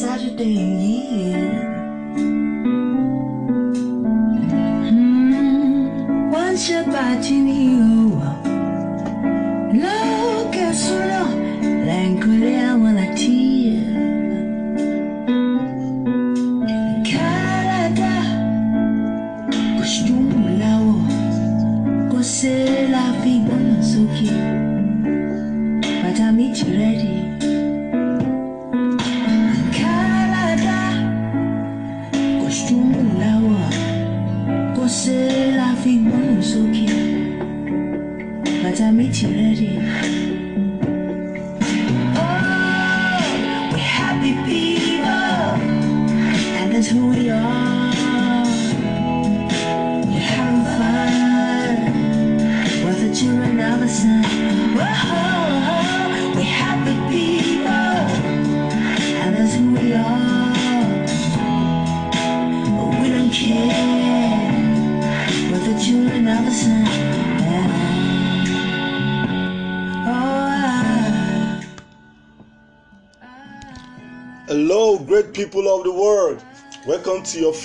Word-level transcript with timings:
Saturday. 0.00 1.45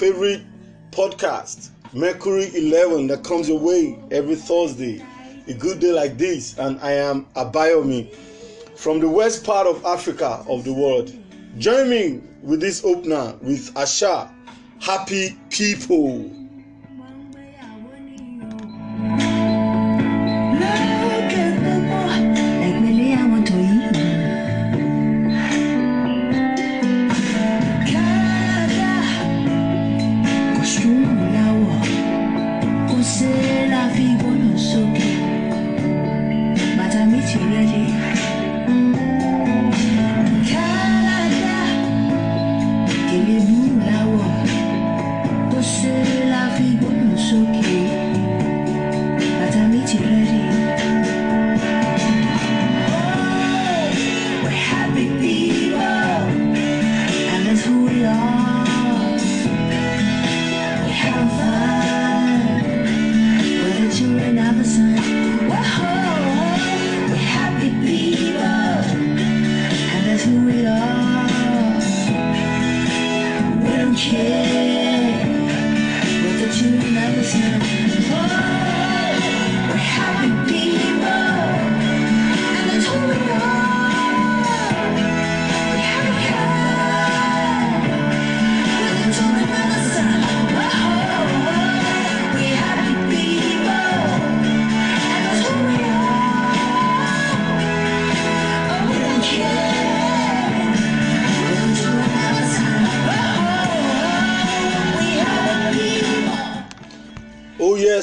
Favorite 0.02 0.42
podcast, 0.90 1.70
Mercury 1.94 2.50
11, 2.56 3.06
that 3.06 3.24
comes 3.24 3.48
your 3.48 3.60
way 3.60 4.00
every 4.10 4.34
Thursday. 4.34 5.00
A 5.48 5.54
good 5.54 5.80
day 5.80 5.92
like 5.92 6.18
this, 6.18 6.58
and 6.58 6.80
I 6.82 6.94
am 6.94 7.28
Abayomi 7.36 8.12
from 8.76 9.00
the 9.00 9.08
west 9.08 9.46
part 9.46 9.68
of 9.68 9.86
Africa 9.86 10.44
of 10.50 10.64
the 10.64 10.74
world. 10.74 11.14
Join 11.60 11.92
me 11.92 12.20
with 12.42 12.60
this 12.62 12.84
opener 12.84 13.38
with 13.44 13.72
Asha, 13.76 14.28
Happy 14.80 15.38
People. 15.52 16.41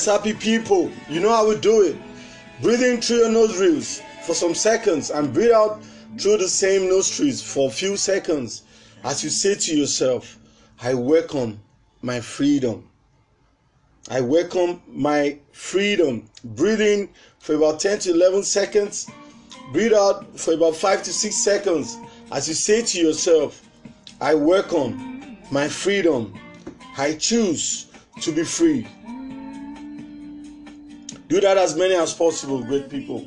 Happy 0.08 0.32
people. 0.32 0.90
You 1.08 1.20
know 1.20 1.30
how 1.30 1.48
we 1.48 1.56
do 1.58 1.82
it. 1.82 1.96
Breathe 2.60 2.82
in 2.82 3.00
through 3.00 3.18
your 3.18 3.30
nostrils 3.30 4.02
for 4.26 4.34
some 4.34 4.54
seconds 4.54 5.10
and 5.10 5.32
breathe 5.32 5.52
out 5.52 5.82
through 6.18 6.38
the 6.38 6.48
same 6.48 6.88
nostrils 6.88 7.40
for 7.40 7.68
a 7.68 7.72
few 7.72 7.96
seconds 7.96 8.62
as 9.04 9.22
you 9.22 9.30
say 9.30 9.54
to 9.54 9.76
yourself, 9.76 10.38
I 10.82 10.94
welcome 10.94 11.60
my 12.02 12.20
freedom. 12.20 12.88
I 14.10 14.20
welcome 14.20 14.82
my 14.88 15.38
freedom. 15.52 16.28
Breathe 16.42 16.80
in 16.80 17.08
for 17.38 17.54
about 17.54 17.80
10 17.80 18.00
to 18.00 18.10
11 18.10 18.42
seconds. 18.42 19.10
Breathe 19.72 19.92
out 19.92 20.38
for 20.38 20.54
about 20.54 20.74
5 20.74 21.02
to 21.04 21.12
6 21.12 21.34
seconds 21.36 21.98
as 22.32 22.48
you 22.48 22.54
say 22.54 22.82
to 22.82 23.00
yourself, 23.00 23.62
I 24.20 24.34
welcome 24.34 25.38
my 25.50 25.68
freedom. 25.68 26.38
I 26.96 27.14
choose 27.14 27.86
to 28.22 28.32
be 28.32 28.44
free. 28.44 28.86
Do 31.28 31.42
that 31.42 31.58
as 31.58 31.76
many 31.76 31.94
as 31.94 32.14
possible, 32.14 32.62
great 32.62 32.88
people. 32.88 33.26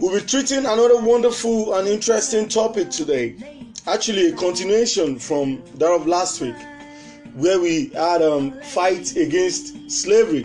We'll 0.00 0.18
be 0.18 0.26
treating 0.26 0.58
another 0.58 1.00
wonderful 1.00 1.74
and 1.74 1.86
interesting 1.86 2.48
topic 2.48 2.90
today. 2.90 3.36
Actually, 3.86 4.30
a 4.30 4.32
continuation 4.32 5.16
from 5.16 5.62
that 5.76 5.92
of 5.92 6.08
last 6.08 6.40
week, 6.40 6.56
where 7.34 7.60
we 7.60 7.90
had 7.90 8.22
um, 8.22 8.60
fight 8.62 9.16
against 9.16 9.88
slavery. 9.88 10.44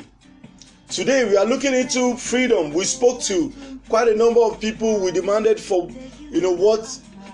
Today, 0.90 1.26
we 1.28 1.38
are 1.38 1.46
looking 1.46 1.74
into 1.74 2.16
freedom. 2.18 2.72
We 2.72 2.84
spoke 2.86 3.20
to 3.24 3.52
quite 3.90 4.08
a 4.08 4.16
number 4.16 4.42
of 4.42 4.62
people. 4.62 5.00
We 5.00 5.10
demanded 5.12 5.60
for, 5.60 5.90
you 6.20 6.40
know, 6.40 6.52
what 6.52 6.88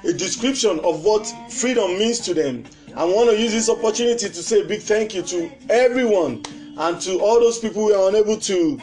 a 0.06 0.14
description 0.14 0.80
of 0.80 1.04
what 1.04 1.26
freedom 1.52 2.00
means 2.00 2.22
to 2.22 2.34
them. 2.34 2.64
I 2.96 3.04
want 3.04 3.32
to 3.32 3.38
use 3.38 3.52
this 3.52 3.70
opportunity 3.70 4.30
to 4.30 4.44
say 4.44 4.62
a 4.62 4.66
big 4.66 4.82
thank 4.82 5.14
you 5.14 5.24
to 5.24 5.52
everyone 5.70 6.44
and 6.78 7.00
to 7.02 7.20
all 7.20 7.40
those 7.40 7.60
people 7.60 7.84
who 7.84 7.94
are 7.94 8.10
unable 8.10 8.38
to 8.38 8.80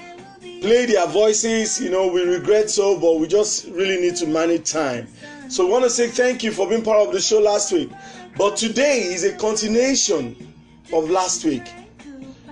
play 0.60 0.86
their 0.86 1.06
voices. 1.06 1.80
You 1.80 1.90
know, 1.90 2.08
we 2.08 2.22
regret 2.22 2.70
so, 2.70 2.98
but 2.98 3.18
we 3.18 3.26
just 3.28 3.66
really 3.68 4.00
need 4.00 4.16
to 4.16 4.26
manage 4.26 4.70
time. 4.70 5.08
So 5.48 5.64
we 5.66 5.72
want 5.72 5.84
to 5.84 5.90
say 5.90 6.08
thank 6.08 6.42
you 6.42 6.52
for 6.52 6.68
being 6.68 6.82
part 6.82 7.06
of 7.06 7.12
the 7.12 7.20
show 7.20 7.40
last 7.40 7.72
week. 7.72 7.90
But 8.36 8.56
today 8.56 8.98
is 9.02 9.24
a 9.24 9.34
continuation 9.36 10.54
of 10.92 11.10
last 11.10 11.44
week. 11.44 11.64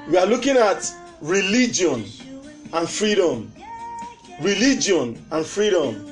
We 0.09 0.17
are 0.17 0.27
looking 0.27 0.57
at 0.57 0.91
religion 1.21 2.05
and 2.73 2.89
freedom. 2.89 3.53
Religion 4.41 5.25
and 5.31 5.45
freedom. 5.47 6.03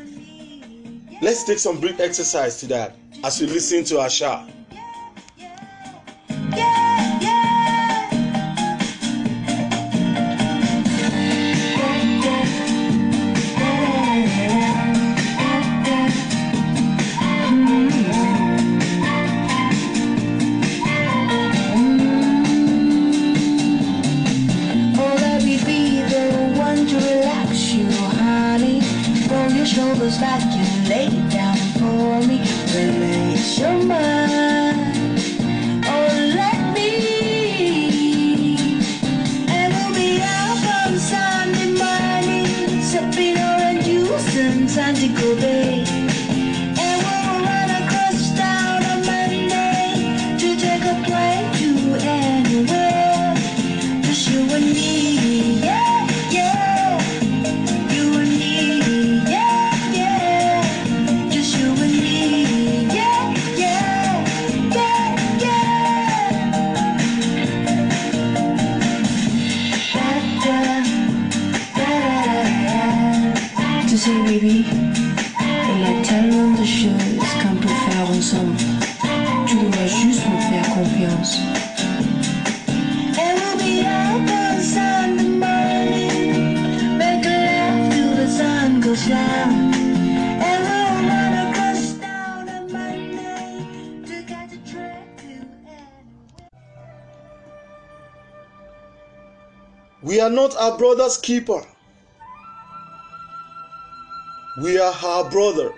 Let's 1.23 1.45
take 1.45 1.59
some 1.59 1.81
brief 1.81 2.01
exercise 2.01 2.59
to 2.61 2.67
that 2.69 2.97
as 3.23 3.41
we 3.41 3.47
listen 3.47 3.85
to 3.85 3.95
Asha. 3.95 4.51
Shoulders 29.95 30.19
back 30.19 30.43
and 30.43 30.89
lay 30.89 31.07
it 31.07 31.31
down 31.31 31.57
for 31.79 32.27
me. 32.27 32.41
Release 32.75 33.59
your 33.59 33.83
mind. 33.85 34.34
Our 100.65 100.79
brother's 100.79 101.19
keeper. 101.19 101.63
We 104.63 104.79
are 104.79 104.93
her 104.93 105.29
brother. 105.29 105.75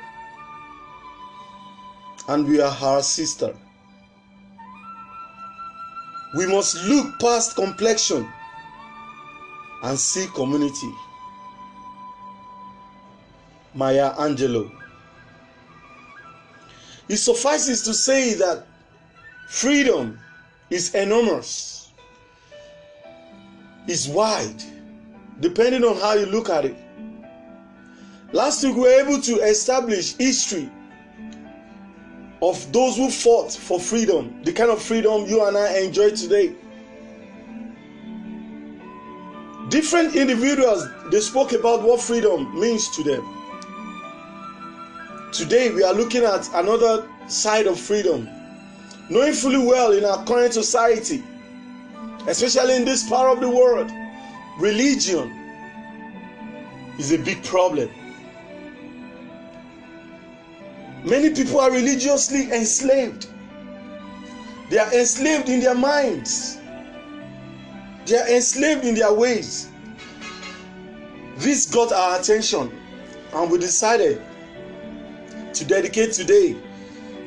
And 2.29 2.47
we 2.47 2.61
are 2.61 2.71
her 2.71 3.03
sister. 3.03 3.57
We 6.37 6.47
must 6.47 6.77
look 6.85 7.19
past 7.19 7.57
complexion 7.57 8.29
and 9.83 9.99
see 9.99 10.27
community. 10.35 10.93
Maya 13.75 14.15
Angelou. 14.15 14.71
It 17.09 17.17
suffices 17.17 17.83
to 17.83 17.95
say 17.95 18.35
that 18.35 18.67
freedom 19.49 20.19
is 20.71 20.95
enormous, 20.95 21.91
is 23.89 24.09
wide, 24.09 24.63
depending 25.41 25.85
on 25.85 25.97
how 25.97 26.15
you 26.15 26.27
look 26.27 26.49
at 26.49 26.65
it. 26.65 26.77
Last 28.33 28.65
week, 28.65 28.75
we 28.75 28.83
were 28.83 29.01
able 29.01 29.21
to 29.23 29.37
establish 29.41 30.17
history 30.17 30.71
of 32.43 32.73
those 32.73 32.97
who 32.97 33.11
fought 33.11 33.53
for 33.53 33.81
freedom, 33.81 34.43
the 34.45 34.53
kind 34.53 34.71
of 34.71 34.83
freedom 34.83 35.27
you 35.27 35.45
and 35.47 35.57
I 35.57 35.79
enjoy 35.79 36.11
today. 36.11 36.55
Different 39.69 40.15
individuals 40.15 40.87
they 41.11 41.21
spoke 41.21 41.53
about 41.53 41.83
what 41.83 42.01
freedom 42.01 42.59
means 42.59 42.89
to 42.97 43.03
them. 43.03 43.33
Today, 45.33 45.71
we 45.71 45.83
are 45.83 45.95
looking 45.95 46.23
at 46.25 46.49
another 46.55 47.09
side 47.27 47.67
of 47.67 47.79
freedom, 47.79 48.29
knowing 49.11 49.33
fully 49.33 49.59
well 49.59 49.93
in 49.93 50.05
our 50.05 50.25
current 50.25 50.55
society, 50.55 51.23
especially 52.27 52.77
in 52.77 52.85
this 52.85 53.09
part 53.09 53.37
of 53.37 53.41
the 53.41 53.49
world, 53.49 53.91
religion 54.59 55.33
is 56.99 57.13
a 57.13 57.19
big 57.19 57.43
problem. 57.45 57.91
Many 61.05 61.31
people 61.31 61.61
are 61.61 61.71
religiously 61.71 62.51
enslaved. 62.53 63.29
They 64.71 64.79
are 64.79 64.93
enslaved 64.93 65.49
in 65.49 65.61
their 65.61 65.75
minds. 65.75 66.59
They 68.07 68.19
are 68.19 68.29
enslaved 68.29 68.85
in 68.85 68.95
their 68.95 69.13
ways. 69.13 69.69
This 71.37 71.67
got 71.67 71.93
our 71.93 72.19
attention, 72.19 72.73
and 73.33 73.51
we 73.51 73.59
decided 73.59 74.23
to 75.53 75.65
dedicate 75.65 76.13
today 76.13 76.57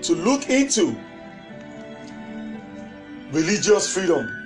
to 0.01 0.13
look 0.13 0.49
into 0.49 0.95
religious 3.31 3.93
freedom. 3.93 4.38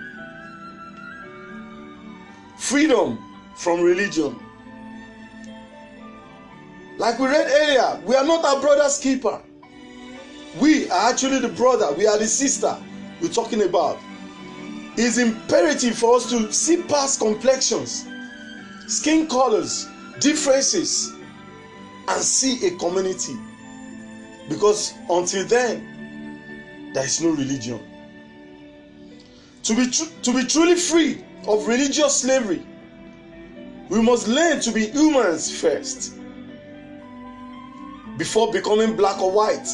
Freedom 2.73 3.19
from 3.55 3.81
religion. 3.81 4.35
Like 6.97 7.19
we 7.19 7.27
read 7.27 7.45
earlier, 7.47 8.01
we 8.03 8.15
are 8.15 8.25
not 8.25 8.43
our 8.43 8.59
brother's 8.59 8.97
keeper. 8.97 9.39
We 10.59 10.89
are 10.89 11.11
actually 11.11 11.37
the 11.37 11.49
brother, 11.49 11.93
we 11.93 12.07
are 12.07 12.17
the 12.17 12.25
sister 12.25 12.75
we're 13.21 13.29
talking 13.29 13.61
about. 13.61 13.99
It's 14.97 15.19
imperative 15.19 15.95
for 15.95 16.15
us 16.15 16.27
to 16.31 16.51
see 16.51 16.81
past 16.81 17.19
complexions, 17.19 18.07
skin 18.87 19.27
colors, 19.27 19.87
differences, 20.19 21.13
and 22.07 22.23
see 22.23 22.65
a 22.65 22.71
community. 22.77 23.37
Because 24.49 24.95
until 25.11 25.45
then, 25.45 26.91
there 26.95 27.05
is 27.05 27.21
no 27.21 27.29
religion. 27.29 27.79
To 29.61 29.75
be, 29.75 29.91
tr- 29.91 30.09
to 30.23 30.33
be 30.33 30.47
truly 30.47 30.75
free 30.75 31.23
of 31.47 31.67
religious 31.67 32.21
slavery, 32.21 32.65
we 33.89 34.01
must 34.01 34.27
learn 34.27 34.59
to 34.61 34.71
be 34.71 34.87
humans 34.87 35.59
first 35.59 36.15
before 38.17 38.51
becoming 38.51 38.95
black 38.95 39.21
or 39.21 39.31
white. 39.31 39.67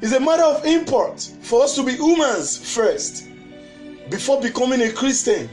It's 0.00 0.12
a 0.12 0.20
matter 0.20 0.42
of 0.42 0.64
import 0.64 1.20
for 1.42 1.62
us 1.62 1.76
to 1.76 1.84
be 1.84 1.92
humans 1.92 2.74
first 2.74 3.28
before 4.10 4.40
becoming 4.40 4.82
a 4.82 4.92
Christian 4.92 5.48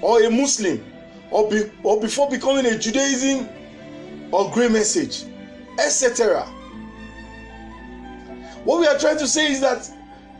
or 0.00 0.22
a 0.22 0.30
Muslim 0.30 0.84
or, 1.30 1.50
be, 1.50 1.70
or 1.82 2.00
before 2.00 2.30
becoming 2.30 2.66
a 2.66 2.78
Judaism 2.78 3.48
or 4.30 4.50
Grail 4.52 4.70
Message, 4.70 5.24
etc. 5.78 6.42
What 8.64 8.80
we 8.80 8.86
are 8.86 8.98
trying 8.98 9.18
to 9.18 9.28
say 9.28 9.52
is 9.52 9.60
that 9.60 9.90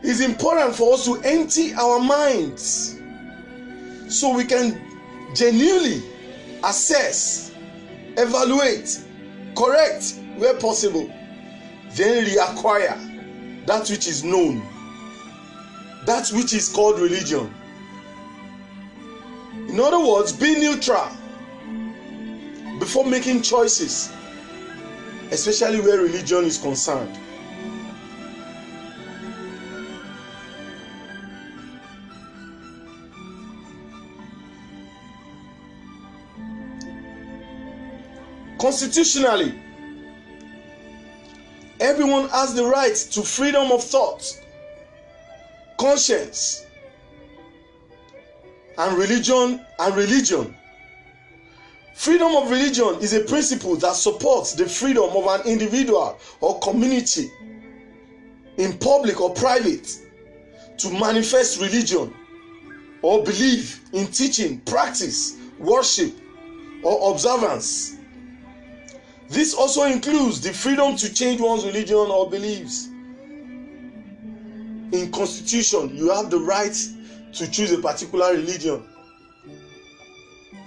it's 0.03 0.21
important 0.21 0.75
for 0.75 0.93
us 0.93 1.05
to 1.05 1.15
empty 1.23 1.73
our 1.73 1.99
minds 1.99 2.99
so 4.07 4.35
we 4.35 4.45
can 4.45 4.79
genuinely 5.35 6.01
assess, 6.63 7.51
evaluate, 8.17 9.03
correct 9.55 10.15
where 10.37 10.55
possible, 10.57 11.11
then 11.91 12.25
reacquire 12.25 13.65
that 13.65 13.89
which 13.89 14.07
is 14.07 14.23
known, 14.23 14.61
that 16.05 16.29
which 16.29 16.53
is 16.53 16.69
called 16.69 16.99
religion. 16.99 17.53
In 19.67 19.79
other 19.79 19.99
words, 19.99 20.31
be 20.31 20.55
neutral 20.57 21.09
before 22.79 23.05
making 23.05 23.41
choices, 23.41 24.13
especially 25.31 25.81
where 25.81 25.97
religion 25.97 26.45
is 26.45 26.57
concerned. 26.57 27.17
Constitutionally, 38.59 39.53
everyone 41.79 42.27
has 42.29 42.55
the 42.55 42.65
right 42.65 42.95
to 42.95 43.21
freedom 43.21 43.71
of 43.71 43.83
thought, 43.83 44.23
conscience, 45.77 46.65
and 48.77 48.97
religion 48.97 49.63
and 49.79 49.95
religion. 49.95 50.55
Freedom 51.93 52.35
of 52.35 52.49
religion 52.49 52.95
is 53.01 53.13
a 53.13 53.21
principle 53.21 53.75
that 53.75 53.95
supports 53.95 54.53
the 54.53 54.67
freedom 54.67 55.09
of 55.15 55.25
an 55.27 55.47
individual 55.47 56.19
or 56.41 56.59
community 56.59 57.31
in 58.57 58.77
public 58.77 59.19
or 59.21 59.33
private 59.33 59.97
to 60.77 60.91
manifest 60.91 61.59
religion 61.59 62.13
or 63.01 63.23
belief 63.23 63.83
in 63.93 64.07
teaching, 64.07 64.59
practice, 64.61 65.37
worship, 65.59 66.13
or 66.83 67.11
observance. 67.11 67.96
This 69.29 69.53
also 69.53 69.83
includes 69.83 70.41
the 70.41 70.53
freedom 70.53 70.95
to 70.95 71.13
change 71.13 71.41
one's 71.41 71.65
religion 71.65 71.97
or 71.97 72.29
beliefs. 72.29 72.87
In 74.91 75.11
constitution, 75.11 75.95
you 75.95 76.09
have 76.11 76.29
the 76.29 76.39
right 76.39 76.75
to 77.33 77.51
choose 77.51 77.71
a 77.73 77.79
particular 77.79 78.31
religion. 78.31 78.83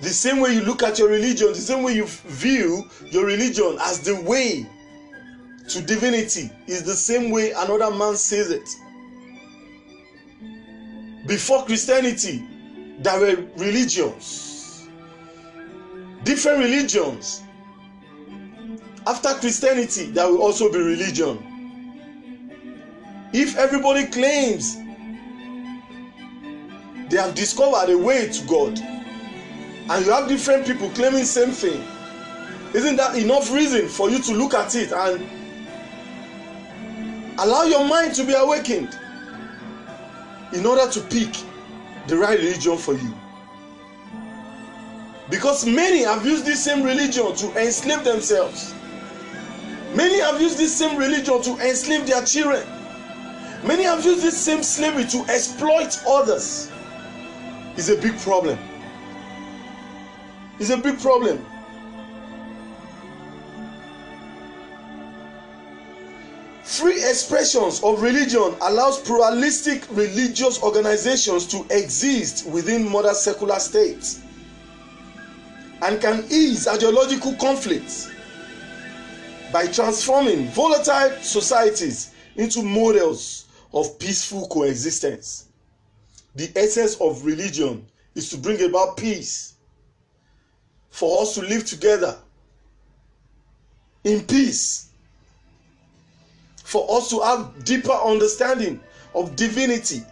The 0.02 0.10
same 0.10 0.40
way 0.40 0.54
you 0.54 0.62
look 0.62 0.82
at 0.82 0.98
your 0.98 1.08
religion, 1.08 1.48
the 1.48 1.54
same 1.54 1.82
way 1.82 1.94
you 1.94 2.06
view 2.06 2.88
your 3.10 3.24
religion 3.26 3.76
as 3.82 4.00
the 4.00 4.20
way 4.22 4.66
to 5.68 5.80
divinity 5.82 6.50
is 6.66 6.82
the 6.82 6.94
same 6.94 7.30
way 7.30 7.52
another 7.52 7.90
man 7.90 8.16
sees 8.16 8.50
it. 8.50 8.68
Before 11.26 11.64
Christianity, 11.64 12.44
there 12.98 13.20
were 13.20 13.44
religions, 13.56 14.88
different 16.24 16.58
religions. 16.60 17.42
After 19.06 19.30
Christianity, 19.34 20.06
there 20.06 20.28
will 20.28 20.42
also 20.42 20.70
be 20.70 20.78
religion. 20.78 21.38
If 23.32 23.56
everybody 23.56 24.06
claims 24.06 24.76
they 27.08 27.16
have 27.16 27.34
discovered 27.34 27.90
a 27.92 27.98
way 27.98 28.28
to 28.28 28.46
God, 28.46 28.78
and 28.78 30.06
you 30.06 30.12
have 30.12 30.28
different 30.28 30.66
people 30.66 30.90
claiming 30.90 31.24
same 31.24 31.50
thing, 31.50 31.82
isn't 32.74 32.96
that 32.96 33.16
enough 33.16 33.52
reason 33.52 33.88
for 33.88 34.10
you 34.10 34.20
to 34.20 34.32
look 34.32 34.54
at 34.54 34.74
it 34.76 34.92
and 34.92 35.26
allow 37.40 37.64
your 37.64 37.84
mind 37.84 38.14
to 38.14 38.24
be 38.24 38.34
awakened 38.34 38.96
in 40.52 40.66
order 40.66 40.88
to 40.90 41.00
pick 41.00 41.34
the 42.06 42.16
right 42.16 42.38
religion 42.38 42.76
for 42.76 42.94
you? 42.94 43.14
Because 45.30 45.64
many 45.64 46.02
have 46.04 46.26
used 46.26 46.44
this 46.44 46.62
same 46.62 46.82
religion 46.82 47.34
to 47.34 47.60
enslave 47.60 48.04
themselves. 48.04 48.74
Many 49.94 50.20
have 50.20 50.40
used 50.40 50.56
this 50.56 50.76
same 50.76 50.96
religion 50.96 51.42
to 51.42 51.50
enslave 51.58 52.06
their 52.06 52.24
children. 52.24 52.66
Many 53.64 53.82
have 53.82 54.04
used 54.04 54.22
this 54.22 54.38
same 54.38 54.62
slavery 54.62 55.04
to 55.06 55.24
exploit 55.28 56.00
others. 56.08 56.70
It's 57.76 57.88
a 57.88 57.96
big 57.96 58.16
problem. 58.18 58.58
It's 60.58 60.70
a 60.70 60.76
big 60.76 60.98
problem. 61.00 61.44
Free 66.62 67.02
expressions 67.02 67.82
of 67.82 68.00
religion 68.00 68.54
allows 68.62 69.00
pluralistic 69.00 69.84
religious 69.90 70.62
organizations 70.62 71.46
to 71.48 71.66
exist 71.70 72.46
within 72.46 72.88
modern 72.88 73.14
secular 73.14 73.58
states 73.58 74.20
and 75.82 76.00
can 76.00 76.24
ease 76.30 76.68
ideological 76.68 77.34
conflicts 77.34 78.10
by 79.52 79.66
transforming 79.66 80.46
volatile 80.48 81.10
societies 81.22 82.12
into 82.36 82.62
models 82.62 83.46
of 83.72 83.98
peaceful 83.98 84.46
coexistence. 84.48 85.46
The 86.36 86.50
essence 86.54 86.96
of 87.00 87.24
religion 87.24 87.86
is 88.14 88.30
to 88.30 88.36
bring 88.36 88.62
about 88.62 88.96
peace, 88.96 89.54
for 90.90 91.22
us 91.22 91.34
to 91.34 91.42
live 91.42 91.64
together 91.64 92.16
in 94.04 94.24
peace, 94.24 94.90
for 96.64 96.86
us 96.96 97.10
to 97.10 97.20
have 97.20 97.64
deeper 97.64 97.92
understanding 97.92 98.80
of 99.14 99.34
divinity. 99.36 100.02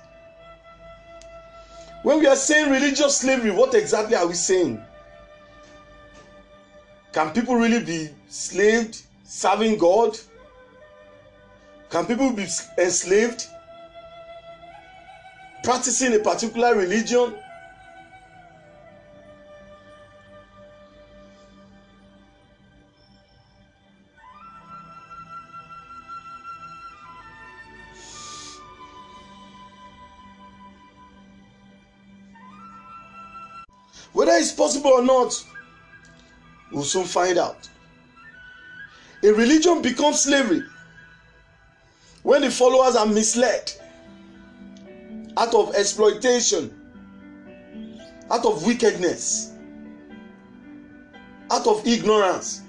When 2.03 2.21
we 2.21 2.27
are 2.27 2.37
saying 2.37 2.71
religious 2.71 3.19
slavery, 3.19 3.51
what 3.51 3.75
exactly 3.75 4.17
are 4.17 4.27
we 4.27 4.35
saying? 4.35 4.83
Can 7.13 7.33
people 7.33 7.57
really 7.57 7.85
be 7.85 8.11
slaved 8.29 9.03
serving 9.29 9.77
God? 9.77 10.19
Can 11.91 12.07
people 12.07 12.33
be 12.33 12.47
enslaved? 12.79 13.47
Practicing 15.63 16.15
a 16.15 16.19
particular 16.19 16.75
religion? 16.75 17.35
Whether 34.15 34.33
it's 34.33 34.53
possible 34.53 34.91
or 34.91 35.03
not, 35.03 35.45
we'll 36.73 36.83
soon 36.83 37.05
find 37.05 37.37
out. 37.39 37.69
A 39.23 39.33
religion 39.33 39.83
becomes 39.83 40.21
slavery 40.21 40.63
when 42.23 42.43
the 42.43 42.51
followers 42.51 42.95
are 42.95 43.07
misled 43.07 43.73
out 45.37 45.55
of 45.55 45.75
exploitation, 45.75 46.71
out 48.31 48.45
of 48.45 48.65
wickedness, 48.65 49.53
out 51.51 51.67
of 51.67 51.87
ignorance. 51.87 52.63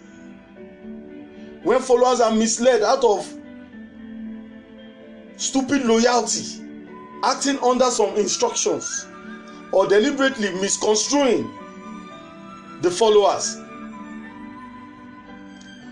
When 1.63 1.81
followers 1.81 2.19
are 2.21 2.31
misled 2.31 2.81
out 2.81 3.03
of 3.03 3.31
stupid 5.35 5.85
loyalty, 5.85 6.45
acting 7.23 7.59
under 7.59 7.91
some 7.91 8.15
instructions, 8.15 9.05
or 9.71 9.85
deliberately 9.87 10.51
misconstruing 10.53 11.49
the 12.81 12.89
followers. 12.89 13.57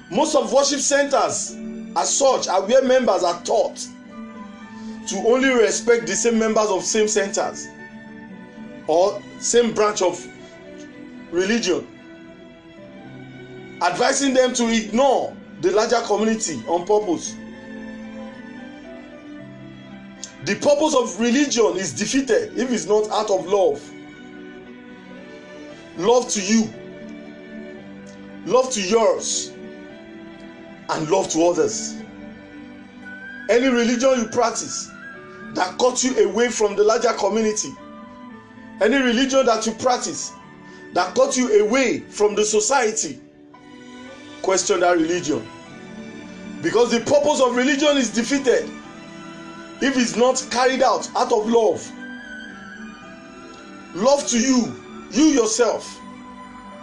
Most 0.10 0.36
of 0.36 0.52
worship 0.54 0.80
centers, 0.80 1.56
as 1.96 2.18
such, 2.18 2.48
are 2.48 2.62
where 2.66 2.84
members 2.84 3.24
are 3.24 3.42
taught 3.44 3.86
to 5.08 5.16
only 5.26 5.50
respect 5.50 6.08
the 6.08 6.16
same 6.16 6.40
members 6.40 6.68
of 6.68 6.84
same 6.84 7.08
centers 7.08 7.68
or 8.88 9.22
same 9.40 9.74
branch 9.74 10.02
of 10.02 10.26
religion, 11.32 11.86
advising 13.82 14.34
them 14.34 14.54
to 14.54 14.68
ignore 14.70 15.36
the 15.62 15.72
larger 15.72 16.00
community 16.02 16.62
on 16.68 16.86
purpose. 16.86 17.36
The 20.46 20.56
purpose 20.56 20.96
of 20.96 21.20
religion 21.20 21.76
is 21.78 21.92
defeated 21.92 22.58
if 22.58 22.72
it's 22.72 22.86
not 22.86 23.10
out 23.10 23.30
of 23.30 23.46
love. 23.46 23.84
Love 25.98 26.30
to 26.30 26.42
you, 26.42 26.72
love 28.46 28.70
to 28.72 28.82
yours, 28.82 29.52
and 30.90 31.10
love 31.10 31.30
to 31.30 31.44
others. 31.44 31.96
Any 33.50 33.68
religion 33.68 34.20
you 34.20 34.28
practice 34.28 34.90
that 35.54 35.78
cuts 35.80 36.04
you 36.04 36.30
away 36.30 36.50
from 36.50 36.76
the 36.76 36.84
larger 36.84 37.14
community, 37.14 37.70
any 38.82 38.98
religion 38.98 39.46
that 39.46 39.66
you 39.66 39.74
practice 39.74 40.34
that 40.94 41.16
cuts 41.16 41.38
you 41.38 41.66
away 41.66 42.00
from 42.00 42.36
the 42.36 42.44
society, 42.44 43.20
question 44.42 44.82
that 44.82 44.98
religion. 44.98 45.46
Because 46.62 46.92
the 46.92 47.00
purpose 47.00 47.42
of 47.42 47.56
religion 47.56 47.98
is 47.98 48.10
defeated 48.10 48.70
if 49.82 49.96
it's 49.98 50.16
not 50.16 50.46
carried 50.50 50.82
out 50.82 51.10
out 51.16 51.32
of 51.32 51.48
love. 51.50 51.92
Love 53.96 54.26
to 54.28 54.40
you, 54.40 54.76
you 55.12 55.26
yourself, 55.26 56.00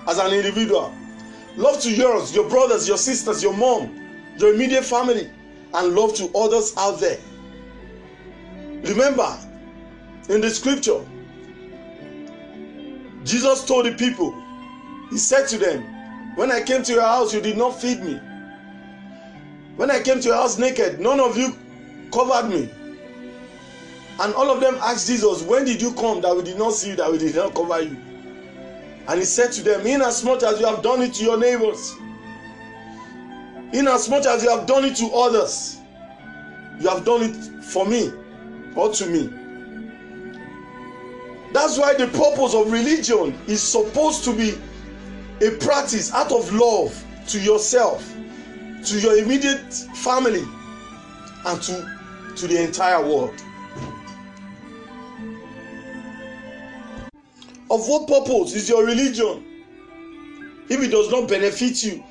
as 0.07 0.19
an 0.19 0.33
individual. 0.33 0.95
Love 1.57 1.81
to 1.81 1.95
yours, 1.95 2.35
your 2.35 2.49
brothers, 2.49 2.89
your 2.89 2.97
sisters, 2.97 3.43
your 3.43 3.55
mom, 3.57 4.35
your 4.39 4.55
immediate 4.55 4.85
family, 4.85 5.31
and 5.73 5.95
love 5.95 6.15
to 6.15 6.31
others 6.37 6.75
out 6.77 6.99
there. 7.01 7.19
Remember, 8.83 9.39
in 10.29 10.41
the 10.41 10.51
scripture, 10.51 11.01
Jesus 13.25 13.65
told 13.65 13.87
the 13.87 13.93
people, 13.93 14.35
He 15.11 15.19
said 15.19 15.47
to 15.49 15.59
them, 15.59 15.83
When 16.37 16.51
I 16.51 16.63
came 16.63 16.83
to 16.83 16.93
your 16.93 17.03
house, 17.03 17.33
you 17.33 17.41
did 17.41 17.57
not 17.57 17.81
feed 17.81 18.03
me. 18.03 18.21
When 19.77 19.91
I 19.91 20.03
came 20.03 20.21
to 20.21 20.29
your 20.29 20.37
house 20.37 20.59
naked, 20.59 21.01
none 21.01 21.21
of 21.21 21.37
you 21.37 21.57
covered 22.13 22.49
me. 22.51 22.71
And 24.21 24.33
all 24.35 24.51
of 24.51 24.61
them 24.61 24.77
asked 24.77 25.07
Jesus, 25.07 25.43
When 25.43 25.65
did 25.65 25.81
you 25.81 25.93
come 25.95 26.21
that 26.23 26.37
we 26.37 26.43
did 26.43 26.59
not 26.59 26.73
see 26.73 26.91
you, 26.91 26.97
that 26.97 27.11
we 27.11 27.19
did 27.19 27.35
not 27.35 27.55
cover 27.55 27.81
you? 27.81 27.97
And 29.07 29.19
he 29.19 29.25
said 29.25 29.53
to 29.53 29.63
them, 29.63 29.87
Inasmuch 29.87 30.43
as 30.43 30.59
you 30.61 30.67
have 30.67 30.83
done 30.83 31.03
it 31.03 31.15
to 31.15 31.25
your 31.25 31.39
neighbors, 31.39 31.95
inasmuch 33.73 34.25
as 34.27 34.43
you 34.43 34.51
have 34.51 34.67
done 34.67 34.85
it 34.85 34.97
to 34.97 35.07
others, 35.15 35.79
you 36.81 36.89
have 36.89 37.05
done 37.05 37.23
it 37.23 37.65
for 37.65 37.87
me 37.87 38.13
or 38.75 38.91
to 38.91 39.07
me. 39.07 39.31
That's 41.53 41.79
why 41.79 41.95
the 41.95 42.07
purpose 42.09 42.55
of 42.55 42.73
religion 42.73 43.39
is 43.47 43.63
supposed 43.63 44.25
to 44.25 44.35
be 44.35 44.59
a 45.47 45.51
practice 45.59 46.13
out 46.13 46.33
of 46.33 46.53
love 46.53 47.05
to 47.29 47.39
yourself, 47.39 48.13
to 48.87 48.99
your 49.01 49.19
immediate 49.19 49.73
family, 50.03 50.45
and 51.47 51.63
to, 51.63 51.99
to 52.37 52.47
the 52.49 52.61
entire 52.63 53.01
world. 53.05 53.44
Of 57.75 57.89
what 57.89 58.07
purpose 58.07 58.55
is 58.55 58.69
your 58.69 58.87
religion 58.87 59.45
if 60.69 60.81
it 60.81 60.93
does 60.93 61.11
not 61.11 61.29
benefit 61.29 61.83
you? 61.83 62.05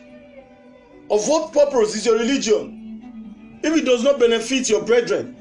Of 1.09 1.25
what 1.29 1.53
purpose 1.53 1.95
is 1.95 2.05
your 2.05 2.17
religion 2.17 3.59
if 3.63 3.73
it 3.73 3.85
does 3.85 4.03
not 4.03 4.19
benefit 4.19 4.69
your 4.69 4.83
brethren? 4.83 5.37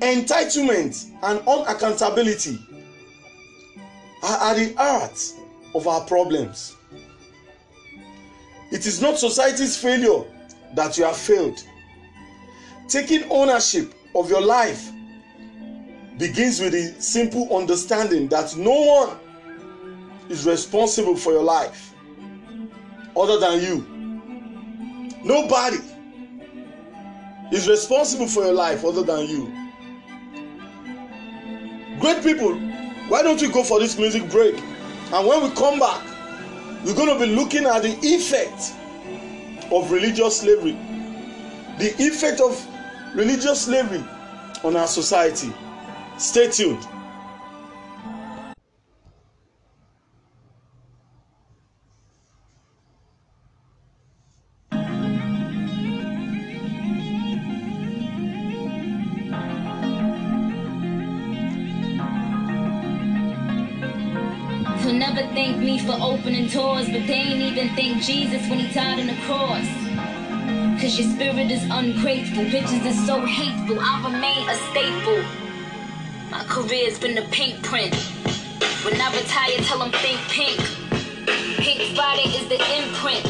Entitlement 0.00 1.10
and 1.22 1.40
unaccountability 1.40 2.58
are 4.22 4.50
at 4.50 4.56
the 4.56 4.72
heart 4.78 5.20
of 5.74 5.86
our 5.86 6.00
problems. 6.06 6.74
It 8.72 8.86
is 8.86 9.02
not 9.02 9.18
society's 9.18 9.76
failure 9.76 10.24
that 10.76 10.96
you 10.96 11.04
have 11.04 11.18
failed. 11.18 11.62
Taking 12.88 13.24
ownership 13.30 13.92
of 14.14 14.30
your 14.30 14.40
life 14.40 14.93
begins 16.18 16.60
with 16.60 16.72
the 16.72 16.94
simple 17.00 17.56
understanding 17.56 18.28
that 18.28 18.56
no 18.56 18.70
one 18.70 19.18
is 20.28 20.46
responsible 20.46 21.16
for 21.16 21.32
your 21.32 21.42
life 21.42 21.94
other 23.16 23.38
than 23.38 23.60
you. 23.60 23.84
Nobody 25.24 25.78
is 27.52 27.68
responsible 27.68 28.26
for 28.26 28.44
your 28.44 28.52
life 28.52 28.84
other 28.84 29.02
than 29.02 29.26
you. 29.28 29.52
Great 32.00 32.22
people, 32.22 32.54
why 33.08 33.22
don't 33.22 33.40
we 33.40 33.48
go 33.48 33.62
for 33.62 33.80
this 33.80 33.98
music 33.98 34.28
break? 34.30 34.56
And 35.12 35.26
when 35.26 35.42
we 35.42 35.50
come 35.50 35.78
back, 35.78 36.02
we're 36.84 36.94
going 36.94 37.08
to 37.08 37.18
be 37.18 37.34
looking 37.34 37.64
at 37.64 37.82
the 37.82 37.96
effect 38.02 38.74
of 39.72 39.90
religious 39.90 40.40
slavery. 40.40 40.76
The 41.78 41.94
effect 41.98 42.40
of 42.40 42.66
religious 43.14 43.62
slavery 43.62 44.04
on 44.62 44.76
our 44.76 44.86
society. 44.86 45.52
Stay 46.16 46.48
tuned. 46.48 46.86
Never 65.14 65.32
thank 65.34 65.58
me 65.58 65.78
for 65.80 65.92
opening 66.00 66.48
doors, 66.48 66.86
but 66.86 67.06
they 67.06 67.14
ain't 67.14 67.40
even 67.40 67.68
thank 67.76 68.02
Jesus 68.02 68.48
when 68.48 68.60
he 68.60 68.72
died 68.72 69.00
on 69.00 69.06
the 69.06 69.16
cross. 69.26 69.66
Cause 70.80 70.98
your 70.98 71.08
spirit 71.10 71.50
is 71.50 71.62
ungrateful, 71.70 72.44
bitches 72.44 72.84
is 72.86 73.06
so 73.06 73.24
hateful, 73.24 73.78
I 73.78 74.02
remain 74.04 74.48
a 74.48 74.54
staple. 74.70 75.43
My 76.34 76.42
career's 76.46 76.98
been 76.98 77.16
a 77.16 77.22
pink 77.28 77.62
print. 77.62 77.94
When 78.84 79.00
I 79.00 79.16
retire, 79.16 79.56
tell 79.58 79.78
them 79.78 79.92
think 79.92 80.18
pink. 80.30 80.58
Pink 81.58 81.96
Friday 81.96 82.28
is 82.30 82.48
the 82.48 82.58
imprint. 82.74 83.24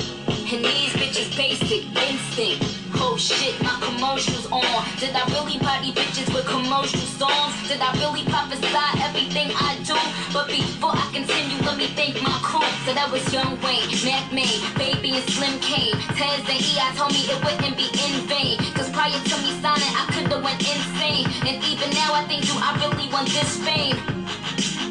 And 0.51 0.65
these 0.65 0.91
bitches 0.95 1.37
basic 1.37 1.85
instinct. 2.03 2.74
Oh 3.07 3.19
shit, 3.19 3.61
my 3.61 3.77
commercials 3.85 4.49
on. 4.51 4.65
Did 4.97 5.13
I 5.13 5.29
really 5.29 5.61
party 5.61 5.93
bitches 5.93 6.33
with 6.33 6.49
commercial 6.49 7.05
songs? 7.05 7.53
Did 7.69 7.85
I 7.85 7.93
really 8.01 8.25
prophesy 8.25 8.65
everything 9.05 9.53
I 9.53 9.77
do? 9.85 9.93
But 10.33 10.49
before 10.49 10.97
I 10.97 11.05
continue, 11.13 11.61
let 11.69 11.77
me 11.77 11.93
thank 11.93 12.17
my 12.25 12.33
crew. 12.41 12.65
So 12.89 12.97
that 12.97 13.13
was 13.13 13.21
Young 13.29 13.61
Wayne, 13.61 13.93
Mack 14.09 14.33
Maine, 14.33 14.57
Baby 14.81 15.21
and 15.21 15.27
Slim 15.29 15.61
Kane. 15.61 16.01
Tez 16.17 16.49
and 16.49 16.57
E.I. 16.57 16.97
told 16.97 17.13
me 17.13 17.29
it 17.29 17.37
wouldn't 17.45 17.77
be 17.77 17.93
in 17.93 18.25
vain. 18.25 18.57
Cause 18.73 18.89
prior 18.89 19.13
to 19.13 19.37
me 19.45 19.53
signing, 19.61 19.93
I 19.93 20.09
could've 20.09 20.41
went 20.41 20.65
insane. 20.65 21.29
And 21.45 21.61
even 21.61 21.93
now 21.93 22.17
I 22.17 22.25
think, 22.25 22.49
do 22.49 22.57
I 22.57 22.73
really 22.81 23.13
want 23.13 23.29
this 23.29 23.61
fame? 23.61 24.01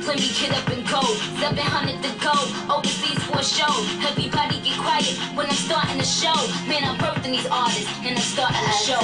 Let 0.06 0.20
me 0.20 0.28
get 0.38 0.52
up 0.52 0.68
and 0.68 0.86
go. 0.88 1.02
700 1.40 2.04
to 2.04 2.12
go. 2.20 2.36
Overseas 2.74 3.24
for 3.24 3.40
a 3.40 3.44
show. 3.44 3.74
Everybody 4.06 4.60
get 4.60 4.78
quiet 4.78 5.16
when 5.34 5.48
I'm 5.48 5.56
starting 5.56 5.98
the 5.98 6.04
show. 6.04 6.36
Man, 6.68 6.84
I'm 6.84 6.98
birthing 6.98 7.32
these 7.32 7.48
artists 7.48 7.90
and 8.04 8.18
I'm 8.18 8.22
starting 8.22 8.66
the 8.68 8.78
show. 8.84 9.00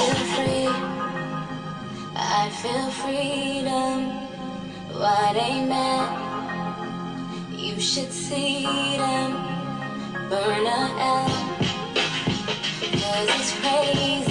I 2.15 2.49
feel 2.62 2.89
freedom. 3.01 4.12
Why 4.91 5.33
they 5.33 5.65
mad? 5.65 6.09
You 7.57 7.79
should 7.79 8.12
see 8.12 8.65
them 8.97 9.31
burn 10.29 10.67
out. 10.67 11.29
Cause 12.91 13.29
it's 13.39 13.51
crazy 13.62 14.28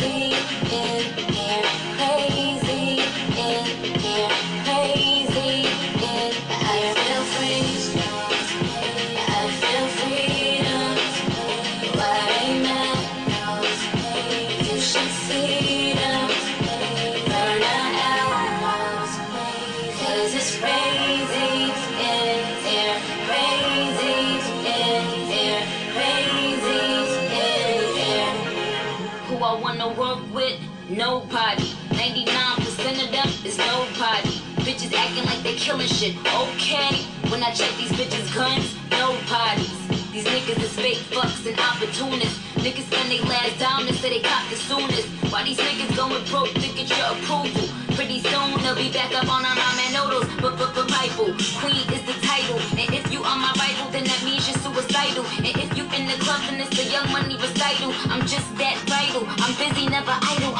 they 35.48 35.56
killing 35.56 35.88
shit. 35.88 36.14
Okay. 36.44 37.04
When 37.32 37.42
I 37.42 37.52
check 37.52 37.72
these 37.80 37.92
bitches' 37.92 38.28
guns, 38.34 38.76
no 38.90 39.16
bodies. 39.28 39.72
These 40.12 40.26
niggas 40.28 40.60
is 40.60 40.74
fake 40.76 41.02
fucks 41.08 41.46
and 41.48 41.58
opportunists. 41.58 42.38
Niggas 42.60 42.84
spend 42.90 43.10
they 43.10 43.20
last 43.20 43.58
dime 43.58 43.88
and 43.88 43.96
say 43.96 44.10
they 44.10 44.20
cop 44.20 44.44
the 44.50 44.56
soonest. 44.56 45.08
Why 45.32 45.44
these 45.44 45.58
niggas 45.58 45.96
going 45.96 46.24
broke 46.28 46.52
to 46.52 46.68
get 46.76 46.88
your 46.92 47.08
approval? 47.16 47.64
Pretty 47.96 48.20
soon 48.20 48.60
they'll 48.62 48.76
be 48.76 48.92
back 48.92 49.14
up 49.14 49.28
on 49.32 49.44
our 49.44 49.56
ramen 49.56 49.90
noodles. 49.96 50.26
But 50.42 50.58
but 50.58 50.74
but 50.74 50.88
Bible, 50.88 51.32
Queen 51.60 51.84
is 51.96 52.02
the 52.04 52.16
title. 52.20 52.60
And 52.76 52.92
if 52.92 53.10
you 53.12 53.24
are 53.24 53.38
my 53.38 53.52
rival, 53.56 53.88
then 53.90 54.04
that 54.04 54.20
means 54.24 54.44
you're 54.48 54.60
suicidal. 54.60 55.24
And 55.40 55.46
if 55.48 55.70
you 55.76 55.84
in 55.96 56.04
the 56.12 56.18
club, 56.20 56.44
then 56.48 56.60
it's 56.60 56.76
the 56.76 56.84
young 56.92 57.08
money 57.10 57.36
recital. 57.40 57.94
I'm 58.12 58.24
just 58.28 58.48
that 58.60 58.76
vital. 58.84 59.24
I'm 59.24 59.54
busy, 59.56 59.88
never 59.88 60.12
idle. 60.12 60.52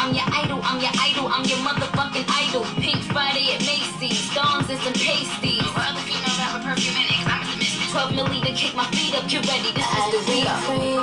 12 7.98 8.12
milli 8.14 8.40
to 8.46 8.52
kick 8.52 8.74
my 8.76 8.84
feet 8.92 9.12
up. 9.16 9.26
Get 9.28 9.44
ready, 9.48 9.72
this 9.72 9.84
is 9.84 10.04
I 10.04 10.10
the 10.12 10.18
feel 10.18 10.42
re-up. 10.42 10.60
free. 10.68 10.98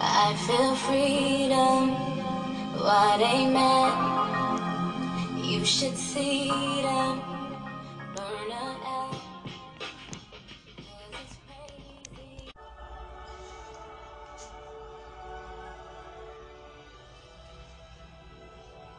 I 0.00 0.34
feel 0.46 0.74
freedom. 0.76 1.90
Why 2.80 3.18
they 3.18 3.46
mad? 3.52 3.92
You 5.44 5.62
should 5.66 5.96
see 5.98 6.48
them 6.82 7.20
burn 8.16 8.52
out. 8.64 9.12
'Cause. 11.12 11.36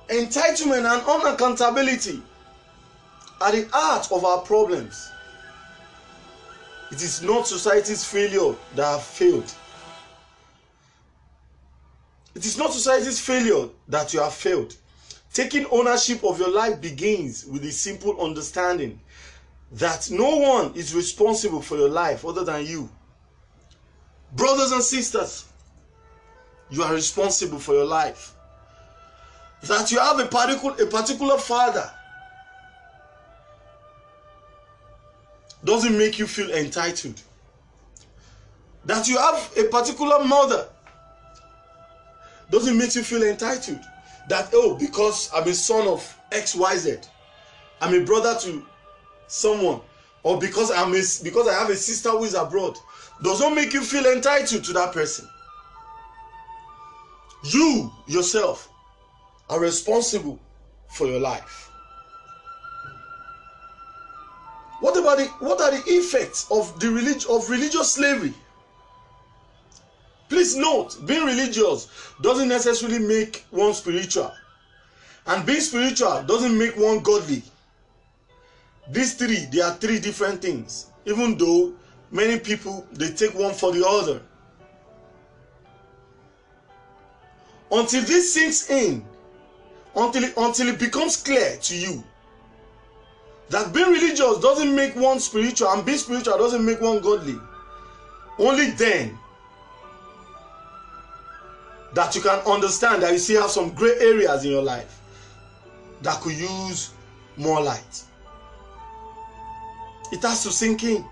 Entitlement 0.10 0.86
and 0.86 1.02
unaccountability 1.02 2.22
are 3.42 3.52
the 3.52 3.68
heart 3.74 4.12
of 4.12 4.24
our 4.24 4.42
problems. 4.42 5.12
It 6.93 7.01
is 7.01 7.23
not 7.23 7.47
society's 7.47 8.06
failure 8.06 8.53
that 8.75 8.86
have 8.86 9.01
failed. 9.01 9.51
It 12.36 12.45
is 12.45 12.56
not 12.56 12.71
society's 12.71 13.19
failure 13.19 13.67
that 13.88 14.13
you 14.13 14.19
have 14.19 14.36
failed. 14.36 14.75
Taking 15.34 15.65
ownership 15.71 16.23
of 16.23 16.38
your 16.38 16.51
life 16.51 16.79
begins 16.79 17.47
with 17.47 17.63
the 17.63 17.71
simple 17.71 18.23
understanding 18.23 18.99
that 19.71 20.12
no 20.12 20.38
one 20.38 20.75
is 20.75 20.93
responsible 20.93 21.63
for 21.63 21.77
your 21.77 21.89
life 21.89 22.23
other 22.25 22.43
than 22.43 22.63
you. 22.63 22.88
Brothers 24.34 24.71
and 24.71 24.84
sisters, 24.84 25.45
you 26.69 26.84
are 26.84 26.93
responsible 26.93 27.58
for 27.58 27.73
your 27.73 27.86
life. 27.86 28.36
That 29.63 29.91
you 29.91 29.97
have 29.97 30.19
a 30.19 30.27
particular, 30.27 30.75
a 30.79 30.86
particular 30.86 31.39
father 31.39 31.89
doesn't 35.63 35.97
make 35.97 36.19
you 36.19 36.28
feel 36.28 36.52
entitled. 36.52 37.21
That 38.86 39.08
you 39.08 39.17
have 39.17 39.52
a 39.58 39.63
particular 39.65 40.23
mother 40.23 40.67
doesn't 42.52 42.78
make 42.78 42.95
you 42.95 43.04
feel 43.04 43.23
entitled. 43.23 43.80
That, 44.30 44.49
oh, 44.54 44.78
because 44.78 45.30
I'm 45.34 45.47
a 45.47 45.54
son 45.54 45.88
of 45.88 46.17
XYZ, 46.32 47.08
I'm 47.82 47.93
a 47.93 48.06
brother 48.06 48.38
to 48.41 48.65
someone, 49.28 49.82
or 50.23 50.39
because 50.39 50.71
I'm 50.71 50.93
a, 50.93 51.02
because 51.23 51.47
I 51.47 51.54
have 51.54 51.69
a 51.69 51.76
sister 51.76 52.10
who 52.12 52.23
is 52.23 52.34
abroad, 52.34 52.78
does 53.23 53.39
not 53.39 53.56
make 53.56 53.73
you 53.73 53.82
feel 53.82 54.06
entitled 54.06 54.63
to 54.65 54.73
that 54.73 54.93
person. 54.93 55.28
You 57.43 57.91
yourself 58.08 58.69
are 59.49 59.60
responsible 59.60 60.39
for 60.89 61.08
your 61.08 61.19
life. 61.19 61.62
What 64.84 64.98
about 64.98 65.17
the 65.17 65.26
what 65.39 65.62
are 65.62 65.72
the 65.72 65.82
effects 65.88 66.46
of 66.52 66.78
the 66.82 66.89
relig- 66.89 67.24
of 67.30 67.50
religious 67.50 67.93
slavery? 67.93 68.34
Please 70.28 70.58
note, 70.58 70.98
being 71.06 71.24
religious 71.24 71.88
doesn't 72.22 72.50
necessarily 72.50 73.00
make 73.00 73.46
one 73.50 73.74
spiritual, 73.74 74.34
and 75.28 75.46
being 75.46 75.62
spiritual 75.62 76.24
doesn't 76.24 76.58
make 76.58 76.76
one 76.76 77.00
godly. 77.00 77.43
these 78.91 79.13
three 79.13 79.46
they 79.54 79.62
are 79.62 79.74
three 79.76 80.00
different 80.00 80.41
things 80.41 80.88
even 81.06 81.38
though 81.38 81.72
many 82.12 82.38
people 82.38 82.86
they 82.91 83.10
take 83.13 83.34
one 83.36 83.54
for 83.54 83.72
the 83.72 83.88
other 83.88 84.22
until 87.72 88.04
this 88.04 88.34
sinks 88.34 88.69
in 88.69 89.06
until 89.96 90.26
it, 90.26 90.34
until 90.36 90.67
it 90.67 90.78
becomes 90.78 91.15
clear 91.15 91.56
to 91.62 91.74
you 91.78 92.04
that 93.54 93.72
being 93.72 93.92
religious 93.92 94.39
doesn't 94.39 94.76
make 94.76 94.96
one 94.96 95.20
spiritual 95.20 95.70
and 95.70 95.86
being 95.86 96.00
spiritual 96.00 96.39
doesn't 96.39 96.66
make 96.66 96.82
one 96.82 97.00
godly. 97.02 97.39
Only 98.39 98.72
then 98.72 99.20
that 101.94 102.16
you 102.16 102.22
can 102.22 102.39
understand 102.48 103.04
that 103.04 103.12
you 103.12 103.20
still 103.20 103.44
have 103.44 103.52
some 103.52 103.70
gray 103.76 103.94
areas 104.00 104.44
in 104.44 104.50
your 104.50 104.63
life 104.63 105.00
that 106.02 106.20
could 106.22 106.34
use 106.34 106.94
more 107.38 107.62
light. 107.62 108.04
It 110.12 110.24
has 110.24 110.42
to 110.44 110.52
sink 110.52 110.84
in. 110.84 111.06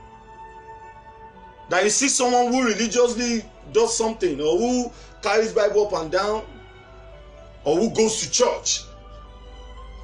That 1.70 1.84
you 1.84 1.92
see 1.92 2.08
someone 2.08 2.52
who 2.52 2.66
religiously 2.66 3.44
does 3.72 3.96
something 3.96 4.42
or 4.42 4.58
who 4.58 4.92
carries 5.22 5.54
bible 5.54 5.86
up 5.86 5.94
and 6.02 6.12
down 6.12 6.44
or 7.66 7.78
who 7.78 7.92
goes 7.92 8.20
to 8.22 8.32
church 8.32 8.82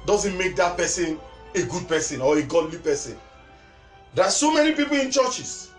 doesn't 0.06 0.38
make 0.38 0.54
that 0.54 0.76
person 0.76 1.18
a 1.54 1.62
good 1.62 1.88
person 1.88 2.20
or 2.20 2.38
a 2.38 2.42
godly 2.42 2.78
person. 2.78 3.18
There 4.14 4.24
are 4.24 4.30
so 4.30 4.52
many 4.52 4.74
people 4.74 4.96
in 4.96 5.10
churches. 5.10 5.70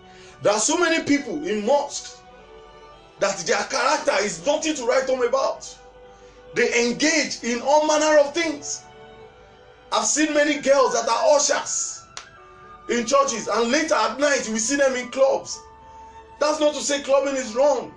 There 0.42 0.52
are 0.52 0.58
so 0.58 0.78
many 0.78 1.04
people 1.04 1.46
in 1.46 1.64
mosques 1.66 2.20
that 3.18 3.38
their 3.38 3.62
character 3.64 4.24
is 4.24 4.44
nothing 4.46 4.74
to 4.74 4.84
write 4.86 5.04
home 5.04 5.22
about. 5.22 5.76
They 6.54 6.88
engage 6.88 7.42
in 7.44 7.60
all 7.60 7.86
manner 7.86 8.18
of 8.18 8.34
things. 8.34 8.82
I've 9.92 10.06
seen 10.06 10.32
many 10.34 10.60
girls 10.60 10.94
that 10.94 11.08
are 11.08 11.36
ushers 11.36 12.02
in 12.88 13.06
churches 13.06 13.48
and 13.48 13.70
later 13.70 13.94
at 13.94 14.18
night 14.18 14.48
we 14.50 14.58
see 14.58 14.76
them 14.76 14.94
in 14.96 15.10
clubs. 15.10 15.58
That's 16.38 16.60
not 16.60 16.74
to 16.74 16.80
say 16.80 17.02
clubbing 17.02 17.36
is 17.36 17.54
wrong 17.54 17.92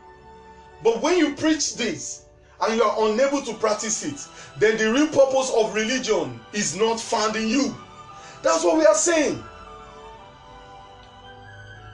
but 0.83 1.01
when 1.01 1.17
you 1.17 1.33
preach 1.35 1.75
this 1.75 2.22
and 2.65 2.77
you 2.77 2.83
are 2.83 3.09
unable 3.09 3.41
to 3.41 3.53
practice 3.55 4.03
it 4.03 4.27
then 4.57 4.77
the 4.77 4.91
real 4.91 5.07
purpose 5.07 5.51
of 5.55 5.73
religion 5.73 6.39
is 6.53 6.75
not 6.75 6.99
found 6.99 7.35
in 7.35 7.47
you. 7.47 7.75
That's 8.41 8.63
what 8.63 8.77
we 8.77 8.85
are 8.85 8.95
saying. 8.95 9.43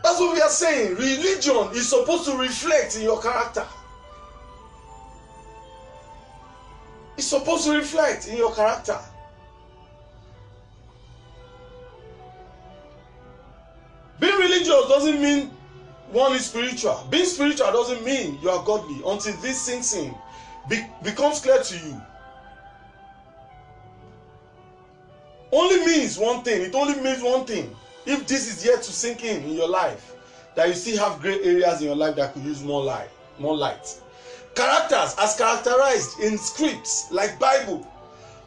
That's 0.03 0.19
what 0.19 0.33
we 0.33 0.41
are 0.41 0.49
saying. 0.49 0.95
Religion 0.95 1.69
is 1.73 1.89
supposed 1.89 2.25
to 2.25 2.37
reflect 2.37 2.95
in 2.97 3.03
your 3.03 3.21
character. 3.21 3.65
It's 7.17 7.27
supposed 7.27 7.65
to 7.65 7.75
reflect 7.75 8.27
in 8.27 8.37
your 8.37 8.53
character. 8.55 8.97
Being 14.19 14.37
religious 14.37 14.67
doesn't 14.67 15.21
mean 15.21 15.51
one 16.11 16.33
is 16.33 16.45
spiritual. 16.45 17.07
Being 17.09 17.25
spiritual 17.25 17.71
doesn't 17.71 18.03
mean 18.03 18.39
you 18.41 18.49
are 18.49 18.63
godly. 18.65 19.01
Until 19.05 19.35
this 19.37 19.61
sinks 19.61 19.93
in 19.93 20.13
be 20.69 20.85
becomes 21.03 21.39
clear 21.39 21.61
to 21.61 21.75
you. 21.77 22.01
Only 25.51 25.85
means 25.85 26.17
one 26.17 26.43
thing. 26.43 26.61
It 26.61 26.75
only 26.75 26.99
means 27.01 27.23
one 27.23 27.45
thing. 27.45 27.75
If 28.05 28.27
this 28.27 28.47
is 28.47 28.65
yet 28.65 28.81
to 28.83 28.91
sink 28.91 29.23
in 29.23 29.43
in 29.43 29.53
your 29.53 29.67
life 29.67 30.15
that 30.55 30.67
you 30.67 30.73
still 30.73 30.97
have 30.99 31.21
gray 31.21 31.39
areas 31.43 31.81
in 31.81 31.87
your 31.87 31.95
life 31.95 32.15
that 32.15 32.33
could 32.33 32.43
use 32.43 32.63
more 32.63 32.83
light 32.83 33.09
more 33.39 33.55
light. 33.55 33.99
Characters 34.55 35.15
as 35.17 35.35
characterized 35.37 36.19
in 36.19 36.37
scripts 36.37 37.11
like 37.11 37.39
bible 37.39 37.87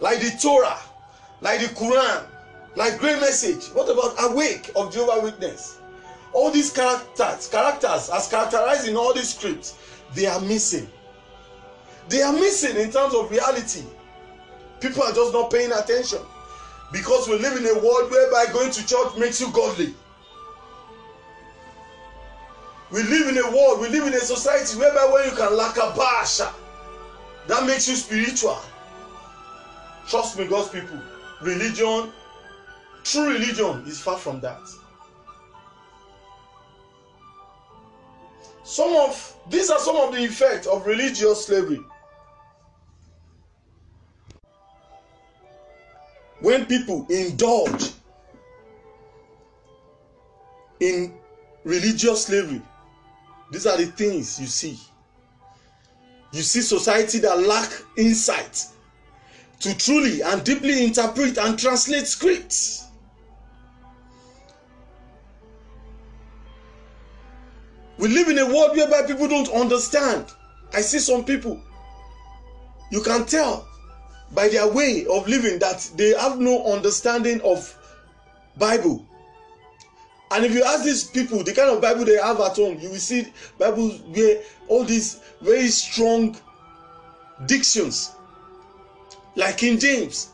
like 0.01 0.21
the 0.21 0.37
torah 0.41 0.79
like 1.41 1.61
the 1.61 1.67
quran 1.75 2.25
like 2.75 2.99
great 2.99 3.21
message. 3.21 3.67
What 3.75 3.89
about 3.91 4.15
awake 4.31 4.71
of 4.77 4.93
jehovah 4.93 5.23
witness? 5.23 5.79
All 6.33 6.51
these 6.51 6.73
characters 6.73 7.49
characters 7.49 8.11
as 8.11 8.29
characterized 8.29 8.89
in 8.89 8.97
all 8.97 9.13
these 9.15 9.35
scripts 9.35 9.77
they 10.15 10.27
are 10.27 10.41
missing 10.41 10.89
they 12.09 12.23
are 12.23 12.33
missing 12.33 12.77
in 12.77 12.91
terms 12.91 13.15
of 13.15 13.31
reality. 13.31 13.83
People 14.81 15.03
are 15.03 15.12
just 15.12 15.33
not 15.33 15.51
paying 15.51 15.73
attention. 15.73 16.19
Because 16.93 17.29
we 17.29 17.38
live 17.38 17.57
in 17.57 17.65
a 17.67 17.75
world 17.75 18.11
whereby 18.11 18.47
going 18.53 18.71
to 18.71 18.87
church 18.87 19.17
makes 19.17 19.41
you 19.41 19.51
godly. 19.53 19.95
We 22.91 23.03
live 23.05 23.29
in 23.29 23.38
a 23.38 23.51
world 23.51 23.81
we 23.81 23.88
live 23.88 24.07
in 24.07 24.12
a 24.12 24.21
society 24.21 24.79
whereby 24.79 25.09
when 25.11 25.25
you 25.25 25.35
can 25.35 25.53
lakabasha 25.53 26.53
that 27.47 27.67
makes 27.67 27.88
you 27.88 27.97
spiritual. 27.97 28.59
Trust 30.07 30.38
me 30.38 30.47
god's 30.47 30.69
people 30.69 31.01
religion 31.41 32.12
true 33.03 33.33
religion 33.33 33.83
is 33.87 33.99
far 33.99 34.19
from 34.19 34.41
that. 34.41 34.61
Some 38.62 38.95
of 38.95 39.37
these 39.49 39.71
are 39.71 39.79
some 39.79 39.97
of 39.97 40.12
the 40.12 40.23
effects 40.23 40.67
of 40.67 40.87
religious 40.87 41.47
slavery 41.47 41.81
when 46.42 46.66
people 46.66 47.07
indulge 47.09 47.90
in 50.81 51.14
religious 51.64 52.26
slavery 52.26 52.61
these 53.52 53.66
are 53.66 53.76
the 53.76 53.85
things 53.85 54.40
you 54.40 54.46
see. 54.46 54.78
You 56.33 56.40
see 56.40 56.62
society 56.62 57.18
that 57.18 57.38
lack 57.40 57.70
insight 57.98 58.66
to 59.61 59.76
truly 59.76 60.22
and 60.22 60.42
deeply 60.42 60.83
interpret 60.83 61.37
and 61.37 61.59
translate 61.59 62.07
scripts. 62.07 62.87
We 67.98 68.09
live 68.09 68.28
in 68.28 68.38
a 68.38 68.46
world 68.46 68.74
whereby 68.74 69.02
people 69.07 69.28
don't 69.28 69.50
understand. 69.50 70.33
I 70.72 70.81
see 70.81 70.98
some 70.98 71.26
people 71.26 71.62
you 72.90 73.02
can 73.02 73.26
tell 73.26 73.68
by 74.35 74.49
their 74.49 74.66
way 74.73 75.07
of 75.07 75.29
living 75.29 75.59
that 75.59 75.90
they 75.97 76.11
have 76.14 76.38
no 76.38 76.64
understanding 76.73 77.40
of 77.42 77.77
bible. 78.57 79.07
And 80.31 80.47
if 80.47 80.53
you 80.53 80.64
ask 80.64 80.85
these 80.85 81.05
people 81.05 81.42
the 81.42 81.53
kind 81.53 81.71
of 81.71 81.81
bible 81.81 82.05
they 82.05 82.16
have 82.16 82.40
at 82.40 82.57
home 82.57 82.79
you 82.81 82.90
will 82.90 82.97
see 82.97 83.27
bibles 83.59 84.01
where 84.01 84.42
all 84.68 84.85
these 84.85 85.21
very 85.40 85.68
strong 85.68 86.37
dictions. 87.47 88.12
Like 89.35 89.59
king 89.59 89.79
james 89.79 90.31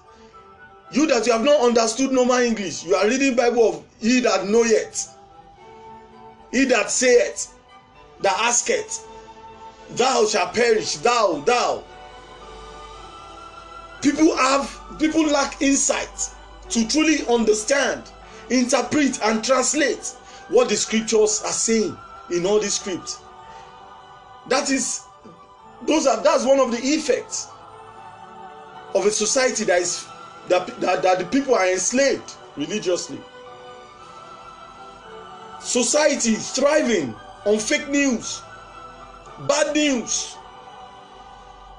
you 0.91 1.07
that 1.07 1.27
you 1.27 1.33
have 1.33 1.45
not 1.45 1.61
understood 1.61 2.13
normal 2.13 2.39
english 2.39 2.83
you 2.85 2.95
are 2.95 3.07
reading 3.07 3.37
bible 3.37 3.69
of 3.69 3.85
he 4.01 4.21
that 4.21 4.47
knoweth 4.47 5.15
he 6.51 6.65
that 6.65 6.91
saith 6.91 7.55
that 8.21 8.37
asketh. 8.41 9.07
Thou 9.91 10.27
shalt 10.27 10.55
perish 10.55 10.97
thou 10.97 11.41
thou 11.47 11.85
people 14.03 14.37
have 14.37 14.81
people 14.99 15.25
lack 15.27 15.61
insight 15.63 16.31
to 16.69 16.87
truly 16.89 17.27
understand 17.29 18.03
interpret 18.51 19.19
and 19.25 19.45
translate 19.45 20.15
what 20.49 20.69
the 20.69 20.77
scriptures 20.77 21.43
are 21.45 21.53
saying 21.53 21.97
in 22.31 22.47
all 22.47 22.61
the 22.61 22.69
script 22.69 23.19
that 24.49 24.71
is 24.71 25.05
those 25.87 26.07
are 26.07 26.23
that's 26.23 26.45
one 26.45 26.59
of 26.59 26.71
the 26.71 26.79
effects 26.79 27.49
of 28.95 29.07
a 29.07 29.11
society 29.11 29.65
that 29.65 29.81
is 29.81 30.07
that, 30.49 30.67
that, 30.81 31.03
that 31.03 31.19
the 31.19 31.27
people 31.27 31.55
are 31.55 31.71
enslaved 31.71 32.35
religiously. 32.57 33.21
Society 35.61 36.35
thriving 36.35 37.15
on 37.45 37.59
fake 37.59 37.89
news 37.89 38.41
bad 39.47 39.75
news. 39.75 40.37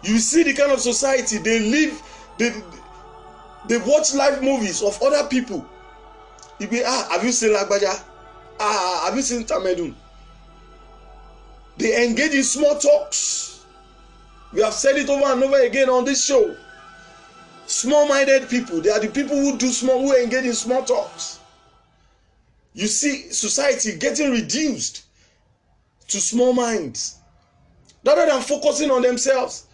You 0.04 0.18
see 0.20 0.44
the 0.44 0.54
kind 0.54 0.72
of 0.72 0.80
society 0.80 1.40
they 1.40 1.60
live 1.60 2.02
they 2.40 2.54
they 3.68 3.78
watch 3.78 4.16
live 4.16 4.42
movies 4.42 4.82
of 4.82 5.00
other 5.04 5.28
people. 5.28 5.64
You 6.58 6.68
be 6.68 6.82
ah 6.84 7.08
have 7.12 7.24
you 7.24 7.32
seen 7.32 7.52
lagbaja 7.54 8.02
ah 8.60 9.02
have 9.06 9.16
you 9.16 9.22
seen 9.22 9.44
tamedun 9.44 9.94
they 11.78 12.06
engage 12.06 12.34
in 12.34 12.44
small 12.44 12.78
talks. 12.78 13.64
We 14.52 14.62
have 14.62 14.74
said 14.74 14.98
it 14.98 15.08
over 15.10 15.32
and 15.32 15.42
over 15.44 15.62
again 15.62 15.90
on 15.90 16.04
this 16.04 16.26
show. 16.26 16.56
Small 17.68 18.08
minded 18.08 18.50
people 18.50 18.82
they 18.82 18.90
are 18.90 19.00
the 19.00 19.10
people 19.10 19.38
who 19.38 19.58
do 19.58 19.70
small 19.70 20.00
who 20.00 20.16
engage 20.16 20.46
in 20.46 20.54
small 20.54 20.84
talks. 20.84 21.40
You 22.74 22.88
see 22.88 23.32
society 23.32 23.98
getting 23.98 24.32
reduced 24.32 25.04
to 26.08 26.20
small 26.22 26.54
minds 26.54 27.18
rather 28.06 28.26
than 28.26 28.42
focusing 28.42 28.90
on 28.92 29.02
themselves 29.02 29.66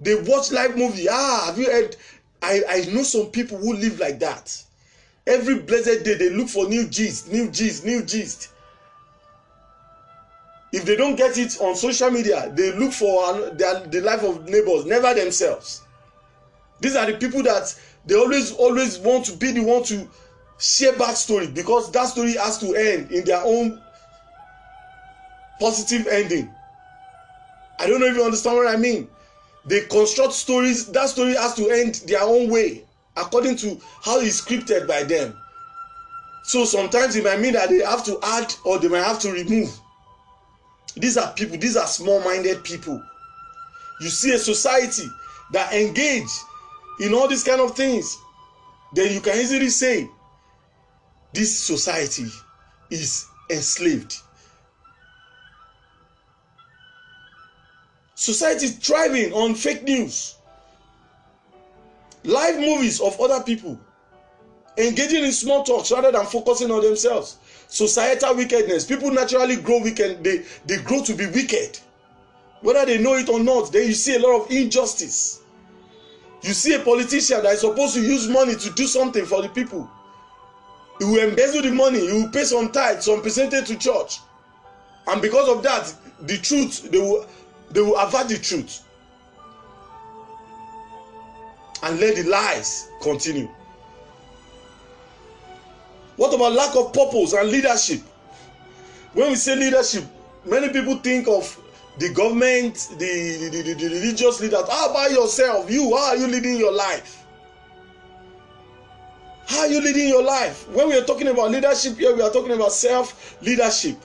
they 0.00 0.14
watch 0.14 0.52
live 0.52 0.76
movie. 0.76 1.06
Ah 1.10 1.44
have 1.46 1.58
you 1.58 1.66
heard? 1.66 1.96
I 2.42 2.62
i 2.68 2.80
know 2.92 3.02
some 3.02 3.26
people 3.26 3.58
who 3.58 3.74
live 3.74 3.98
like 3.98 4.18
that. 4.20 4.62
Every 5.26 5.58
blessed 5.60 6.04
day 6.04 6.14
they 6.14 6.30
look 6.30 6.48
for 6.48 6.68
new 6.68 6.86
gist 6.86 7.30
new 7.32 7.50
gist 7.50 7.84
new 7.84 8.02
gist. 8.02 8.50
If 10.72 10.84
they 10.84 10.96
don't 10.96 11.16
get 11.16 11.38
it 11.38 11.56
on 11.60 11.76
social 11.76 12.10
media 12.10 12.52
they 12.54 12.72
look 12.72 12.92
for 12.92 13.50
their 13.50 13.80
the 13.86 14.00
life 14.00 14.22
of 14.22 14.48
neighbors 14.48 14.84
never 14.84 15.14
themselves. 15.14 15.82
These 16.80 16.96
are 16.96 17.10
the 17.10 17.16
people 17.16 17.42
that 17.44 17.74
they 18.04 18.16
always 18.16 18.52
always 18.52 18.98
want 18.98 19.24
to 19.26 19.36
be 19.36 19.52
the 19.52 19.60
one 19.60 19.84
to 19.84 20.08
share 20.58 20.92
bad 20.96 21.14
story 21.16 21.46
because 21.46 21.90
that 21.92 22.06
story 22.06 22.34
has 22.34 22.58
to 22.58 22.74
end 22.74 23.10
in 23.10 23.24
their 23.24 23.42
own 23.44 23.80
positive 25.60 26.06
ending. 26.08 26.50
I 27.78 27.86
don't 27.86 28.00
know 28.00 28.06
if 28.06 28.16
you 28.16 28.22
understand 28.24 28.56
what 28.56 28.68
i 28.68 28.76
mean 28.76 29.08
they 29.66 29.82
construct 29.82 30.32
stories 30.32 30.86
that 30.92 31.08
story 31.08 31.34
has 31.34 31.54
to 31.54 31.68
end 31.70 31.96
their 32.06 32.22
own 32.22 32.50
way 32.50 32.84
according 33.16 33.56
to 33.56 33.80
how 34.02 34.20
it's 34.20 34.40
scripted 34.40 34.86
by 34.86 35.02
them. 35.04 35.36
So 36.42 36.64
sometimes 36.64 37.16
it 37.16 37.24
might 37.24 37.40
mean 37.40 37.54
that 37.54 37.70
they 37.70 37.78
have 37.78 38.04
to 38.04 38.18
add 38.22 38.54
or 38.64 38.78
they 38.78 38.88
might 38.88 39.04
have 39.04 39.20
to 39.20 39.32
remove. 39.32 39.70
These 40.96 41.16
are 41.16 41.32
people 41.32 41.56
these 41.58 41.76
are 41.76 41.86
small 41.86 42.20
minded 42.20 42.62
people. 42.62 43.02
You 44.00 44.08
see 44.08 44.32
a 44.34 44.38
society 44.38 45.08
that 45.52 45.72
engage 45.72 46.30
in 47.00 47.14
all 47.14 47.28
these 47.28 47.44
kind 47.44 47.60
of 47.60 47.76
things 47.76 48.18
then 48.94 49.12
you 49.12 49.20
can 49.20 49.36
easily 49.36 49.68
say 49.68 50.08
this 51.32 51.58
society 51.58 52.26
is 52.90 53.26
enslaved 53.50 54.16
society 58.24 58.68
thriving 58.68 59.34
on 59.34 59.54
fake 59.54 59.82
news. 59.82 60.36
Live 62.22 62.58
movies 62.58 62.98
of 62.98 63.20
other 63.20 63.42
people 63.42 63.78
engaging 64.78 65.24
in 65.24 65.30
small 65.30 65.62
talks 65.62 65.92
rather 65.92 66.10
than 66.10 66.24
focusing 66.24 66.70
on 66.70 66.80
themselves. 66.80 67.36
Societal 67.68 68.34
wickedness. 68.34 68.86
People 68.86 69.10
naturally 69.10 69.56
grow 69.56 69.82
wicked. 69.82 70.24
They 70.24 70.42
they 70.64 70.78
grow 70.78 71.02
to 71.04 71.14
be 71.14 71.26
wicked. 71.26 71.78
Whether 72.62 72.86
they 72.86 72.98
know 72.98 73.14
it 73.16 73.28
or 73.28 73.40
not 73.40 73.70
then 73.72 73.88
you 73.88 73.92
see 73.92 74.16
a 74.16 74.18
lot 74.18 74.40
of 74.40 74.50
injustice. 74.50 75.42
You 76.42 76.54
see 76.54 76.74
a 76.74 76.78
politician 76.78 77.42
that 77.42 77.52
is 77.52 77.60
supposed 77.60 77.92
to 77.94 78.00
use 78.00 78.26
money 78.26 78.54
to 78.54 78.70
do 78.70 78.86
something 78.86 79.26
for 79.26 79.42
the 79.42 79.50
people. 79.50 79.88
He 80.98 81.04
will 81.04 81.28
embezzle 81.28 81.60
the 81.60 81.72
money 81.72 82.00
he 82.00 82.12
will 82.22 82.30
pay 82.30 82.44
some 82.44 82.72
tithe 82.72 83.02
some 83.02 83.20
percentage 83.20 83.66
to 83.66 83.76
church. 83.76 84.20
And 85.08 85.20
because 85.20 85.46
of 85.54 85.62
that 85.62 85.92
the 86.22 86.38
truth 86.38 86.90
they 86.90 86.98
will 86.98 87.26
they 87.74 87.80
will 87.82 87.98
avert 87.98 88.28
the 88.28 88.38
truth. 88.38 88.80
And 91.82 92.00
let 92.00 92.16
the 92.16 92.22
lies 92.22 92.88
continue. 93.02 93.48
What 96.16 96.32
about 96.32 96.52
lack 96.52 96.74
of 96.76 96.92
purpose 96.94 97.34
and 97.34 97.50
leadership? 97.50 98.00
When 99.12 99.28
we 99.30 99.34
say 99.36 99.54
leadership 99.56 100.04
many 100.46 100.68
people 100.70 100.96
think 100.98 101.26
of 101.28 101.58
the 101.98 102.10
government 102.10 102.74
the 102.98 103.48
the 103.50 103.62
the, 103.62 103.74
the 103.74 103.88
religious 103.88 104.40
leaders. 104.40 104.68
How 104.68 104.90
about 104.90 105.10
yourself? 105.10 105.70
You 105.70 105.96
how 105.96 106.08
are 106.10 106.16
you 106.16 106.26
leading 106.26 106.56
your 106.56 106.72
life? 106.72 107.24
How 109.46 109.60
are 109.60 109.66
you 109.68 109.80
leading 109.80 110.08
your 110.08 110.22
life? 110.22 110.68
When 110.70 110.88
we 110.88 110.96
are 110.98 111.04
talking 111.04 111.28
about 111.28 111.50
leadership 111.50 111.96
here 111.98 112.14
we 112.14 112.22
are 112.22 112.30
talking 112.30 112.52
about 112.52 112.72
self 112.72 113.36
leadership 113.42 113.96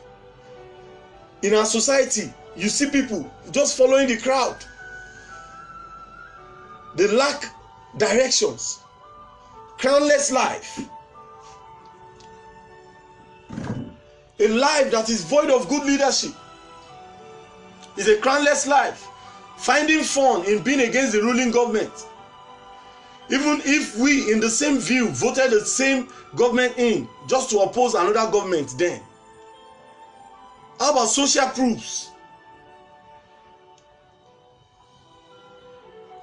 in 1.42 1.54
our 1.56 1.66
society 1.66 2.34
you 2.60 2.68
see 2.68 2.90
people 2.90 3.32
just 3.52 3.78
following 3.78 4.08
the 4.08 4.18
crowd. 4.18 4.58
They 6.96 7.08
lack 7.08 7.46
directions. 7.98 8.80
Crownless 9.78 10.32
life. 10.32 10.82
A 14.42 14.48
life 14.50 14.92
that 14.92 15.10
is 15.10 15.24
void 15.24 15.50
of 15.50 15.70
good 15.70 15.86
leadership. 15.86 16.34
Is 17.96 18.10
a 18.10 18.18
crownless 18.18 18.68
life. 18.68 19.08
Finding 19.58 20.04
fun 20.04 20.46
in 20.46 20.62
being 20.62 20.82
against 20.82 21.14
the 21.14 21.22
ruling 21.22 21.52
government. 21.52 21.94
Even 23.30 23.62
if 23.64 23.98
we 23.98 24.32
in 24.34 24.42
the 24.42 24.50
same 24.50 24.80
view 24.80 25.10
voted 25.10 25.52
the 25.52 25.64
same 25.64 26.10
government 26.36 26.74
in 26.78 27.08
just 27.28 27.50
to 27.52 27.60
oppose 27.60 27.94
another 27.94 28.30
government 28.32 28.74
then. 28.78 29.02
How 30.80 30.92
about 30.92 31.08
social 31.08 31.48
proofs 31.50 32.09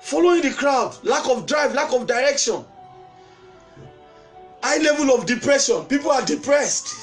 following 0.07 0.41
the 0.41 0.53
crowd 0.53 0.97
lack 1.03 1.29
of 1.29 1.47
drive 1.47 1.75
lack 1.75 1.93
of 1.93 2.07
direction 2.07 2.65
high 4.63 4.79
level 4.79 5.13
of 5.13 5.27
depression 5.27 5.85
people 5.87 6.11
are 6.13 6.25
depressed. 6.25 6.95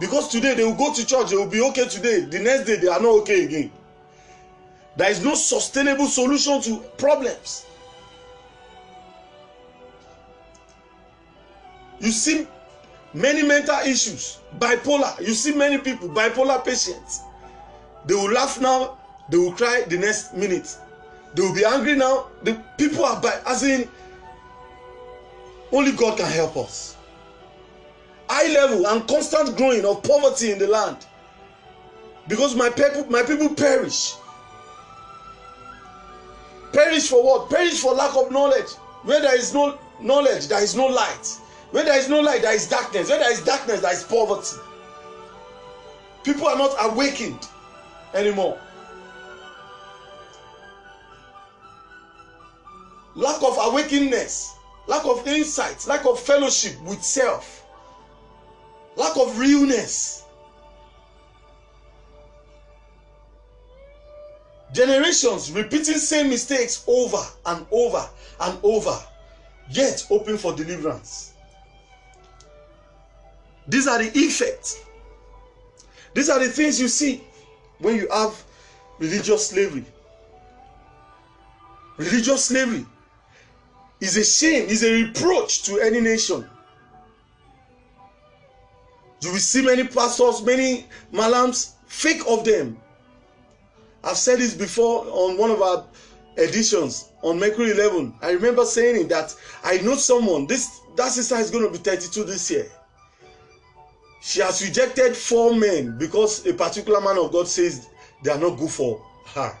Because 0.00 0.28
today 0.28 0.54
they 0.54 0.64
will 0.64 0.74
go 0.74 0.92
to 0.92 1.06
church 1.06 1.30
they 1.30 1.36
will 1.36 1.46
be 1.46 1.60
okay 1.60 1.86
today 1.86 2.20
the 2.20 2.40
next 2.40 2.64
day 2.64 2.76
they 2.76 2.88
are 2.88 3.00
not 3.00 3.20
okay 3.20 3.44
again. 3.44 3.70
There 4.96 5.08
is 5.10 5.24
no 5.24 5.34
sustainable 5.34 6.06
solution 6.06 6.60
to 6.62 6.78
problems. 6.98 7.66
You 12.00 12.10
see 12.10 12.46
many 13.14 13.42
mental 13.42 13.78
issues 13.80 14.38
bipolar. 14.58 15.20
You 15.20 15.34
see 15.34 15.54
many 15.54 15.78
people 15.78 16.08
bipolar 16.08 16.64
patients. 16.64 17.20
They 18.06 18.14
will 18.14 18.32
laugh 18.32 18.60
now 18.60 18.98
they 19.28 19.36
will 19.38 19.52
cry 19.52 19.84
the 19.86 19.98
next 19.98 20.34
minute 20.34 20.76
they 21.34 21.42
will 21.42 21.54
be 21.54 21.64
angry 21.64 21.94
now. 21.94 22.28
The 22.42 22.60
people 22.76 23.04
are 23.04 23.20
by 23.20 23.40
as 23.46 23.62
in 23.62 23.88
only 25.72 25.92
god 25.92 26.18
can 26.18 26.30
help 26.30 26.56
us. 26.56 26.96
High 28.28 28.52
level 28.52 28.86
and 28.86 29.06
constant 29.08 29.56
growing 29.56 29.84
of 29.84 30.02
poverty 30.02 30.52
in 30.52 30.58
the 30.58 30.66
land. 30.66 31.06
Because 32.28 32.54
my 32.54 32.70
people 32.70 33.06
my 33.06 33.22
people 33.22 33.54
perish. 33.54 34.14
Perish 36.72 37.08
for 37.08 37.24
what? 37.24 37.50
Perish 37.50 37.80
for 37.80 37.94
lack 37.94 38.16
of 38.16 38.30
knowledge. 38.30 38.70
Where 39.02 39.20
there 39.20 39.36
is 39.36 39.54
no 39.54 39.78
knowledge 40.00 40.48
there 40.48 40.62
is 40.62 40.74
no 40.74 40.86
light. 40.86 41.38
Where 41.70 41.84
there 41.84 41.98
is 41.98 42.08
no 42.08 42.20
light 42.20 42.42
there 42.42 42.54
is 42.54 42.68
darkness. 42.68 43.08
Where 43.08 43.18
there 43.18 43.32
is 43.32 43.44
darkness 43.44 43.80
there 43.80 43.92
is 43.92 44.02
poverty. 44.02 44.56
People 46.24 46.48
are 46.48 46.58
not 46.58 46.74
awakened 46.80 47.48
anymore 48.14 48.58
lack 53.14 53.42
of 53.42 53.56
awakeness 53.60 54.54
lack 54.86 55.04
of 55.04 55.26
insight 55.26 55.86
lack 55.86 56.04
of 56.06 56.18
fellowship 56.18 56.80
with 56.82 57.02
self 57.02 57.66
lack 58.96 59.16
of 59.16 59.38
realness. 59.38 60.24
Generations 64.72 65.50
repeating 65.50 65.96
same 65.96 66.28
mistakes 66.28 66.84
over 66.86 67.18
and 67.46 67.66
over 67.72 68.08
and 68.40 68.58
over 68.62 68.96
yet 69.70 70.04
hoping 70.08 70.38
for 70.38 70.54
deliverance. 70.54 71.32
These 73.66 73.88
are 73.88 73.98
the 74.02 74.10
effects. 74.16 74.84
These 76.14 76.28
are 76.28 76.38
the 76.38 76.48
things 76.48 76.80
you 76.80 76.88
see 76.88 77.22
when 77.78 77.96
you 77.96 78.08
have 78.12 78.40
religious 78.98 79.48
slavery. 79.48 79.84
Religious 81.96 82.44
slavery 82.44 82.86
is 84.00 84.16
a 84.16 84.24
shame. 84.24 84.68
Is 84.68 84.82
a 84.82 84.92
reproach 84.92 85.62
to 85.64 85.78
any 85.80 86.00
nation. 86.00 86.48
You 89.22 89.32
will 89.32 89.38
see 89.38 89.62
many 89.62 89.86
pastors 89.86 90.42
many 90.42 90.86
malams 91.12 91.74
fake 91.86 92.22
of 92.26 92.44
them. 92.44 92.78
I've 94.02 94.16
said 94.16 94.38
this 94.38 94.54
before 94.54 95.04
on 95.06 95.36
one 95.36 95.50
of 95.50 95.60
our 95.60 95.84
editions 96.38 97.10
on 97.22 97.38
mercury 97.38 97.72
11 97.72 98.14
i 98.22 98.30
remember 98.30 98.64
saying 98.64 99.08
that 99.08 99.34
i 99.64 99.76
know 99.78 99.96
someone 99.96 100.46
this 100.46 100.80
that 100.96 101.10
sister 101.10 101.34
is 101.36 101.50
going 101.50 101.64
to 101.64 101.70
be 101.70 101.78
32 101.78 102.24
this 102.24 102.50
year. 102.50 102.66
She 104.22 104.40
has 104.40 104.62
rejected 104.62 105.16
four 105.16 105.54
men 105.54 105.98
because 105.98 106.46
a 106.46 106.54
particular 106.54 107.00
man 107.00 107.18
of 107.18 107.32
god 107.32 107.48
says 107.48 107.88
they 108.22 108.30
are 108.30 108.38
not 108.38 108.58
good 108.58 108.70
for 108.70 109.02
her. 109.34 109.56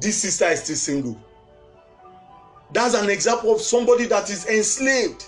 This 0.00 0.16
sister 0.18 0.46
is 0.46 0.62
still 0.62 0.76
single 0.76 1.20
that's 2.72 2.94
an 2.94 3.10
example 3.10 3.54
of 3.54 3.60
somebody 3.60 4.06
that 4.06 4.30
is 4.30 4.46
enslaved. 4.46 5.26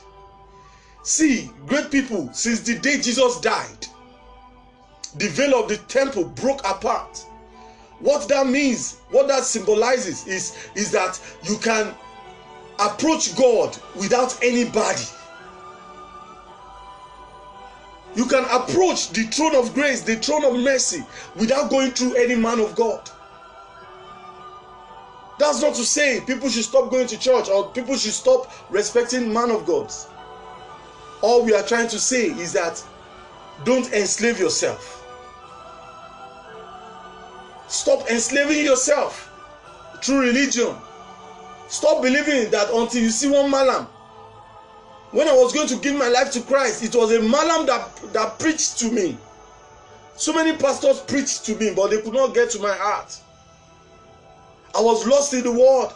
See 1.03 1.51
great 1.67 1.91
people 1.91 2.33
since 2.33 2.61
the 2.61 2.79
day 2.79 3.01
jesus 3.01 3.41
died 3.41 3.87
the 5.17 5.29
veil 5.29 5.55
of 5.61 5.69
the 5.69 5.77
temple 5.77 6.25
broke 6.25 6.61
apart. 6.61 7.25
What 8.01 8.29
that 8.29 8.47
means 8.47 8.99
what 9.11 9.29
that 9.29 9.45
symbolizes 9.45 10.27
is 10.27 10.57
is 10.75 10.91
that 10.93 11.21
you 11.45 11.57
can 11.59 11.95
approach 12.79 13.37
god 13.37 13.77
without 13.95 14.37
anybody. 14.43 15.05
You 18.15 18.27
can 18.27 18.45
approach 18.45 19.11
the 19.11 19.23
throne 19.25 19.55
of 19.55 19.73
grace 19.75 20.03
the 20.03 20.17
throne 20.17 20.45
of 20.45 20.59
mercy 20.61 21.05
without 21.37 21.71
going 21.71 21.93
through 21.93 22.15
any 22.15 22.35
man 22.35 22.61
of 22.61 22.75
god 22.75 23.09
that's 25.39 25.61
not 25.63 25.75
to 25.75 25.85
say 25.85 26.21
people 26.27 26.49
should 26.49 26.65
stop 26.65 26.91
going 26.91 27.07
to 27.07 27.19
church 27.19 27.49
or 27.49 27.71
people 27.71 27.97
should 27.97 28.13
stop 28.13 28.51
respecting 28.71 29.33
man 29.33 29.51
of 29.51 29.67
gods 29.67 30.09
all 31.23 31.45
we 31.45 31.55
are 31.55 31.63
trying 31.63 31.89
to 31.89 31.99
say 31.99 32.27
is 32.27 32.53
that 32.53 32.83
don't 33.65 33.93
enslave 33.93 34.39
yourself 34.39 34.99
stop 37.69 38.09
enslaving 38.11 38.65
yourself 38.65 39.31
through 40.03 40.21
religion 40.21 40.75
stop 41.69 42.03
believing 42.03 42.51
that 42.51 42.69
until 42.73 43.03
you 43.03 43.11
see 43.11 43.29
one 43.29 43.51
malam 43.51 43.87
when 45.13 45.29
I 45.29 45.35
was 45.35 45.53
going 45.53 45.69
to 45.69 45.77
give 45.77 45.95
my 45.95 46.09
life 46.09 46.33
to 46.33 46.41
Christ, 46.41 46.83
it 46.83 46.95
was 46.95 47.13
a 47.13 47.21
malam 47.21 47.67
that, 47.67 47.95
that 48.15 48.39
preached 48.39 48.79
to 48.79 48.91
me. 48.91 49.17
So 50.17 50.33
many 50.33 50.57
pastors 50.57 51.01
preached 51.01 51.45
to 51.47 51.55
me, 51.57 51.73
but 51.75 51.91
they 51.91 52.01
could 52.01 52.15
not 52.15 52.35
get 52.35 52.51
to 52.51 52.59
my 52.61 52.73
heart. 52.73 53.21
I 54.75 54.81
was 54.81 55.07
lost 55.07 55.35
in 55.35 55.43
the 55.43 55.53
world. 55.53 55.93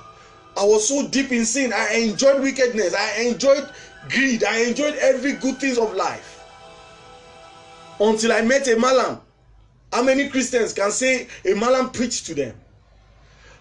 I 0.57 0.65
was 0.65 0.89
so 0.89 1.07
deep 1.09 1.33
in 1.33 1.45
sin. 1.45 1.73
I 1.73 1.95
enjoyed 1.95 2.43
wickedness. 2.43 2.95
I 2.95 3.23
enjoyed 3.23 3.69
greed. 4.09 4.45
I 4.45 4.65
enjoyed 4.65 4.95
every 4.97 5.33
good 5.33 5.59
things 5.59 5.79
of 5.79 5.95
life. 5.95 6.43
Until 8.01 8.33
I 8.33 8.43
met 8.43 8.69
a 8.69 8.77
malam. 8.79 9.21
How 9.93 10.03
many 10.03 10.29
Christians 10.29 10.73
can 10.73 10.91
say 10.91 11.29
a 11.45 11.55
malam 11.55 11.91
preached 11.91 12.27
to 12.27 12.35
them? 12.35 12.55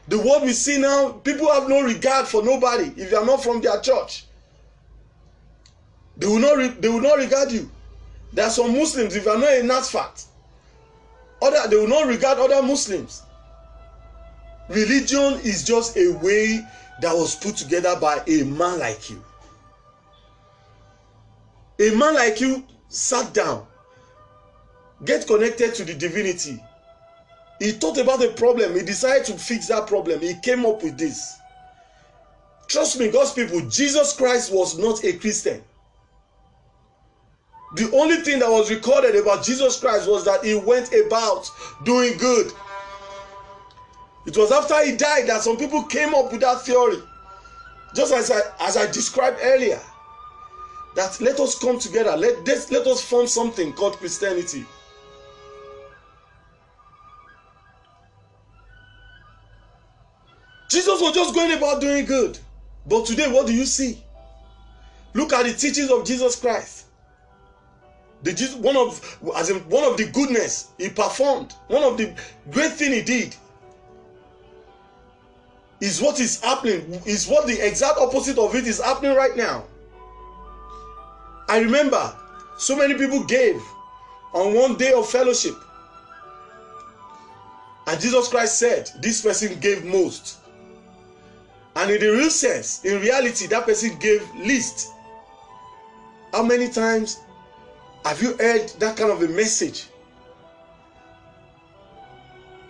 The 0.07 0.19
world 0.19 0.43
we 0.43 0.53
see 0.53 0.77
now, 0.77 1.13
people 1.13 1.51
have 1.51 1.67
no 1.67 1.81
regard 1.81 2.27
for 2.27 2.43
nobody 2.43 2.91
if 2.95 3.11
you 3.11 3.17
are 3.17 3.25
not 3.25 3.43
from 3.43 3.61
their 3.61 3.79
church. 3.81 4.25
They 6.17 6.27
will 6.27 6.39
not, 6.39 6.57
re- 6.57 6.75
they 6.79 6.89
will 6.89 7.01
not 7.01 7.17
regard 7.17 7.51
you. 7.51 7.69
There 8.33 8.45
are 8.45 8.51
some 8.51 8.73
Muslims, 8.77 9.15
if 9.15 9.25
you 9.25 9.31
are 9.31 9.37
not 9.37 9.49
a 9.49 9.61
Nasfat, 9.61 10.25
other, 11.41 11.67
they 11.69 11.75
will 11.75 11.87
not 11.87 12.07
regard 12.07 12.37
other 12.37 12.61
Muslims. 12.61 13.23
Religion 14.69 15.39
is 15.43 15.63
just 15.63 15.95
a 15.97 16.13
way 16.23 16.65
that 17.01 17.13
was 17.13 17.35
put 17.35 17.55
together 17.55 17.95
by 17.99 18.21
a 18.27 18.43
man 18.43 18.79
like 18.79 19.09
you. 19.09 19.23
A 21.79 21.95
man 21.95 22.15
like 22.15 22.39
you 22.39 22.65
sat 22.87 23.33
down, 23.33 23.65
get 25.03 25.27
connected 25.27 25.75
to 25.75 25.83
the 25.83 25.93
divinity. 25.93 26.63
He 27.59 27.71
thought 27.71 27.97
about 27.97 28.19
the 28.19 28.29
problem, 28.29 28.75
he 28.75 28.81
decided 28.81 29.25
to 29.25 29.33
fix 29.33 29.67
that 29.67 29.87
problem. 29.87 30.19
He 30.21 30.35
came 30.41 30.65
up 30.65 30.83
with 30.83 30.97
this. 30.97 31.37
Trust 32.67 32.99
me, 32.99 33.11
God's 33.11 33.33
people, 33.33 33.61
Jesus 33.69 34.13
Christ 34.13 34.51
was 34.51 34.77
not 34.77 35.03
a 35.03 35.13
Christian. 35.13 35.61
The 37.75 37.91
only 37.91 38.17
thing 38.17 38.39
that 38.39 38.49
was 38.49 38.71
recorded 38.71 39.15
about 39.15 39.43
Jesus 39.43 39.79
Christ 39.79 40.09
was 40.09 40.23
that 40.25 40.43
he 40.45 40.55
went 40.55 40.93
about 40.93 41.49
doing 41.83 42.17
good. 42.17 42.51
It 44.25 44.35
was 44.35 44.51
after 44.51 44.83
he 44.83 44.95
died 44.95 45.27
that 45.27 45.43
some 45.43 45.57
people 45.57 45.83
came 45.83 46.15
up 46.15 46.31
with 46.31 46.41
that 46.41 46.61
theory. 46.61 47.01
Just 47.93 48.13
as 48.13 48.31
I, 48.31 48.41
as 48.59 48.75
I 48.75 48.87
described 48.91 49.37
earlier, 49.41 49.79
that 50.95 51.19
let 51.21 51.39
us 51.39 51.57
come 51.57 51.77
together, 51.77 52.15
let, 52.17 52.43
this, 52.43 52.71
let 52.71 52.87
us 52.87 53.01
form 53.03 53.27
something 53.27 53.71
called 53.73 53.97
Christianity. 53.97 54.65
Jesus 60.69 60.99
was 60.99 61.13
just 61.13 61.35
going 61.35 61.51
about 61.51 61.79
doing 61.79 62.05
good. 62.05 62.39
But 62.87 63.05
today, 63.05 63.31
what 63.31 63.47
do 63.47 63.53
you 63.53 63.65
see? 63.65 64.03
Look 65.13 65.31
at 65.33 65.45
the 65.45 65.53
teachings 65.53 65.91
of 65.91 66.05
Jesus 66.05 66.35
Christ. 66.39 66.85
The 68.23 68.33
one 68.59 68.75
of 68.75 69.19
as 69.35 69.51
in 69.51 69.57
one 69.69 69.83
of 69.83 69.97
the 69.97 70.07
goodness 70.07 70.71
he 70.79 70.89
performed, 70.89 71.53
one 71.67 71.83
of 71.83 71.97
the 71.97 72.15
great 72.49 72.71
thing 72.71 72.91
he 72.91 73.01
did 73.03 73.35
is 75.81 76.01
what 76.01 76.19
is 76.19 76.41
happening, 76.41 77.01
is 77.05 77.27
what 77.27 77.47
the 77.47 77.65
exact 77.65 77.97
opposite 77.99 78.37
of 78.37 78.55
it 78.55 78.65
is 78.65 78.81
happening 78.81 79.15
right 79.15 79.35
now. 79.35 79.65
I 81.49 81.59
remember 81.59 82.15
so 82.57 82.75
many 82.75 82.95
people 82.95 83.23
gave 83.23 83.61
on 84.33 84.53
one 84.53 84.75
day 84.75 84.93
of 84.93 85.09
fellowship. 85.09 85.55
And 87.87 88.01
Jesus 88.01 88.27
Christ 88.29 88.57
said, 88.57 88.89
This 89.01 89.21
person 89.21 89.59
gave 89.59 89.85
most. 89.85 90.37
And 91.75 91.91
in 91.91 91.99
the 91.99 92.07
real 92.07 92.29
sense, 92.29 92.83
in 92.85 93.01
reality, 93.01 93.47
that 93.47 93.65
person 93.65 93.97
gave 93.99 94.27
least. 94.35 94.91
How 96.31 96.43
many 96.43 96.69
times 96.69 97.19
have 98.05 98.21
you 98.21 98.35
heard 98.37 98.69
that 98.79 98.97
kind 98.97 99.11
of 99.11 99.21
a 99.21 99.27
message 99.27 99.87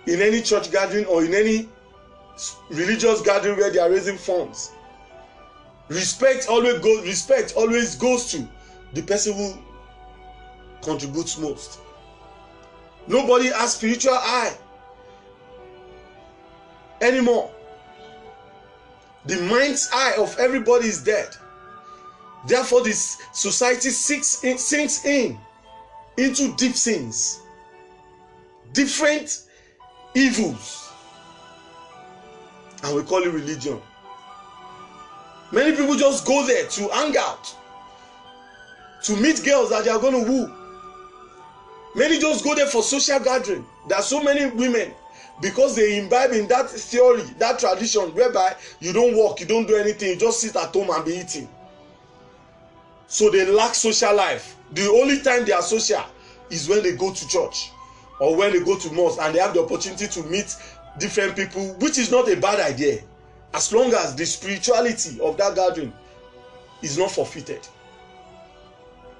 in 0.07 0.21
any 0.21 0.41
church 0.41 0.71
gathering 0.71 1.05
or 1.05 1.23
in 1.23 1.33
any 1.33 1.67
religious 2.69 3.21
gathering 3.21 3.57
where 3.57 3.71
they 3.71 3.79
are 3.79 3.89
raising 3.89 4.17
funds? 4.17 4.71
Respect 5.87 6.47
always 6.49 6.79
goes. 6.79 7.05
Respect 7.05 7.53
always 7.55 7.95
goes 7.95 8.31
to 8.31 8.47
the 8.93 9.01
person 9.01 9.33
who 9.33 9.53
contributes 10.81 11.37
most. 11.37 11.79
Nobody 13.07 13.47
has 13.47 13.75
spiritual 13.75 14.15
eye 14.15 14.55
anymore. 17.01 17.51
The 19.25 19.41
mind's 19.43 19.89
eye 19.93 20.15
of 20.17 20.35
everybody 20.39 20.87
is 20.87 21.03
dead. 21.03 21.29
Therefore, 22.47 22.83
this 22.83 23.17
society 23.33 23.89
sinks 23.89 24.43
in, 24.43 24.57
sinks 24.57 25.03
in 25.05 25.37
into 26.17 26.55
deep 26.55 26.75
sins, 26.75 27.41
different 28.73 29.43
evils, 30.13 30.84
and 32.85 32.95
we 32.95 33.01
call 33.01 33.23
it 33.23 33.31
religion. 33.31 33.81
Many 35.51 35.75
people 35.75 35.95
just 35.95 36.25
go 36.25 36.45
there 36.45 36.67
to 36.67 36.87
hang 36.89 37.15
out, 37.17 37.55
to 39.03 39.15
meet 39.17 39.43
girls 39.43 39.71
that 39.71 39.85
they 39.85 39.89
are 39.89 39.99
to 39.99 40.23
woo. 40.23 40.53
Many 41.95 42.19
just 42.19 42.43
go 42.43 42.53
there 42.53 42.67
for 42.67 42.83
social 42.83 43.19
gathering. 43.19 43.65
There 43.87 43.97
are 43.97 44.03
so 44.03 44.21
many 44.21 44.45
women 44.47 44.93
because 45.41 45.75
they 45.75 45.97
imbibe 45.97 46.31
in 46.31 46.47
that 46.47 46.69
theory, 46.69 47.23
that 47.39 47.59
tradition, 47.59 48.13
whereby 48.13 48.55
you 48.79 48.93
don't 48.93 49.17
work, 49.17 49.39
you 49.39 49.45
don't 49.45 49.65
do 49.65 49.75
anything, 49.75 50.09
you 50.09 50.15
just 50.17 50.41
sit 50.41 50.55
at 50.55 50.73
home 50.73 50.89
and 50.89 51.05
be 51.05 51.13
eating. 51.13 51.49
So 53.07 53.29
they 53.29 53.45
lack 53.49 53.75
social 53.75 54.15
life. 54.15 54.57
The 54.73 54.87
only 54.89 55.21
time 55.21 55.45
they 55.45 55.53
are 55.53 55.61
social 55.61 56.03
is 56.49 56.67
when 56.67 56.83
they 56.83 56.95
go 56.95 57.13
to 57.13 57.27
church 57.27 57.71
or 58.19 58.35
when 58.35 58.53
they 58.53 58.59
go 58.59 58.77
to 58.77 58.91
mosque 58.93 59.19
and 59.21 59.33
they 59.33 59.39
have 59.39 59.53
the 59.53 59.63
opportunity 59.63 60.07
to 60.07 60.23
meet 60.23 60.55
different 60.99 61.35
people, 61.35 61.73
which 61.75 61.97
is 61.97 62.11
not 62.11 62.29
a 62.29 62.35
bad 62.35 62.59
idea, 62.59 63.01
as 63.53 63.71
long 63.73 63.93
as 63.93 64.15
the 64.15 64.25
spirituality 64.25 65.19
of 65.21 65.37
that 65.37 65.55
gathering 65.55 65.93
is 66.81 66.97
not 66.97 67.11
forfeited. 67.11 67.67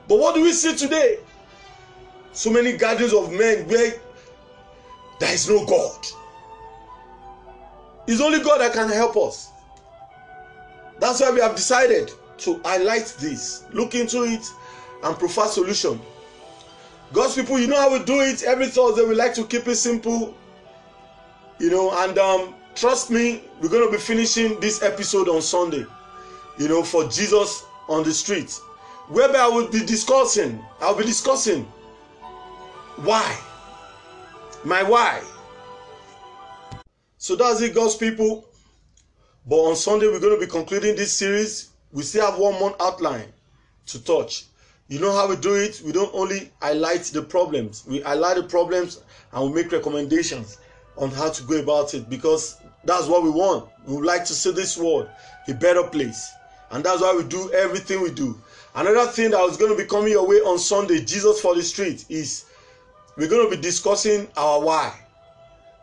But 0.08 0.20
what 0.20 0.36
do 0.36 0.42
we 0.42 0.52
see 0.52 0.76
today? 0.76 1.20
So 2.32 2.52
many 2.52 2.78
gatherings 2.78 3.14
of 3.14 3.32
men 3.32 3.68
where 3.68 3.94
there 5.20 5.34
is 5.34 5.50
no 5.50 5.66
God. 5.66 6.06
It's 8.08 8.22
only 8.22 8.44
God 8.44 8.60
that 8.60 8.74
can 8.74 8.90
help 8.90 9.18
us. 9.18 9.50
That's 11.00 11.22
why 11.22 11.32
we 11.32 11.42
have 11.42 11.56
decided 11.56 12.12
to 12.40 12.62
highlight 12.64 13.16
this, 13.20 13.66
look 13.74 13.96
into 13.96 14.24
it, 14.24 14.46
and 15.04 15.18
provide 15.18 15.50
solution. 15.50 16.00
God's 17.14 17.36
people, 17.36 17.60
you 17.60 17.68
know 17.68 17.80
how 17.80 17.92
we 17.92 18.04
do 18.04 18.22
it. 18.22 18.44
Every 18.44 18.68
Thursday, 18.68 19.06
we 19.06 19.16
like 19.16 19.34
to 19.36 19.46
keep 19.46 19.68
it 19.68 19.76
simple, 19.76 20.36
you 21.60 21.70
know. 21.70 21.92
And 22.04 22.18
um, 22.18 22.56
trust 22.76 23.12
me, 23.12 23.44
we're 23.62 23.70
going 23.70 23.86
to 23.86 23.92
be 23.92 23.98
finishing 23.98 24.60
this 24.60 24.82
episode 24.82 25.28
on 25.28 25.42
Sunday, 25.42 25.86
you 26.58 26.68
know, 26.68 26.84
for 26.84 27.08
Jesus 27.08 27.66
on 27.88 28.04
the 28.04 28.14
street, 28.14 28.52
whereby 29.08 29.40
I 29.40 29.48
will 29.48 29.68
be 29.68 29.86
discussing. 29.86 30.64
I'll 30.82 30.96
be 30.96 31.06
discussing 31.06 31.64
why, 32.98 33.38
my 34.64 34.84
why. 34.84 35.24
So 37.18 37.36
that's 37.36 37.62
it, 37.62 37.74
God's 37.74 37.96
people. 37.96 38.48
But 39.48 39.58
on 39.58 39.76
Sunday, 39.76 40.08
we're 40.08 40.20
going 40.20 40.40
to 40.40 40.46
be 40.46 40.52
concluding 40.52 40.96
this 40.96 41.14
series 41.14 41.70
we 41.96 42.04
still 42.04 42.30
have 42.30 42.38
one 42.38 42.60
month 42.60 42.76
outline 42.82 43.32
to 43.88 44.04
touch. 44.04 44.46
You 44.90 45.00
know 45.00 45.14
how 45.14 45.30
we 45.30 45.38
do 45.38 45.56
it? 45.56 45.82
We 45.84 45.94
don't 45.94 46.14
only 46.14 46.52
highlight 46.62 47.04
the 47.04 47.22
problems, 47.22 47.86
we 47.88 48.02
highlight 48.02 48.36
the 48.36 48.44
problems 48.44 49.02
and 49.32 49.50
we 49.50 49.64
make 49.64 49.72
recommendations 49.72 50.58
on 50.98 51.12
how 51.12 51.30
to 51.30 51.44
go 51.44 51.60
about 51.60 51.94
it 51.94 52.10
because 52.10 52.58
that's 52.84 53.08
what 53.08 53.24
we 53.24 53.30
want. 53.30 53.68
We 53.86 53.96
would 53.96 54.06
like 54.06 54.26
to 54.26 54.34
see 54.34 54.52
this 54.52 54.78
world 54.78 55.10
a 55.48 55.54
better 55.54 55.84
place. 55.84 56.32
And 56.72 56.84
that's 56.84 57.02
why 57.02 57.16
we 57.16 57.24
do 57.24 57.52
everything 57.54 58.02
we 58.02 58.12
do. 58.12 58.40
Another 58.74 59.10
thing 59.12 59.32
that 59.32 59.42
was 59.42 59.58
going 59.58 59.72
to 59.72 59.78
be 59.82 59.88
coming 59.88 60.12
your 60.12 60.28
way 60.28 60.38
on 60.38 60.60
Sunday, 60.60 61.04
Jesus 61.04 61.40
for 61.40 61.56
the 61.56 61.64
Street, 61.64 62.06
is 62.10 62.46
we're 63.16 63.30
going 63.30 63.50
to 63.50 63.56
be 63.56 63.62
discussing 63.62 64.28
our 64.36 64.62
why. 64.62 64.94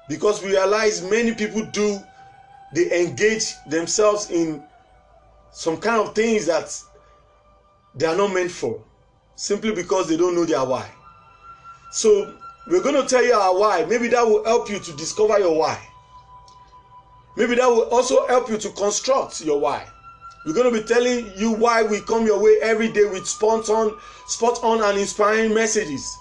Because 0.08 0.42
we 0.42 0.50
realize 0.50 1.02
many 1.02 1.34
people 1.34 1.64
do, 1.72 1.98
they 2.74 3.04
engage 3.04 3.54
themselves 3.66 4.30
in 4.30 4.62
some 5.52 5.76
kind 5.78 6.00
of 6.06 6.14
things 6.14 6.46
that 6.46 6.78
they 7.94 8.06
are 8.06 8.16
not 8.16 8.32
meant 8.32 8.50
for 8.50 8.82
simply 9.36 9.74
because 9.74 10.08
they 10.08 10.16
don't 10.16 10.34
know 10.34 10.44
their 10.44 10.64
why. 10.64 10.90
So 11.90 12.34
we're 12.66 12.82
going 12.82 13.00
to 13.00 13.08
tell 13.08 13.24
you 13.24 13.34
our 13.34 13.58
why. 13.58 13.84
Maybe 13.84 14.08
that 14.08 14.26
will 14.26 14.44
help 14.44 14.70
you 14.70 14.78
to 14.78 14.92
discover 14.92 15.38
your 15.38 15.56
why. 15.58 15.78
Maybe 17.36 17.54
that 17.56 17.66
will 17.66 17.88
also 17.90 18.26
help 18.26 18.48
you 18.50 18.58
to 18.58 18.70
construct 18.70 19.40
your 19.40 19.58
why. 19.58 19.86
We're 20.44 20.54
going 20.54 20.72
to 20.72 20.80
be 20.80 20.86
telling 20.86 21.32
you 21.36 21.52
why 21.52 21.82
we 21.82 22.00
come 22.00 22.26
your 22.26 22.42
way 22.42 22.58
every 22.62 22.90
day 22.90 23.04
with 23.04 23.26
spot 23.26 23.68
on, 23.68 23.98
spot 24.26 24.58
on 24.62 24.82
and 24.82 24.98
inspiring 24.98 25.54
messages 25.54 26.18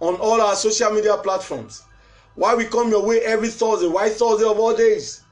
on 0.00 0.16
all 0.16 0.40
our 0.40 0.54
social 0.54 0.90
media 0.90 1.16
platforms. 1.16 1.82
Why 2.34 2.54
we 2.54 2.64
come 2.64 2.90
your 2.90 3.04
way 3.06 3.20
every 3.20 3.48
Thursday. 3.48 3.88
Why 3.88 4.10
Thursday 4.10 4.44
of 4.46 4.58
all 4.58 4.76
days? 4.76 5.22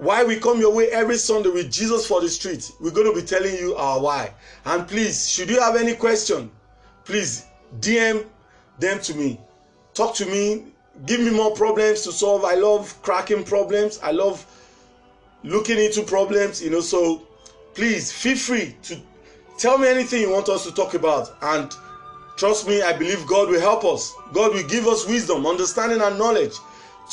why 0.00 0.24
we 0.24 0.40
come 0.40 0.58
your 0.58 0.72
way 0.72 0.88
every 0.88 1.18
Sunday 1.18 1.50
with 1.50 1.70
Jesus 1.70 2.06
for 2.06 2.22
the 2.22 2.28
street. 2.28 2.72
We're 2.80 2.90
going 2.90 3.14
to 3.14 3.20
be 3.20 3.26
telling 3.26 3.54
you 3.54 3.74
our 3.74 4.00
why. 4.00 4.32
And 4.64 4.88
please, 4.88 5.28
should 5.30 5.50
you 5.50 5.60
have 5.60 5.76
any 5.76 5.94
question, 5.94 6.50
please 7.04 7.44
DM 7.80 8.24
them 8.80 9.00
to 9.00 9.14
me. 9.14 9.40
Talk 9.94 10.14
to 10.16 10.26
me. 10.26 10.64
Give 11.06 11.20
me 11.20 11.30
more 11.30 11.54
problems 11.54 12.02
to 12.02 12.12
solve. 12.12 12.44
I 12.44 12.54
love 12.54 13.00
cracking 13.02 13.44
problems. 13.44 13.98
I 14.02 14.10
love 14.10 14.44
looking 15.42 15.78
into 15.78 16.02
problems, 16.02 16.62
you 16.62 16.70
know. 16.70 16.80
So 16.80 17.22
please 17.74 18.12
feel 18.12 18.36
free 18.36 18.76
to 18.82 19.00
tell 19.58 19.78
me 19.78 19.88
anything 19.88 20.20
you 20.20 20.30
want 20.30 20.48
us 20.48 20.64
to 20.64 20.72
talk 20.72 20.94
about. 20.94 21.36
And 21.42 21.72
trust 22.36 22.66
me, 22.66 22.82
I 22.82 22.92
believe 22.92 23.26
God 23.26 23.48
will 23.48 23.60
help 23.60 23.84
us. 23.84 24.14
God 24.32 24.54
will 24.54 24.68
give 24.68 24.86
us 24.86 25.06
wisdom, 25.06 25.46
understanding, 25.46 26.00
and 26.00 26.18
knowledge 26.18 26.54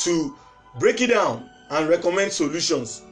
to 0.00 0.36
break 0.78 1.00
it 1.00 1.08
down 1.08 1.48
and 1.70 1.88
recommend 1.88 2.32
solutions. 2.32 3.02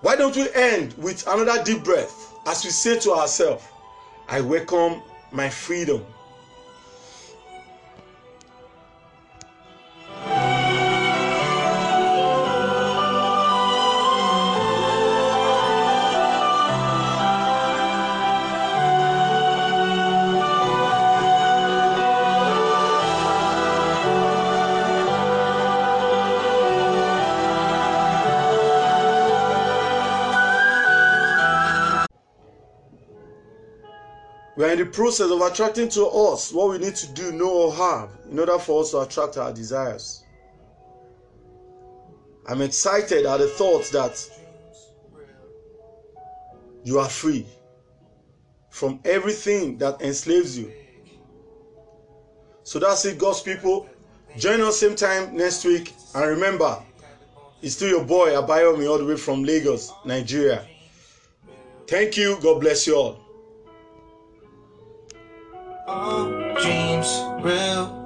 Why 0.00 0.16
don't 0.16 0.34
we 0.34 0.48
end 0.54 0.94
with 0.94 1.26
another 1.26 1.62
deep 1.62 1.84
breath 1.84 2.34
as 2.46 2.64
we 2.64 2.70
say 2.70 2.98
to 3.00 3.12
ourselves, 3.12 3.64
I 4.28 4.40
welcome 4.40 5.02
my 5.32 5.48
freedom. 5.48 6.04
The 34.80 34.86
process 34.86 35.30
of 35.30 35.42
attracting 35.42 35.90
to 35.90 36.06
us 36.06 36.54
what 36.54 36.70
we 36.70 36.78
need 36.78 36.94
to 36.96 37.06
do, 37.12 37.32
know, 37.32 37.50
or 37.50 37.74
have 37.74 38.08
in 38.30 38.38
order 38.38 38.58
for 38.58 38.80
us 38.80 38.92
to 38.92 39.00
attract 39.00 39.36
our 39.36 39.52
desires. 39.52 40.24
I'm 42.48 42.62
excited 42.62 43.26
at 43.26 43.36
the 43.40 43.46
thought 43.46 43.84
that 43.92 44.26
you 46.82 46.98
are 46.98 47.10
free 47.10 47.44
from 48.70 49.00
everything 49.04 49.76
that 49.76 50.00
enslaves 50.00 50.56
you. 50.58 50.72
So 52.62 52.78
that's 52.78 53.04
it, 53.04 53.18
God's 53.18 53.42
people. 53.42 53.86
Join 54.38 54.62
us 54.62 54.80
same 54.80 54.96
time 54.96 55.36
next 55.36 55.62
week. 55.66 55.92
And 56.14 56.26
remember, 56.26 56.82
it's 57.60 57.74
still 57.74 57.90
your 57.90 58.04
boy 58.04 58.30
Abayomi 58.30 58.88
all 58.90 58.96
the 58.96 59.04
way 59.04 59.16
from 59.16 59.44
Lagos, 59.44 59.92
Nigeria. 60.06 60.66
Thank 61.86 62.16
you. 62.16 62.38
God 62.40 62.60
bless 62.60 62.86
you 62.86 62.96
all. 62.96 63.29
All 65.92 66.30
dreams 66.62 67.10
real. 67.42 67.99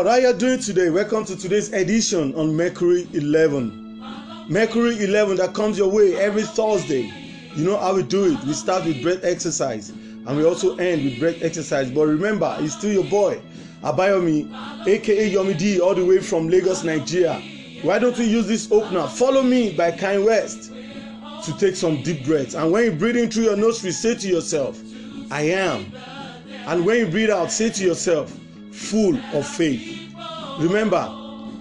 World, 0.00 0.08
how 0.12 0.28
you 0.28 0.32
doing 0.32 0.58
today? 0.58 0.88
Welcome 0.88 1.26
to 1.26 1.36
today's 1.36 1.70
edition 1.74 2.34
on 2.34 2.56
Mercury 2.56 3.06
11. 3.12 4.02
Mercury 4.48 5.04
11 5.04 5.36
that 5.36 5.52
comes 5.52 5.76
your 5.76 5.90
way 5.90 6.16
every 6.16 6.40
Thursday. 6.42 7.12
You 7.54 7.64
know 7.66 7.76
how 7.76 7.94
we 7.96 8.02
do 8.02 8.32
it. 8.32 8.42
We 8.44 8.54
start 8.54 8.86
with 8.86 9.02
breath 9.02 9.22
exercise 9.24 9.90
and 9.90 10.38
we 10.38 10.46
also 10.46 10.74
end 10.78 11.04
with 11.04 11.20
breath 11.20 11.42
exercise. 11.42 11.90
But 11.90 12.06
remember, 12.06 12.56
it's 12.60 12.78
still 12.78 12.90
your 12.90 13.04
boy, 13.04 13.42
Abayomi, 13.82 14.86
aka 14.88 15.30
Yomi 15.34 15.58
D, 15.58 15.80
all 15.82 15.94
the 15.94 16.06
way 16.06 16.18
from 16.20 16.48
Lagos, 16.48 16.82
Nigeria. 16.82 17.38
Why 17.82 17.98
don't 17.98 18.16
we 18.16 18.24
use 18.24 18.46
this 18.48 18.72
opener? 18.72 19.06
Follow 19.06 19.42
me 19.42 19.74
by 19.74 19.90
Kind 19.90 20.24
West 20.24 20.72
to 21.44 21.54
take 21.58 21.76
some 21.76 22.02
deep 22.02 22.24
breaths. 22.24 22.54
And 22.54 22.72
when 22.72 22.84
you 22.84 22.92
breathe 22.92 23.18
in 23.18 23.30
through 23.30 23.44
your 23.44 23.56
nostrils, 23.56 23.98
say 23.98 24.14
to 24.14 24.28
yourself, 24.28 24.80
I 25.30 25.42
am. 25.42 25.92
And 26.66 26.86
when 26.86 26.96
you 27.00 27.06
breathe 27.06 27.28
out, 27.28 27.52
say 27.52 27.68
to 27.68 27.84
yourself, 27.84 28.34
full 28.80 29.16
of 29.34 29.46
faith. 29.46 30.12
Remember, 30.58 31.06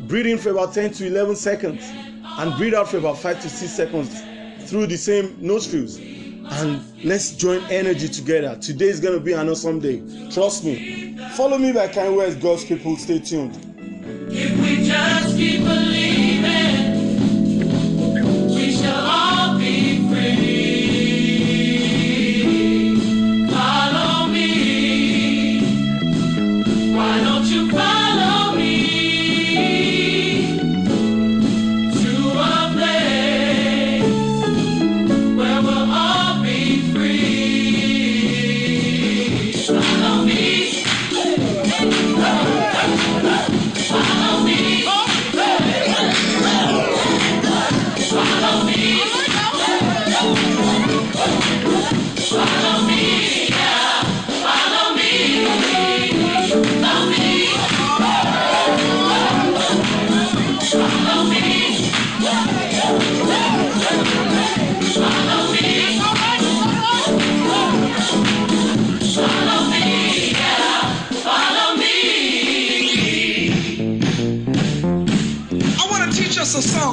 breathe 0.08 0.28
in 0.28 0.38
for 0.38 0.52
about 0.52 0.74
10 0.74 0.94
to 0.94 1.08
11 1.08 1.36
seconds 1.36 1.84
and 2.24 2.56
breathe 2.58 2.74
out 2.74 2.90
for 2.90 2.98
about 2.98 3.18
5 3.18 3.42
to 3.42 3.50
6 3.50 3.72
seconds 3.72 4.22
through 4.70 4.88
the 4.88 4.98
same 4.98 5.36
nostrils. 5.40 5.98
And 5.98 6.82
let's 7.04 7.32
join 7.32 7.62
energy 7.66 8.08
together. 8.08 8.58
Today 8.60 8.88
is 8.88 9.00
going 9.00 9.14
to 9.18 9.24
be 9.24 9.34
an 9.34 9.50
awesome 9.50 9.80
day. 9.80 10.02
Trust 10.32 10.64
me. 10.64 11.18
Follow 11.36 11.58
me 11.58 11.72
by 11.72 11.90
Kind 11.90 12.16
West, 12.16 12.40
God's 12.40 12.66
people. 12.66 12.96
Stay 12.98 13.20
tuned. 13.20 13.56
If 14.32 14.60
we 14.60 14.88
just 14.88 15.36
keep 15.36 15.64
believing, 15.64 16.39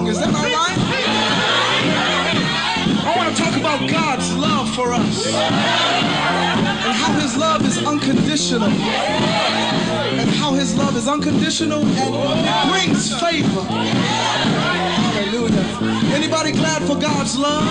Is 0.09 0.19
that 0.21 0.29
all 0.29 0.43
right? 0.43 0.79
I 3.05 3.15
want 3.17 3.37
to 3.37 3.43
talk 3.43 3.57
about 3.57 3.91
God's 3.91 4.33
love 4.37 4.73
for 4.75 4.93
us 4.93 5.27
and 5.27 6.97
how 6.97 7.13
His 7.21 7.37
love 7.37 7.67
is 7.67 7.79
unconditional. 7.85 8.69
And 8.69 10.31
how 10.31 10.53
His 10.53 10.77
love 10.77 10.97
is 10.97 11.09
unconditional 11.09 11.85
and 11.85 12.71
brings 12.71 13.13
favor. 13.21 13.63
Hallelujah. 15.03 16.15
Anybody 16.15 16.53
glad 16.53 16.83
for 16.83 16.97
God's 16.97 17.37
love? 17.37 17.65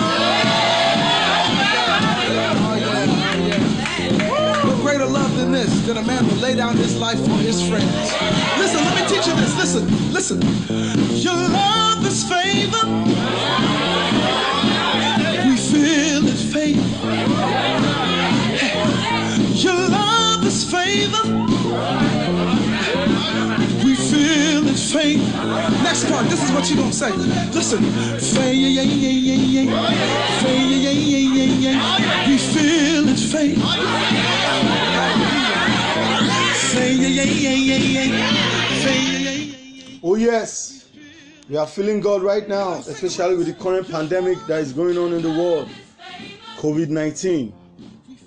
Greater 4.96 5.12
love 5.12 5.36
than 5.36 5.52
this, 5.52 5.86
than 5.86 5.98
a 5.98 6.02
man 6.02 6.26
will 6.26 6.36
lay 6.36 6.54
down 6.54 6.74
his 6.76 6.96
life 6.98 7.18
for 7.18 7.36
his 7.36 7.60
friends. 7.68 7.84
Listen, 8.56 8.82
let 8.84 8.94
me 8.96 9.06
teach 9.08 9.26
you 9.26 9.34
this. 9.34 9.54
Listen, 9.58 10.12
listen. 10.12 10.40
Your 11.16 11.34
love 11.34 12.06
is 12.06 12.24
favor. 12.24 12.86
We 15.44 15.56
feel 15.56 16.22
His 16.22 16.42
favor. 16.52 16.80
Your 19.54 19.88
love 19.90 20.46
is 20.46 20.64
favor. 20.70 21.22
We 23.84 23.94
feel 23.96 24.62
His 24.62 24.92
favor. 24.92 25.24
Next 25.82 26.08
part, 26.08 26.26
this 26.30 26.42
is 26.42 26.50
what 26.52 26.70
you're 26.70 26.78
gonna 26.78 26.92
say. 26.92 27.12
Listen, 27.52 27.82
yeah, 27.84 28.82
yeah. 31.60 32.26
We 32.26 32.38
feel 32.38 33.04
His 33.04 33.32
favor. 33.32 34.85
Oh, 40.02 40.14
yes. 40.14 40.88
We 41.48 41.56
are 41.56 41.66
feeling 41.66 42.00
God 42.00 42.22
right 42.22 42.48
now, 42.48 42.74
especially 42.74 43.36
with 43.36 43.46
the 43.46 43.54
current 43.54 43.88
pandemic 43.88 44.38
that 44.46 44.60
is 44.60 44.72
going 44.72 44.98
on 44.98 45.12
in 45.12 45.22
the 45.22 45.30
world 45.30 45.68
COVID 46.56 46.88
19, 46.88 47.52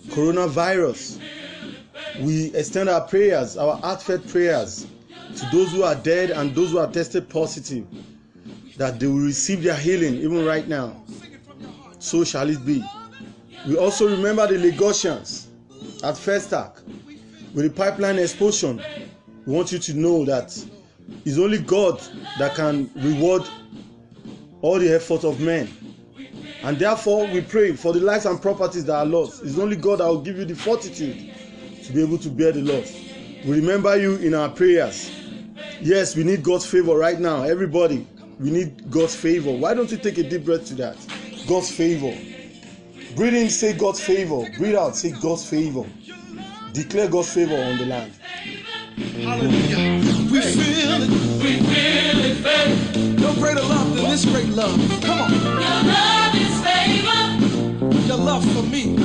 coronavirus. 0.10 1.20
We 2.20 2.54
extend 2.56 2.90
our 2.90 3.02
prayers, 3.02 3.58
our 3.58 3.76
heartfelt 3.78 4.28
prayers, 4.28 4.88
to 5.36 5.46
those 5.48 5.72
who 5.72 5.84
are 5.84 5.96
dead 5.96 6.32
and 6.32 6.54
those 6.54 6.72
who 6.72 6.78
are 6.80 6.92
tested 6.92 7.28
positive, 7.30 7.86
that 8.78 9.00
they 9.00 9.08
will 9.08 9.20
receive 9.26 9.64
their 9.64 9.76
healing 9.76 10.16
even 10.16 10.46
right 10.46 10.68
now. 10.68 11.02
So 12.00 12.24
shall 12.24 12.50
it 12.50 12.66
be. 12.66 12.84
We 13.68 13.78
also 13.78 14.10
remember 14.10 14.48
the 14.48 14.56
Lagosians 14.72 15.48
at 16.04 16.16
Festac 16.16 16.82
with 17.54 17.66
the 17.66 17.70
pipeline 17.70 18.20
explosion. 18.20 18.82
We 19.46 19.54
want 19.54 19.72
you 19.72 19.80
to 19.80 19.94
know 19.94 20.26
that 20.26 20.56
it's 21.26 21.38
only 21.38 21.60
God 21.60 22.02
that 22.38 22.56
can 22.56 22.90
reward 22.96 23.44
all 24.62 24.80
the 24.80 24.94
effort 24.94 25.24
of 25.24 25.40
men. 25.40 25.70
And 26.64 26.78
therefore, 26.78 27.26
we 27.28 27.42
pray 27.42 27.74
for 27.76 27.94
the 27.94 28.00
lives 28.00 28.26
and 28.26 28.42
properties 28.42 28.86
that 28.86 28.96
are 28.96 29.06
lost. 29.06 29.44
It's 29.44 29.58
only 29.58 29.78
God 29.78 30.00
that 30.00 30.08
will 30.08 30.22
give 30.22 30.38
you 30.38 30.46
the 30.46 30.56
fortitude 30.56 31.34
to 31.84 31.94
be 31.94 32.02
able 32.02 32.18
to 32.20 32.30
bear 32.30 32.52
the 32.52 32.62
loss. 32.62 32.94
We 33.46 33.56
remember 33.56 33.96
you 33.98 34.16
in 34.18 34.34
our 34.34 34.50
prayers. 34.50 35.10
Yes, 35.82 36.16
we 36.16 36.26
need 36.26 36.44
God's 36.44 36.66
favor 36.66 36.96
right 36.96 37.20
now. 37.20 37.44
Everybody, 37.44 38.06
we 38.38 38.52
need 38.52 38.92
God's 38.92 39.16
favor. 39.16 39.52
Why 39.52 39.74
don't 39.74 39.90
you 39.90 39.98
take 39.98 40.18
a 40.18 40.24
deep 40.24 40.44
breath 40.44 40.66
to 40.68 40.76
that? 40.76 40.98
God's 41.48 41.72
favor. 41.72 42.14
Breathe 43.16 43.36
in, 43.36 43.50
say 43.50 43.74
God's 43.74 44.02
favor. 44.02 44.46
Breathe 44.58 44.76
out, 44.76 44.96
say 44.96 45.12
God's 45.12 45.50
favor. 45.50 45.86
Declare 46.74 47.10
God's 47.10 47.34
favor 47.34 47.56
on 47.56 47.78
the 47.78 47.86
land. 47.86 48.14
Hallelujah. 49.14 50.32
We 50.32 50.42
feel 50.42 51.04
it. 51.04 51.10
We 51.44 51.58
feel 51.60 52.20
it, 52.26 52.44
babe. 52.44 53.20
No 53.20 53.34
greater 53.36 53.62
love 53.62 53.96
than 53.96 54.06
this 54.10 54.26
great 54.26 54.50
love. 54.50 54.78
Come 55.02 55.22
on. 55.22 55.32
Your 55.32 55.84
love 55.94 56.36
is 56.36 56.62
favor. 56.64 58.08
Your 58.08 58.18
love 58.18 58.46
for 58.54 58.64
me. 58.64 58.96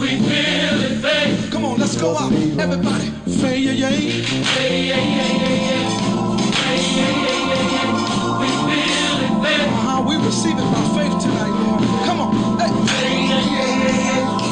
We 0.00 0.08
feel 0.20 0.80
it, 0.84 1.02
babe. 1.02 1.52
Come 1.52 1.64
on, 1.66 1.78
let's 1.78 2.00
go 2.00 2.16
out. 2.16 2.32
Everybody. 2.32 3.12
Say 3.26 3.58
yeah, 3.58 3.72
yeah. 3.72 3.88
Hey, 3.90 4.88
yeah, 4.88 4.96
yeah, 4.96 5.32
yeah, 5.42 5.48
yeah. 5.68 5.90
Hey, 6.52 6.82
yeah, 6.96 7.10
yeah, 7.26 7.50
yeah, 7.52 7.72
yeah. 7.74 8.40
We 8.40 8.48
feel 8.68 9.18
it, 9.26 9.42
babe. 9.42 9.68
Uh-huh. 9.68 10.04
We 10.08 10.16
receive 10.24 10.56
it 10.58 10.70
by 10.72 10.82
faith 10.96 11.22
tonight, 11.22 11.54
Lord. 11.66 11.82
Come 12.06 12.20
on. 12.20 12.58
Hey. 12.60 12.70
Hey, 12.92 13.28
yeah, 13.28 13.40
yeah, 13.40 13.84
yeah, 13.84 14.38
yeah. 14.40 14.45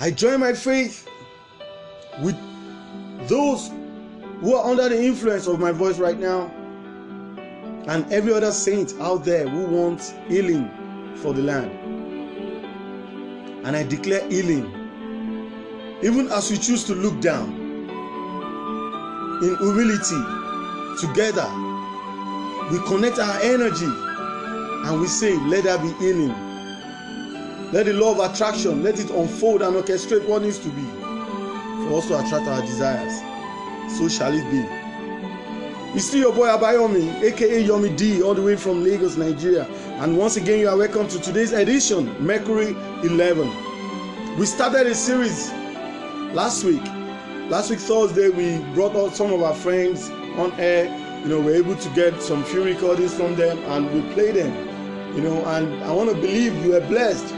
I 0.00 0.10
join 0.10 0.40
my 0.40 0.54
faith 0.54 1.06
with 2.22 2.34
those 3.28 3.70
who 4.40 4.54
are 4.54 4.70
under 4.70 4.88
the 4.88 5.02
influence 5.02 5.46
of 5.46 5.58
my 5.58 5.72
voice 5.72 5.98
right 5.98 6.18
now 6.18 6.50
and 7.88 8.10
every 8.12 8.32
other 8.32 8.52
saint 8.52 8.94
out 9.00 9.24
there 9.24 9.48
who 9.48 9.66
wants 9.66 10.14
healing 10.28 10.70
for 11.16 11.32
the 11.32 11.42
land. 11.42 11.70
And 13.66 13.76
I 13.76 13.82
declare 13.82 14.28
healing 14.28 14.74
even 16.02 16.28
as 16.30 16.50
we 16.50 16.56
choose 16.58 16.84
to 16.84 16.94
look 16.94 17.20
down 17.20 17.48
in 19.42 19.56
humility 19.56 20.22
together. 21.00 21.46
We 22.70 22.78
connect 22.86 23.18
our 23.18 23.40
energy 23.42 23.86
and 23.86 25.00
we 25.00 25.06
say, 25.08 25.36
Let 25.46 25.64
there 25.64 25.78
be 25.78 25.92
healing. 25.94 26.34
Let 27.72 27.86
the 27.86 27.94
law 27.94 28.12
of 28.12 28.32
attraction 28.32 28.82
let 28.82 28.98
it 29.00 29.10
unfold 29.10 29.62
and 29.62 29.74
orchestrate 29.76 30.26
what 30.28 30.42
needs 30.42 30.58
to 30.60 30.68
be 30.68 30.84
for 31.88 31.98
us 31.98 32.08
to 32.08 32.18
attract 32.24 32.46
our 32.46 32.60
desires. 32.62 33.37
So 33.96 34.08
shall 34.08 34.32
it 34.34 34.48
be. 34.50 34.64
It's 35.96 36.06
still 36.06 36.20
your 36.20 36.32
boy 36.34 36.46
Abayomi, 36.48 37.22
aka 37.22 37.64
Yomi 37.66 37.96
D, 37.96 38.22
all 38.22 38.34
the 38.34 38.42
way 38.42 38.54
from 38.56 38.84
Lagos, 38.84 39.16
Nigeria. 39.16 39.64
And 40.02 40.16
once 40.18 40.36
again, 40.36 40.60
you 40.60 40.68
are 40.68 40.76
welcome 40.76 41.08
to 41.08 41.18
today's 41.18 41.52
edition, 41.52 42.14
Mercury 42.24 42.76
11. 43.02 44.36
We 44.38 44.44
started 44.44 44.86
a 44.86 44.94
series 44.94 45.50
last 46.34 46.64
week. 46.64 46.84
Last 47.48 47.70
week, 47.70 47.78
Thursday, 47.78 48.28
we 48.28 48.58
brought 48.74 48.94
out 48.94 49.16
some 49.16 49.32
of 49.32 49.42
our 49.42 49.54
friends 49.54 50.10
on 50.36 50.52
air. 50.60 50.84
You 51.22 51.28
know, 51.28 51.38
we 51.40 51.46
we're 51.46 51.56
able 51.56 51.76
to 51.76 51.88
get 51.94 52.20
some 52.20 52.44
few 52.44 52.62
recordings 52.62 53.14
from 53.14 53.34
them 53.36 53.58
and 53.58 53.90
we 53.92 54.02
played 54.12 54.34
them. 54.36 54.54
You 55.16 55.22
know, 55.22 55.44
and 55.46 55.82
I 55.84 55.92
want 55.92 56.10
to 56.10 56.14
believe 56.14 56.54
you 56.64 56.76
are 56.76 56.80
blessed 56.82 57.34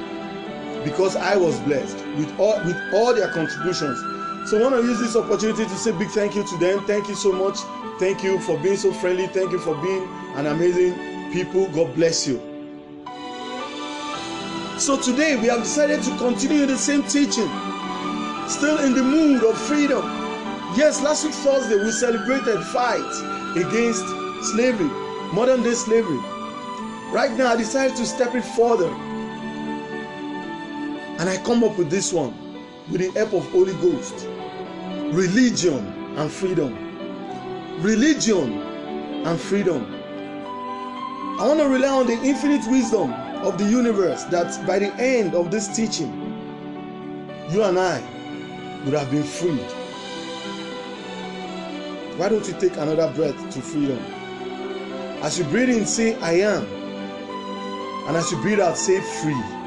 because 0.84 1.14
I 1.14 1.36
was 1.36 1.58
blessed 1.60 1.96
with 2.16 2.38
all 2.40 2.58
with 2.64 2.76
all 2.92 3.14
their 3.14 3.30
contributions. 3.32 3.98
So 4.46 4.58
I 4.58 4.62
want 4.62 4.74
to 4.74 4.82
use 4.82 4.98
this 4.98 5.16
opportunity 5.16 5.64
to 5.64 5.76
say 5.76 5.92
big 5.92 6.08
thank 6.08 6.34
you 6.34 6.42
to 6.44 6.56
them. 6.56 6.84
Thank 6.86 7.08
you 7.08 7.14
so 7.14 7.30
much. 7.32 7.58
Thank 8.00 8.24
you 8.24 8.40
for 8.40 8.58
being 8.58 8.76
so 8.76 8.92
friendly. 8.92 9.26
Thank 9.26 9.52
you 9.52 9.58
for 9.58 9.74
being 9.82 10.08
an 10.34 10.46
amazing 10.46 10.94
people. 11.32 11.68
God 11.68 11.94
bless 11.94 12.26
you. 12.26 12.38
So 14.78 14.98
today 14.98 15.36
we 15.36 15.46
have 15.48 15.62
decided 15.62 16.02
to 16.04 16.16
continue 16.16 16.64
the 16.64 16.78
same 16.78 17.02
teaching, 17.02 17.50
still 18.48 18.78
in 18.78 18.94
the 18.94 19.02
mood 19.02 19.44
of 19.44 19.56
freedom. 19.58 20.02
Yes, 20.74 21.02
last 21.02 21.24
week 21.24 21.34
Thursday 21.34 21.76
we 21.76 21.90
celebrated 21.90 22.62
fight 22.64 23.56
against 23.56 24.06
slavery, 24.52 24.88
modern 25.34 25.62
day 25.62 25.74
slavery. 25.74 26.18
Right 27.12 27.30
now 27.36 27.52
I 27.52 27.56
decided 27.56 27.96
to 27.98 28.06
step 28.06 28.34
it 28.34 28.42
further 28.42 28.88
and 31.20 31.28
I 31.28 31.36
come 31.44 31.62
up 31.62 31.76
with 31.76 31.90
this 31.90 32.12
one 32.14 32.49
with 32.90 33.00
the 33.00 33.10
help 33.18 33.32
of 33.32 33.48
Holy 33.50 33.74
Ghost. 33.74 34.26
Religion 35.12 35.86
and 36.16 36.30
freedom. 36.30 36.72
Religion 37.82 38.60
and 39.24 39.40
freedom. 39.40 39.86
I 41.40 41.46
want 41.46 41.60
to 41.60 41.68
rely 41.68 41.88
on 41.88 42.06
the 42.06 42.20
infinite 42.22 42.70
wisdom 42.70 43.12
of 43.42 43.56
the 43.58 43.64
universe 43.64 44.24
that 44.24 44.66
by 44.66 44.78
the 44.78 44.94
end 44.96 45.34
of 45.34 45.50
this 45.50 45.74
teaching, 45.74 46.12
you 47.50 47.62
and 47.62 47.78
I 47.78 48.00
would 48.84 48.94
have 48.94 49.10
been 49.10 49.22
freed. 49.22 49.60
Why 52.18 52.28
don't 52.28 52.46
you 52.46 52.54
take 52.60 52.76
another 52.76 53.10
breath 53.14 53.50
to 53.54 53.62
freedom? 53.62 53.98
As 55.22 55.38
you 55.38 55.44
breathe 55.44 55.70
in, 55.70 55.86
say, 55.86 56.16
I 56.16 56.32
am. 56.32 56.66
And 58.06 58.16
as 58.16 58.30
you 58.30 58.40
breathe 58.42 58.60
out, 58.60 58.76
say, 58.76 59.00
free. 59.00 59.59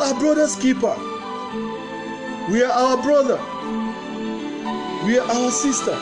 Not 0.00 0.14
our 0.14 0.20
brother's 0.20 0.56
keeper. 0.56 0.96
We 2.50 2.62
are 2.62 2.72
our 2.72 3.02
brother. 3.02 3.36
We 5.04 5.18
are 5.18 5.30
our 5.30 5.50
sister. 5.50 5.92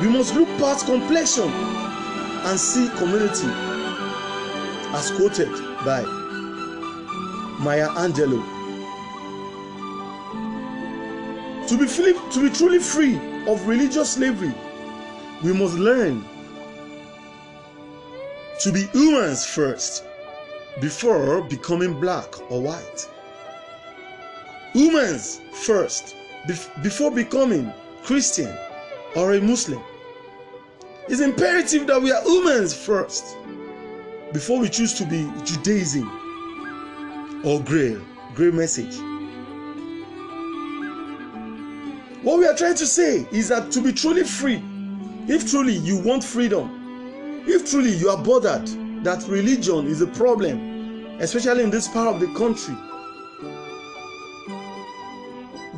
We 0.00 0.08
must 0.08 0.34
look 0.34 0.48
past 0.58 0.86
complexion 0.86 1.48
and 1.48 2.60
see 2.60 2.88
community 2.98 3.48
as 4.94 5.10
quoted 5.12 5.50
by 5.84 6.02
Maya 7.60 7.88
Angelou. 7.88 8.44
To 11.68 11.78
be, 11.78 11.86
free, 11.86 12.14
to 12.32 12.42
be 12.42 12.54
truly 12.54 12.78
free 12.78 13.16
of 13.46 13.66
religious 13.66 14.10
slavery, 14.10 14.54
we 15.42 15.52
must 15.52 15.74
learn 15.74 16.24
to 18.60 18.72
be 18.72 18.82
humans 18.92 19.46
first 19.46 20.04
before 20.80 21.42
becoming 21.42 21.98
black 22.00 22.28
or 22.50 22.60
white. 22.60 23.08
Humans 24.72 25.40
first 25.52 26.14
bef- 26.46 26.82
before 26.82 27.10
becoming 27.10 27.72
Christian 28.02 28.54
or 29.14 29.34
a 29.34 29.40
Muslim. 29.40 29.82
It's 31.08 31.20
imperative 31.20 31.86
that 31.86 32.02
we 32.02 32.12
are 32.12 32.22
humans 32.22 32.74
first 32.74 33.36
before 34.32 34.58
we 34.58 34.68
choose 34.68 34.92
to 34.94 35.06
be 35.06 35.30
Judaism 35.44 36.10
or 37.44 37.62
Grail, 37.62 38.00
Grail 38.34 38.52
message. 38.52 38.96
What 42.22 42.38
we 42.38 42.46
are 42.46 42.56
trying 42.56 42.74
to 42.74 42.86
say 42.86 43.26
is 43.30 43.48
that 43.48 43.70
to 43.70 43.80
be 43.80 43.92
truly 43.92 44.24
free, 44.24 44.60
if 45.28 45.48
truly 45.48 45.74
you 45.74 45.96
want 45.98 46.24
freedom, 46.24 47.44
if 47.46 47.70
truly 47.70 47.92
you 47.92 48.10
are 48.10 48.22
bothered 48.22 48.66
that 49.04 49.24
religion 49.28 49.86
is 49.86 50.02
a 50.02 50.06
problem, 50.08 50.65
especially 51.20 51.64
in 51.64 51.70
this 51.70 51.88
part 51.88 52.14
of 52.14 52.20
the 52.20 52.26
country, 52.34 52.74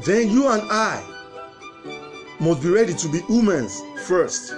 then 0.04 0.30
you 0.30 0.48
and 0.48 0.62
I 0.70 1.02
must 2.40 2.62
be 2.62 2.70
ready 2.70 2.94
to 2.94 3.08
be 3.08 3.20
humans 3.22 3.82
first 4.06 4.54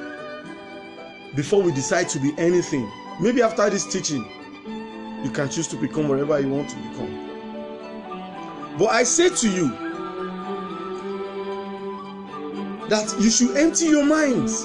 before 1.35 1.63
we 1.63 1.73
decide 1.73 2.09
to 2.11 2.19
be 2.19 2.33
anything. 2.39 2.91
Maybe 3.21 3.43
after 3.43 3.69
this 3.71 3.85
teaching, 3.91 4.25
you 5.23 5.31
can 5.31 5.49
choose 5.49 5.69
to 5.69 5.77
become 5.77 6.09
whatever 6.09 6.39
you 6.41 6.49
want 6.49 6.71
to 6.71 6.77
become. 6.77 7.31
But 8.79 8.87
I 8.87 9.03
say 9.03 9.29
to 9.29 9.49
you 9.51 9.69
that 12.89 13.15
you 13.21 13.31
should 13.31 13.57
empty 13.57 13.87
your 13.87 14.05
minds. 14.05 14.65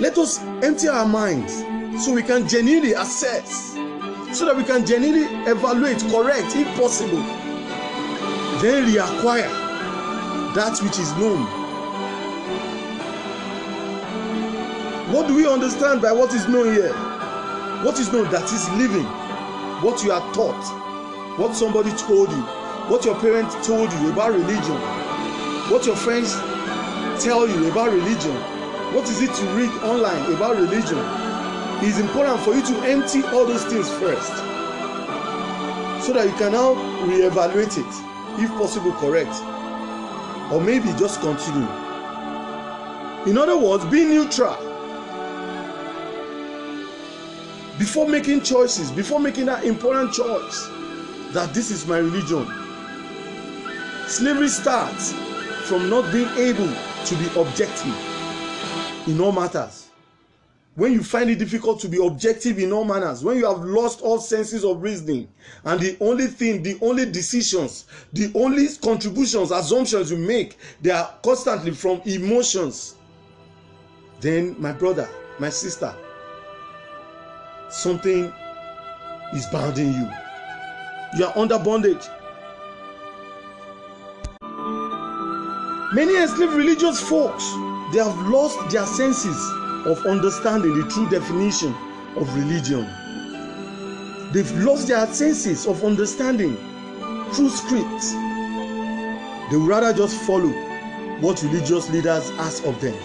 Let 0.00 0.18
us 0.18 0.40
empty 0.62 0.88
our 0.88 1.06
minds 1.06 1.64
so 2.04 2.12
we 2.12 2.22
can 2.22 2.46
genuinely 2.48 2.92
assess, 2.92 3.75
so 4.36 4.44
that 4.44 4.54
we 4.54 4.62
can 4.64 4.84
genuinely 4.84 5.24
evaluate, 5.50 5.98
correct, 6.12 6.54
if 6.54 6.68
possible, 6.76 7.22
then 8.60 8.84
reacquire 8.84 9.48
that 10.54 10.78
which 10.82 10.98
is 10.98 11.10
known. 11.16 11.40
What 15.10 15.26
do 15.26 15.34
we 15.34 15.48
understand 15.48 16.02
by 16.02 16.12
what 16.12 16.34
is 16.34 16.46
known 16.48 16.74
here? 16.74 16.92
What 17.82 17.98
is 17.98 18.12
known 18.12 18.30
that 18.30 18.44
is 18.52 18.68
living, 18.76 19.06
what 19.82 20.04
you 20.04 20.12
are 20.12 20.34
taught, 20.34 21.38
what 21.38 21.56
somebody 21.56 21.90
told 21.92 22.28
you, 22.28 22.42
what 22.92 23.06
your 23.06 23.18
parents 23.18 23.54
told 23.66 23.90
you 23.90 24.12
about 24.12 24.32
religion, 24.32 24.76
what 25.72 25.86
your 25.86 25.96
friends 25.96 26.34
tell 27.24 27.48
you 27.48 27.70
about 27.70 27.90
religion, 27.90 28.34
what 28.92 29.08
is 29.08 29.22
it 29.22 29.32
to 29.32 29.44
read 29.56 29.70
online 29.82 30.30
about 30.34 30.56
religion. 30.56 31.25
It 31.82 31.88
is 31.88 31.98
important 31.98 32.40
for 32.40 32.54
you 32.54 32.62
to 32.62 32.74
empty 32.88 33.22
all 33.24 33.46
those 33.46 33.64
things 33.64 33.90
first 34.00 34.34
so 36.06 36.12
that 36.12 36.26
you 36.26 36.32
can 36.36 36.52
now 36.52 36.74
reevaluate 37.04 37.76
it, 37.78 38.40
if 38.42 38.50
possible, 38.52 38.92
correct, 38.92 39.34
or 40.52 40.60
maybe 40.60 40.88
just 40.98 41.20
continue. 41.20 41.68
In 43.26 43.36
other 43.36 43.58
words, 43.58 43.84
be 43.86 44.04
neutral 44.04 44.56
before 47.78 48.08
making 48.08 48.40
choices, 48.42 48.90
before 48.90 49.20
making 49.20 49.46
that 49.46 49.64
important 49.64 50.12
choice 50.14 50.68
that 51.32 51.50
this 51.52 51.70
is 51.70 51.86
my 51.86 51.98
religion. 51.98 52.46
Slavery 54.06 54.48
starts 54.48 55.12
from 55.68 55.90
not 55.90 56.10
being 56.12 56.28
able 56.38 56.72
to 57.04 57.16
be 57.16 57.40
objective 57.40 57.94
in 59.08 59.20
all 59.20 59.32
matters. 59.32 59.85
When 60.76 60.92
you 60.92 61.02
find 61.02 61.30
it 61.30 61.38
difficult 61.38 61.80
to 61.80 61.88
be 61.88 62.04
objective 62.04 62.58
in 62.58 62.70
all 62.70 62.84
manners, 62.84 63.24
when 63.24 63.38
you 63.38 63.46
have 63.46 63.64
lost 63.64 64.02
all 64.02 64.18
senses 64.20 64.62
of 64.62 64.82
reasoning, 64.82 65.26
and 65.64 65.80
the 65.80 65.96
only 66.00 66.26
thing, 66.26 66.62
the 66.62 66.78
only 66.82 67.10
decisions, 67.10 67.86
the 68.12 68.30
only 68.34 68.68
contributions, 68.82 69.50
assumptions 69.50 70.10
you 70.10 70.18
make, 70.18 70.58
they 70.82 70.90
are 70.90 71.14
constantly 71.24 71.70
from 71.70 72.02
emotions, 72.04 72.96
then, 74.20 74.54
my 74.58 74.70
brother, 74.70 75.08
my 75.38 75.48
sister, 75.48 75.94
something 77.70 78.30
is 79.32 79.46
bounding 79.46 79.94
you. 79.94 80.10
You 81.16 81.24
are 81.24 81.38
under 81.38 81.58
bondage. 81.58 82.06
Many 85.94 86.20
enslaved 86.20 86.52
religious 86.52 87.00
folks, 87.00 87.44
they 87.94 87.98
have 88.04 88.28
lost 88.28 88.68
their 88.70 88.84
senses 88.84 89.65
of 89.86 90.04
understanding 90.04 90.78
the 90.78 90.88
true 90.90 91.08
definition 91.08 91.74
of 92.16 92.34
religion. 92.36 92.82
They've 94.32 94.50
lost 94.64 94.88
their 94.88 95.06
senses 95.06 95.66
of 95.66 95.84
understanding 95.84 96.56
true 97.32 97.48
scripts. 97.48 98.12
They 98.12 99.56
would 99.56 99.68
rather 99.68 99.92
just 99.92 100.20
follow 100.26 100.50
what 101.20 101.42
religious 101.42 101.88
leaders 101.90 102.28
ask 102.32 102.66
of 102.66 102.80
them 102.80 102.96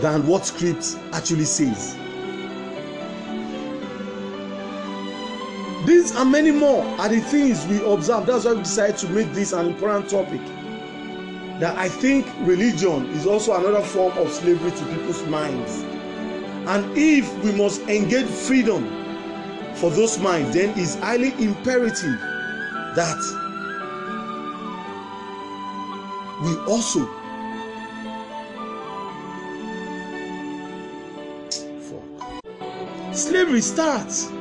than 0.00 0.26
what 0.26 0.44
scripts 0.44 0.96
actually 1.12 1.44
says. 1.44 1.96
These 5.86 6.14
and 6.16 6.30
many 6.30 6.50
more 6.50 6.84
are 7.00 7.08
the 7.08 7.20
things 7.20 7.64
we 7.66 7.84
observe. 7.84 8.26
That's 8.26 8.44
why 8.44 8.52
we 8.54 8.62
decided 8.62 8.98
to 8.98 9.08
make 9.10 9.32
this 9.32 9.52
an 9.52 9.66
important 9.66 10.10
topic. 10.10 10.40
That 11.62 11.78
I 11.78 11.88
think 11.88 12.26
religion 12.40 13.06
is 13.10 13.24
also 13.24 13.54
another 13.54 13.82
form 13.82 14.18
of 14.18 14.32
slavery 14.32 14.72
to 14.72 14.84
people's 14.86 15.24
minds. 15.26 15.82
And 16.66 16.84
if 16.98 17.32
we 17.44 17.52
must 17.52 17.82
engage 17.82 18.26
freedom 18.26 18.82
for 19.76 19.88
those 19.88 20.18
minds, 20.18 20.56
then 20.56 20.76
it's 20.76 20.96
highly 20.96 21.28
imperative 21.34 22.18
that 22.96 23.16
we 26.42 26.56
also 26.66 27.08
slavery 33.12 33.60
starts 33.60 34.32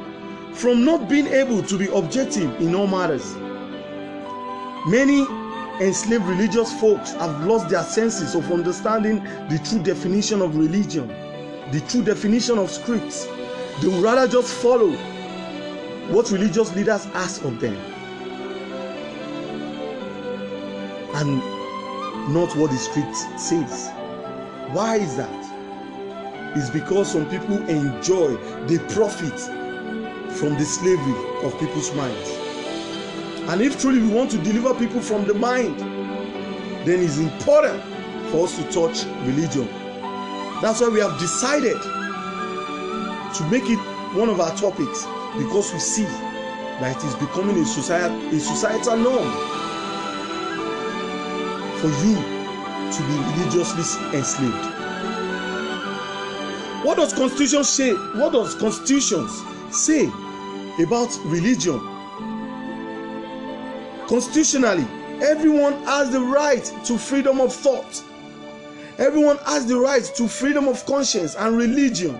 from 0.53 0.83
not 0.83 1.07
being 1.07 1.27
able 1.27 1.61
to 1.61 1.77
be 1.77 1.85
objective 1.93 2.59
in 2.59 2.73
all 2.73 2.87
matters. 2.87 3.35
Many 4.87 5.27
enslaved 5.81 6.25
religious 6.25 6.71
folks 6.79 7.13
have 7.13 7.43
lost 7.43 7.69
their 7.69 7.81
senses 7.81 8.35
of 8.35 8.51
understanding 8.51 9.23
the 9.49 9.59
true 9.65 9.81
definition 9.81 10.39
of 10.39 10.55
religion, 10.55 11.07
the 11.71 11.83
true 11.89 12.03
definition 12.03 12.59
of 12.59 12.69
scripts. 12.69 13.25
They 13.81 13.87
would 13.87 14.03
rather 14.03 14.27
just 14.27 14.53
follow 14.53 14.91
what 16.11 16.29
religious 16.29 16.75
leaders 16.75 17.07
ask 17.15 17.43
of 17.43 17.59
them 17.59 17.75
and 21.15 21.37
not 22.31 22.55
what 22.55 22.69
the 22.69 22.77
script 22.77 23.15
says. 23.39 23.89
Why 24.73 24.97
is 24.97 25.17
that? 25.17 25.41
It's 26.55 26.69
because 26.69 27.11
some 27.11 27.27
people 27.27 27.57
enjoy, 27.67 28.35
they 28.67 28.77
profit 28.93 29.39
from 30.37 30.53
the 30.59 30.65
slavery 30.65 31.45
of 31.45 31.59
people's 31.59 31.91
minds. 31.95 32.40
And 33.49 33.61
if 33.61 33.79
truly 33.81 34.01
we 34.01 34.07
want 34.07 34.31
to 34.31 34.37
deliver 34.37 34.73
people 34.73 35.01
from 35.01 35.25
the 35.25 35.33
mind, 35.33 35.79
then 36.85 37.03
it's 37.03 37.17
important 37.17 37.81
for 38.31 38.45
us 38.45 38.55
to 38.57 38.63
touch 38.71 39.05
religion. 39.25 39.67
That's 40.61 40.79
why 40.81 40.89
we 40.89 40.99
have 40.99 41.19
decided 41.19 41.81
to 43.33 43.43
make 43.49 43.69
it 43.69 43.79
one 44.15 44.29
of 44.29 44.39
our 44.39 44.55
topics 44.55 45.05
because 45.37 45.73
we 45.73 45.79
see 45.79 46.03
that 46.03 46.95
it 46.97 47.03
is 47.03 47.15
becoming 47.15 47.57
a, 47.57 47.65
society, 47.65 48.35
a 48.35 48.39
societal 48.39 48.97
norm 48.97 49.31
for 51.79 51.89
you 52.05 52.15
to 52.91 53.01
be 53.07 53.15
religiously 53.41 54.17
enslaved. 54.17 54.65
What 56.85 56.97
does 56.97 57.13
constitution 57.13 57.63
say? 57.63 57.93
What 57.93 58.33
does 58.33 58.55
constitutions 58.55 59.31
say 59.71 60.07
about 60.79 61.17
religion? 61.25 61.90
Constitutionally, 64.11 64.85
everyone 65.21 65.71
has 65.83 66.11
the 66.11 66.19
right 66.19 66.65
to 66.83 66.97
freedom 66.97 67.39
of 67.39 67.55
thought. 67.55 68.03
Everyone 68.97 69.37
has 69.45 69.65
the 69.65 69.79
right 69.79 70.03
to 70.03 70.27
freedom 70.27 70.67
of 70.67 70.85
conscience 70.85 71.33
and 71.35 71.57
religion. 71.57 72.19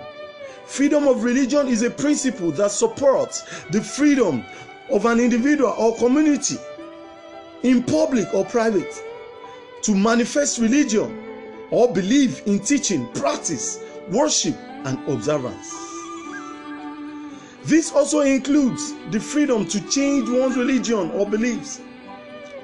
Freedom 0.64 1.06
of 1.06 1.22
religion 1.22 1.68
is 1.68 1.82
a 1.82 1.90
principle 1.90 2.50
that 2.52 2.70
supports 2.70 3.42
the 3.72 3.82
freedom 3.82 4.42
of 4.90 5.04
an 5.04 5.20
individual 5.20 5.74
or 5.76 5.94
community 5.98 6.56
in 7.62 7.82
public 7.82 8.32
or 8.32 8.46
private 8.46 8.94
to 9.82 9.94
manifest 9.94 10.60
religion 10.60 11.22
or 11.70 11.92
believe 11.92 12.40
in 12.46 12.58
teaching, 12.58 13.06
practice, 13.08 13.80
worship, 14.08 14.56
and 14.86 14.98
observance. 15.10 15.91
This 17.64 17.92
also 17.92 18.20
includes 18.20 18.94
the 19.10 19.20
freedom 19.20 19.66
to 19.66 19.88
change 19.88 20.28
one's 20.28 20.56
religion 20.56 21.10
or 21.12 21.26
beliefs. 21.26 21.80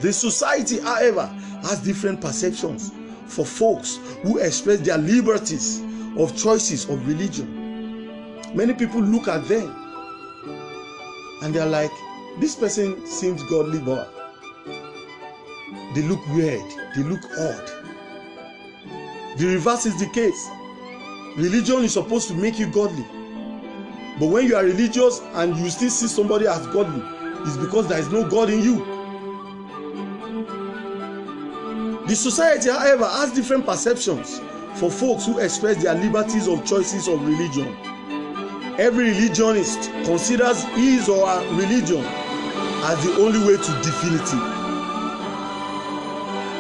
The 0.01 0.13
society, 0.13 0.81
however, 0.81 1.27
has 1.63 1.81
different 1.81 2.21
perceptions 2.21 2.93
for 3.27 3.45
folks 3.45 3.99
who 4.23 4.39
express 4.39 4.81
their 4.81 4.99
liberties 4.99 5.83
of 6.17 6.37
choices 6.37 6.89
of 6.89 7.07
religion. 7.07 8.47
Many 8.55 8.75
people 8.75 9.01
look 9.01 9.29
at 9.29 9.47
them 9.47 9.75
and 11.43 11.55
they're 11.55 11.67
like, 11.67 11.91
this 12.41 12.57
person 12.57 13.07
seems 13.07 13.43
godly, 13.45 13.79
but 13.79 14.13
they 15.95 16.03
look 16.03 16.27
weird, 16.29 16.63
they 16.97 17.03
look 17.03 17.25
odd. 17.39 17.71
The 19.39 19.47
reverse 19.47 19.87
is 19.87 19.99
the 20.01 20.09
case. 20.09 20.49
Religion 21.37 21.85
is 21.85 21.93
supposed 21.93 22.27
to 22.29 22.35
make 22.35 22.59
you 22.59 22.67
godly. 22.67 23.07
But 24.19 24.27
when 24.31 24.47
you 24.47 24.57
are 24.57 24.65
religious 24.65 25.21
and 25.35 25.57
you 25.57 25.71
still 25.71 25.91
see 25.91 26.09
somebody 26.09 26.47
as 26.47 26.67
godly, 26.69 27.03
it's 27.47 27.57
because 27.57 27.87
there 27.89 27.99
is 27.99 28.11
no 28.11 28.29
God 28.29 28.51
in 28.51 28.63
you. 28.63 28.85
The 32.09 32.17
society, 32.17 32.71
however, 32.71 33.05
has 33.05 33.33
different 33.33 33.65
perceptions 33.65 34.41
for 34.75 34.91
folks 34.91 35.27
who 35.27 35.39
express 35.39 35.83
their 35.83 35.95
liberties 35.95 36.49
of 36.49 36.65
choices 36.65 37.07
of 37.07 37.21
religion. 37.25 37.77
Every 38.79 39.11
religionist 39.11 39.91
considers 40.05 40.65
his 40.65 41.09
or 41.09 41.27
her 41.27 41.41
religion 41.57 42.05
as 42.05 43.05
the 43.05 43.15
only 43.21 43.39
way 43.41 43.57
to 43.57 43.73
divinity. 43.83 44.39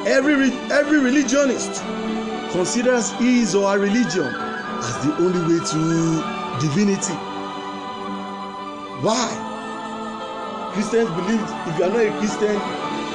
Every, 0.09 0.53
every 0.71 0.99
religionist 1.01 1.83
considers 2.53 3.11
his 3.13 3.55
or 3.55 3.71
her 3.73 3.79
religion 3.79 4.27
as 4.27 4.99
the 5.05 5.17
only 5.19 5.41
way 5.55 5.65
to 5.65 6.61
divinity. 6.61 7.28
Why? 9.01 10.71
Christians 10.75 11.09
believe 11.11 11.41
if 11.67 11.79
you 11.79 11.85
are 11.85 11.91
not 11.91 12.01
a 12.01 12.11
Christian, 12.19 12.55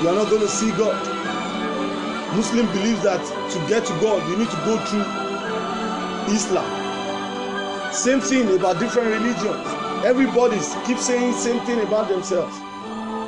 you 0.02 0.10
are 0.10 0.16
not 0.16 0.30
going 0.30 0.42
to 0.42 0.48
see 0.48 0.72
God. 0.72 0.96
Muslim 2.38 2.66
believes 2.68 3.04
that 3.04 3.20
to 3.52 3.60
get 3.68 3.86
to 3.86 3.94
God, 4.00 4.28
you 4.30 4.38
need 4.38 4.50
to 4.50 4.56
go 4.64 4.78
through 4.86 6.34
Islam. 6.34 6.66
Same 7.94 8.22
thing 8.22 8.58
about 8.58 8.80
different 8.80 9.10
religions. 9.10 9.68
Everybody 10.06 10.58
keeps 10.88 11.06
saying 11.06 11.34
same 11.34 11.60
thing 11.66 11.80
about 11.82 12.08
themselves. 12.08 12.56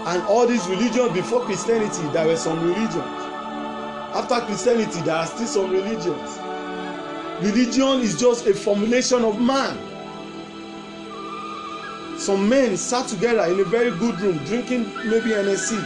And 0.08 0.24
all 0.24 0.47
these 0.47 0.66
religions 0.68 1.12
before 1.12 1.41
Christianity, 1.41 2.08
there 2.14 2.26
were 2.26 2.38
some 2.38 2.62
religions. 2.64 3.22
After 4.16 4.39
Christianity, 4.45 5.01
there 5.01 5.16
are 5.16 5.28
still 5.28 5.47
some 5.47 5.72
religions. 5.72 6.39
Religion 7.41 7.99
is 7.99 8.20
just 8.20 8.47
a 8.47 8.53
formulation 8.53 9.26
of 9.26 9.41
man. 9.41 9.78
Some 12.26 12.49
men 12.49 12.76
sat 12.76 13.07
together 13.07 13.43
in 13.53 13.59
a 13.59 13.63
very 13.65 13.91
good 13.99 14.19
room 14.19 14.39
drinking 14.45 14.86
maybe 15.07 15.30
NSC 15.30 15.78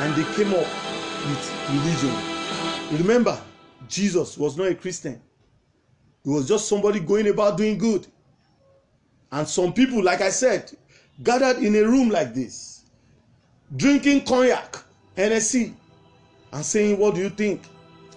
and 0.00 0.12
they 0.16 0.24
came 0.34 0.52
up 0.52 0.66
with 1.28 1.68
religion. 1.70 2.98
Remember, 2.98 3.40
Jesus 3.86 4.36
was 4.36 4.56
not 4.56 4.66
a 4.66 4.74
Christian. 4.74 5.22
He 6.24 6.30
was 6.30 6.48
just 6.48 6.66
somebody 6.66 6.98
going 6.98 7.28
about 7.28 7.56
doing 7.56 7.78
good. 7.78 8.08
And 9.30 9.46
some 9.46 9.72
people, 9.72 10.02
like 10.02 10.20
I 10.20 10.30
said, 10.30 10.72
gathered 11.22 11.58
in 11.58 11.76
a 11.76 11.82
room 11.82 12.08
like 12.08 12.34
this, 12.34 12.82
drinking 13.76 14.24
cognac, 14.24 14.82
NSC, 15.16 15.74
and 16.52 16.64
saying, 16.64 16.98
What 16.98 17.14
do 17.14 17.20
you 17.20 17.30
think? 17.30 17.62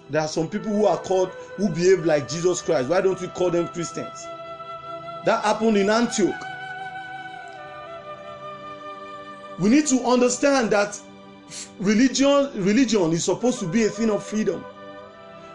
There 0.10 0.20
are 0.24 0.28
some 0.28 0.50
people 0.50 0.72
who 0.72 0.88
are 0.88 0.98
called, 0.98 1.30
who 1.58 1.70
behave 1.70 2.06
like 2.06 2.28
Jesus 2.28 2.64
Christ. 2.64 2.90
Why 2.90 3.02
don't 3.02 3.22
we 3.22 3.28
call 3.28 3.52
them 3.52 3.68
Christians? 3.68 4.26
That 5.26 5.44
happened 5.44 5.78
in 5.78 5.92
Antioch. 5.92 6.42
We 9.60 9.70
need 9.70 9.88
to 9.88 10.00
understand 10.04 10.72
that 10.72 11.00
religion 11.80 12.52
religion 12.56 13.12
is 13.12 13.24
supposed 13.24 13.60
to 13.60 13.68
be 13.68 13.86
a 13.86 13.90
thing 13.90 14.10
of 14.10 14.24
freedom. 14.24 14.64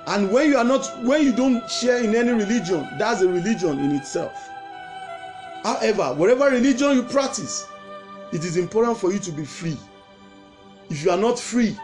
And 0.06 0.32
when 0.32 0.48
you 0.48 0.56
are 0.56 0.64
not 0.64 0.86
when 1.04 1.22
you 1.22 1.32
don't 1.32 1.68
share 1.70 2.02
in 2.02 2.14
any 2.14 2.30
religion 2.30 2.88
that's 2.98 3.20
a 3.22 3.28
religion 3.28 3.78
in 3.78 3.92
itself. 3.92 4.32
However 5.62 6.14
whatever 6.14 6.50
religion 6.50 6.96
you 6.96 7.02
practice 7.02 7.66
it 8.32 8.44
is 8.44 8.56
important 8.56 8.96
for 8.96 9.12
you 9.12 9.18
to 9.18 9.32
be 9.32 9.44
free. 9.44 9.76
If 10.88 11.04
you 11.04 11.10
are 11.10 11.18
not 11.18 11.38
free 11.38 11.76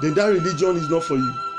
then 0.00 0.14
that 0.14 0.26
religion 0.26 0.76
is 0.76 0.88
not 0.88 1.04
for 1.04 1.16
you 1.16 1.51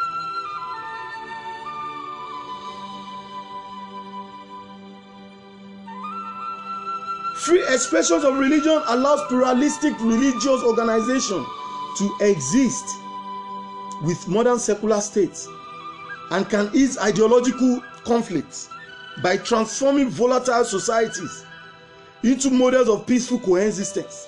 free 7.45 7.61
expressions 7.63 8.23
of 8.23 8.37
religion 8.37 8.81
allows 8.87 9.21
pluralistic 9.27 9.93
religious 9.99 10.63
organization 10.63 11.45
to 11.97 12.15
exist 12.21 12.85
with 14.03 14.27
modern 14.27 14.57
secular 14.57 15.01
states 15.01 15.47
and 16.31 16.49
can 16.49 16.69
ease 16.73 16.97
ideological 16.97 17.81
conflicts 18.05 18.69
by 19.21 19.37
transforming 19.37 20.09
volatile 20.09 20.63
societies 20.63 21.45
into 22.23 22.49
models 22.49 22.87
of 22.87 23.05
peaceful 23.05 23.39
coexistence. 23.39 24.27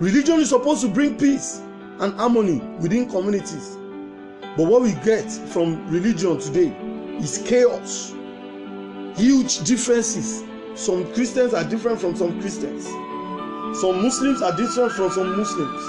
Religion 0.00 0.40
is 0.40 0.48
supposed 0.48 0.80
to 0.80 0.88
bring 0.88 1.16
peace 1.16 1.62
and 2.00 2.14
harmony 2.14 2.58
within 2.80 3.08
communities. 3.08 3.76
But 4.56 4.66
what 4.66 4.82
we 4.82 4.92
get 5.04 5.30
from 5.30 5.88
religion 5.90 6.38
today 6.40 6.76
is 7.18 7.38
chaos, 7.46 8.12
huge 9.18 9.58
differences. 9.64 10.44
Some 10.74 11.12
Christians 11.12 11.52
are 11.52 11.64
different 11.64 12.00
from 12.00 12.14
some 12.14 12.40
Christians. 12.40 12.84
Some 13.80 14.02
Muslims 14.02 14.42
are 14.42 14.56
different 14.56 14.92
from 14.92 15.10
some 15.10 15.36
Muslims. 15.36 15.82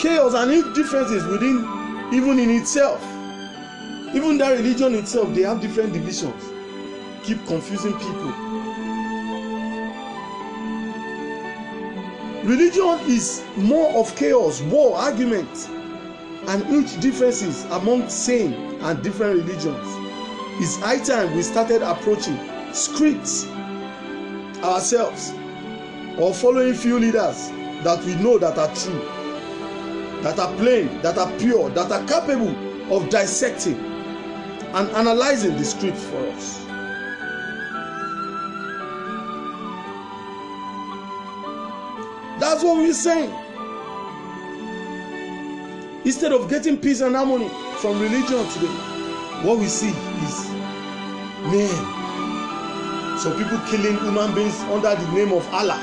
Chaos 0.00 0.34
and 0.34 0.50
huge 0.52 0.74
differences 0.74 1.24
within, 1.26 1.58
even 2.12 2.38
in 2.38 2.50
itself. 2.50 3.02
Even 4.14 4.38
that 4.38 4.52
religion 4.52 4.94
itself, 4.94 5.34
they 5.34 5.42
have 5.42 5.60
different 5.60 5.92
divisions. 5.92 6.42
Keep 7.24 7.44
confusing 7.46 7.92
people. 7.94 8.32
Religion 12.44 13.00
is 13.10 13.42
more 13.56 13.90
of 13.98 14.14
chaos, 14.14 14.60
war, 14.62 14.96
argument, 14.96 15.68
and 16.46 16.64
huge 16.66 17.00
differences 17.00 17.64
among 17.70 18.08
same 18.08 18.52
and 18.82 19.02
different 19.02 19.42
religions. 19.42 20.03
It's 20.56 20.76
high 20.76 21.00
time 21.00 21.34
we 21.34 21.42
started 21.42 21.82
approaching 21.82 22.38
scripts 22.72 23.44
ourselves 24.62 25.32
or 26.16 26.32
following 26.32 26.74
few 26.74 27.00
leaders 27.00 27.50
that 27.82 28.00
we 28.04 28.14
know 28.14 28.38
that 28.38 28.56
are 28.56 28.72
true 28.76 30.22
that 30.22 30.38
are 30.38 30.54
plain 30.54 31.02
that 31.02 31.18
are 31.18 31.30
pure 31.38 31.70
that 31.70 31.90
are 31.90 32.06
capable 32.06 32.54
of 32.94 33.10
dissecting 33.10 33.74
and 34.74 34.88
analyzing 34.90 35.56
the 35.56 35.64
script 35.64 35.98
for 35.98 36.24
us. 36.28 36.64
That's 42.38 42.62
what 42.62 42.76
we're 42.76 42.92
saying. 42.92 43.34
Instead 46.04 46.30
of 46.30 46.48
getting 46.48 46.76
peace 46.76 47.00
and 47.00 47.16
harmony 47.16 47.48
from 47.80 48.00
religion 48.00 48.46
today 48.50 48.94
what 49.44 49.58
we 49.58 49.66
see 49.66 49.90
is 50.24 50.43
men 51.54 52.04
some 53.24 53.38
people 53.38 53.58
killing 53.70 53.96
human 54.00 54.34
beings 54.34 54.60
under 54.62 54.94
the 54.94 55.12
name 55.12 55.32
of 55.32 55.48
allah. 55.54 55.80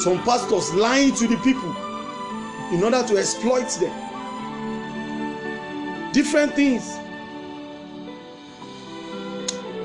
Some 0.00 0.22
pastors 0.22 0.72
lying 0.74 1.14
to 1.16 1.26
the 1.26 1.36
people 1.38 1.74
in 2.70 2.84
order 2.84 3.02
to 3.08 3.16
exploit 3.16 3.68
them. 3.80 3.92
Different 6.12 6.54
things. 6.54 6.98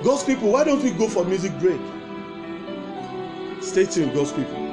God's 0.04 0.24
people 0.24 0.52
why 0.52 0.64
don't 0.64 0.84
we 0.84 0.92
go 0.92 1.08
for 1.08 1.24
music 1.26 1.58
break? 1.60 1.82
Stay 3.62 3.86
tuned 3.86 4.14
god's 4.14 4.32
people 4.32 4.67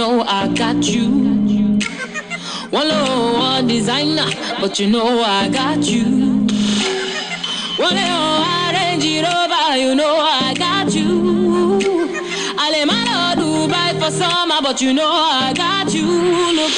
know 0.00 0.24
I 0.26 0.48
got 0.54 0.82
you. 0.88 1.08
One 2.70 2.88
low, 2.88 3.60
designer, 3.68 4.30
but 4.58 4.78
you 4.80 4.88
know 4.88 5.20
I 5.20 5.50
got 5.50 5.84
you. 5.84 6.46
One 7.76 7.96
low, 7.96 8.72
range 8.72 9.04
it 9.04 9.26
over, 9.26 9.76
you 9.76 9.94
know 9.94 10.16
I 10.18 10.54
got 10.56 10.94
you. 10.94 11.30
My 12.86 13.34
Dubai 13.36 13.92
for 14.00 14.10
summer, 14.10 14.60
but 14.62 14.80
you 14.80 14.94
know 14.94 15.10
I 15.12 15.52
got 15.54 15.92
you. 15.92 16.06
Look, 16.06 16.72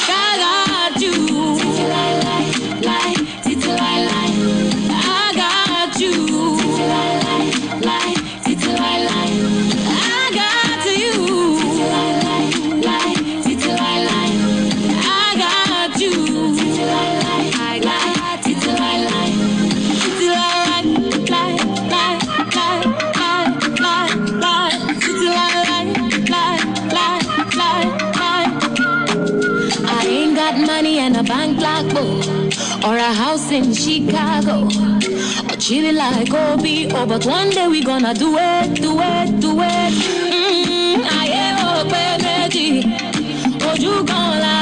Chicago 33.83 34.69
or 35.51 35.57
chilly 35.57 35.91
like 35.93 36.33
Obi. 36.33 36.87
Oh, 36.93 37.05
but 37.05 37.27
one 37.27 37.51
day 37.51 37.67
we 37.67 37.83
gonna 37.83 38.15
do 38.15 38.37
it, 38.39 38.75
do 38.81 38.93
it, 39.01 39.41
do 39.41 39.51
it. 39.59 39.93
Mm, 40.31 41.03
ayé 41.19 41.45
ò 41.67 41.83
pé 41.91 42.05
méjì, 42.23 42.69
ojú 43.73 43.93
kan 44.07 44.39
là 44.43 44.62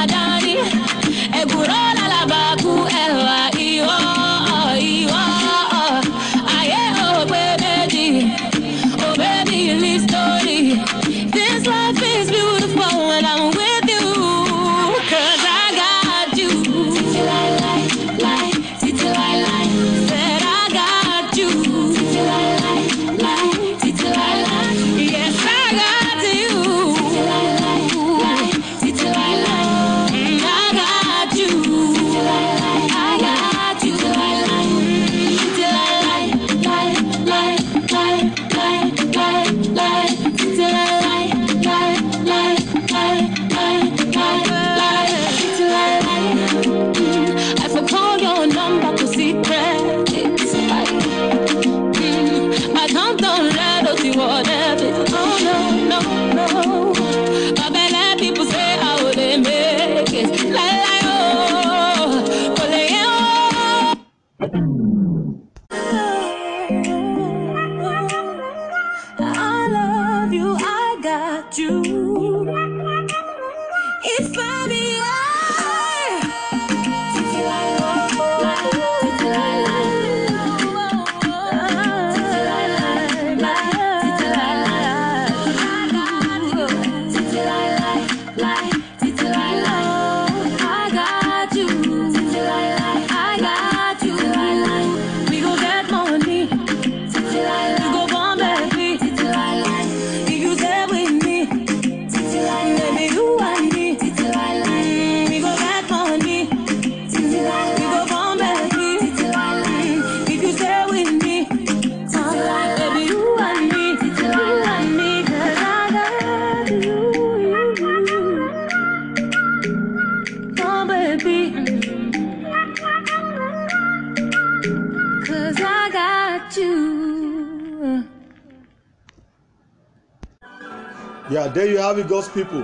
People. 132.33 132.63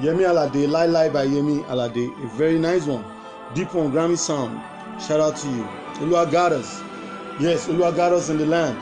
Yemi 0.00 0.24
Alade, 0.24 0.68
Lie 0.68 0.86
Lie 0.86 1.08
by 1.08 1.26
Yemi 1.26 1.64
Alade, 1.66 2.12
a 2.24 2.26
very 2.36 2.58
nice 2.58 2.86
one. 2.86 3.04
Deep 3.54 3.72
one, 3.74 3.92
Grammy 3.92 4.18
sound. 4.18 4.60
Shout 5.00 5.20
out 5.20 5.36
to 5.36 5.48
you. 5.48 5.64
Olua 6.00 6.30
got 6.30 6.52
us. 6.52 6.82
Yes, 7.40 7.68
Olua 7.68 7.94
got 7.94 8.12
us 8.12 8.28
in 8.28 8.38
the 8.38 8.46
land. 8.46 8.78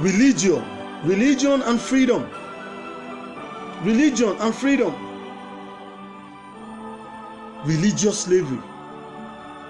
Religion, 0.00 0.62
religion 1.04 1.62
and 1.62 1.80
freedom. 1.80 2.28
Religion 3.82 4.36
and 4.40 4.54
freedom. 4.54 4.94
Religious 7.64 8.20
slavery. 8.20 8.58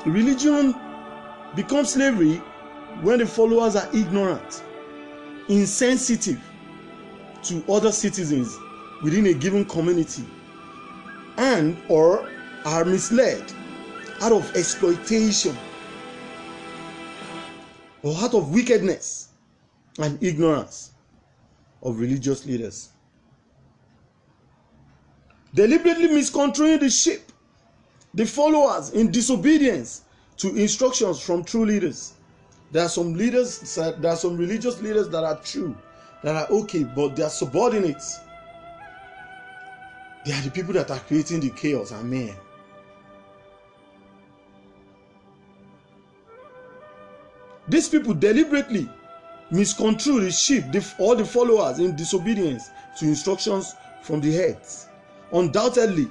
Religion 0.05 0.75
becomes 1.55 1.91
slavery 1.93 2.37
when 3.03 3.19
the 3.19 3.27
followers 3.27 3.77
are 3.77 3.89
ignorant 3.95 4.63
insensitive 5.49 6.41
to 7.49 7.65
other 7.73 7.93
citizens 7.93 8.57
within 9.03 9.27
a 9.27 9.35
given 9.35 9.65
community 9.65 10.25
and 11.37 11.77
or 11.89 12.29
are 12.65 12.85
misled 12.85 13.53
out 14.23 14.33
of 14.33 14.57
exploitation 14.57 15.57
or 18.03 18.15
out 18.17 18.35
of 18.35 18.53
wickedness 18.53 19.29
and 19.99 20.23
ignorance 20.23 20.93
of 21.83 21.99
religious 21.99 22.45
leaders. 22.47 22.91
Deliberately 25.55 26.09
misconstruing 26.09 26.81
the 26.81 26.91
sheep 26.91 27.21
the 28.15 28.25
followers 28.25 28.91
in 28.91 29.11
disobedience 29.11 30.03
to 30.39 30.55
instructions 30.57 31.21
from 31.21 31.45
true 31.45 31.67
leaders. 31.67 32.15
There 32.73 32.85
are 32.85 32.89
some 32.89 33.15
leaders 33.15 33.75
there 33.77 34.11
are 34.11 34.17
some 34.17 34.37
religious 34.37 34.81
leaders 34.81 35.09
that 35.11 35.23
are 35.23 35.39
true 35.41 35.77
that 36.23 36.35
are 36.37 36.49
okay 36.51 36.85
but 36.85 37.17
they 37.17 37.23
are 37.23 37.31
subordinates. 37.31 38.21
They 40.25 40.33
are 40.33 40.41
the 40.41 40.51
people 40.51 40.75
that 40.75 40.91
are 40.91 40.99
creating 40.99 41.41
the 41.41 41.51
chaos 41.51 41.93
amen. 41.93 42.35
These 47.69 47.89
people 47.89 48.15
deliberately 48.15 48.89
miscontrol 49.51 50.21
the 50.21 50.31
sheep 50.31 50.65
or 50.99 51.17
the 51.17 51.25
followers 51.25 51.79
in 51.79 51.97
disobedience 51.97 52.71
to 52.99 53.07
instructions 53.07 53.75
from 54.03 54.21
the 54.21 54.33
heads. 54.33 54.89
Undoubtedly 55.33 56.09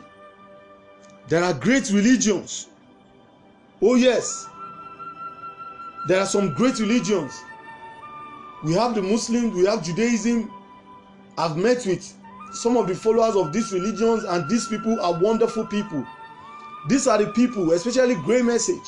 there 1.27 1.43
are 1.43 1.53
great 1.53 1.89
religions. 1.91 2.67
Oh 3.81 3.95
yes. 3.95 4.47
There 6.07 6.19
are 6.19 6.25
some 6.25 6.53
great 6.53 6.79
religions 6.79 7.33
we 8.65 8.73
have 8.73 8.95
the 8.95 9.01
muslims 9.01 9.53
we 9.53 9.65
have 9.65 9.83
judaism. 9.83 10.51
I've 11.37 11.55
met 11.55 11.85
with 11.85 12.11
some 12.51 12.77
of 12.77 12.87
the 12.87 12.95
followers 12.95 13.35
of 13.35 13.53
these 13.53 13.71
religions 13.71 14.23
and 14.23 14.49
these 14.49 14.67
people 14.67 14.99
are 15.01 15.13
wonderful 15.19 15.67
people. 15.67 16.03
These 16.89 17.05
are 17.05 17.19
the 17.19 17.31
people 17.33 17.71
especially 17.73 18.15
grail 18.15 18.43
message. 18.43 18.87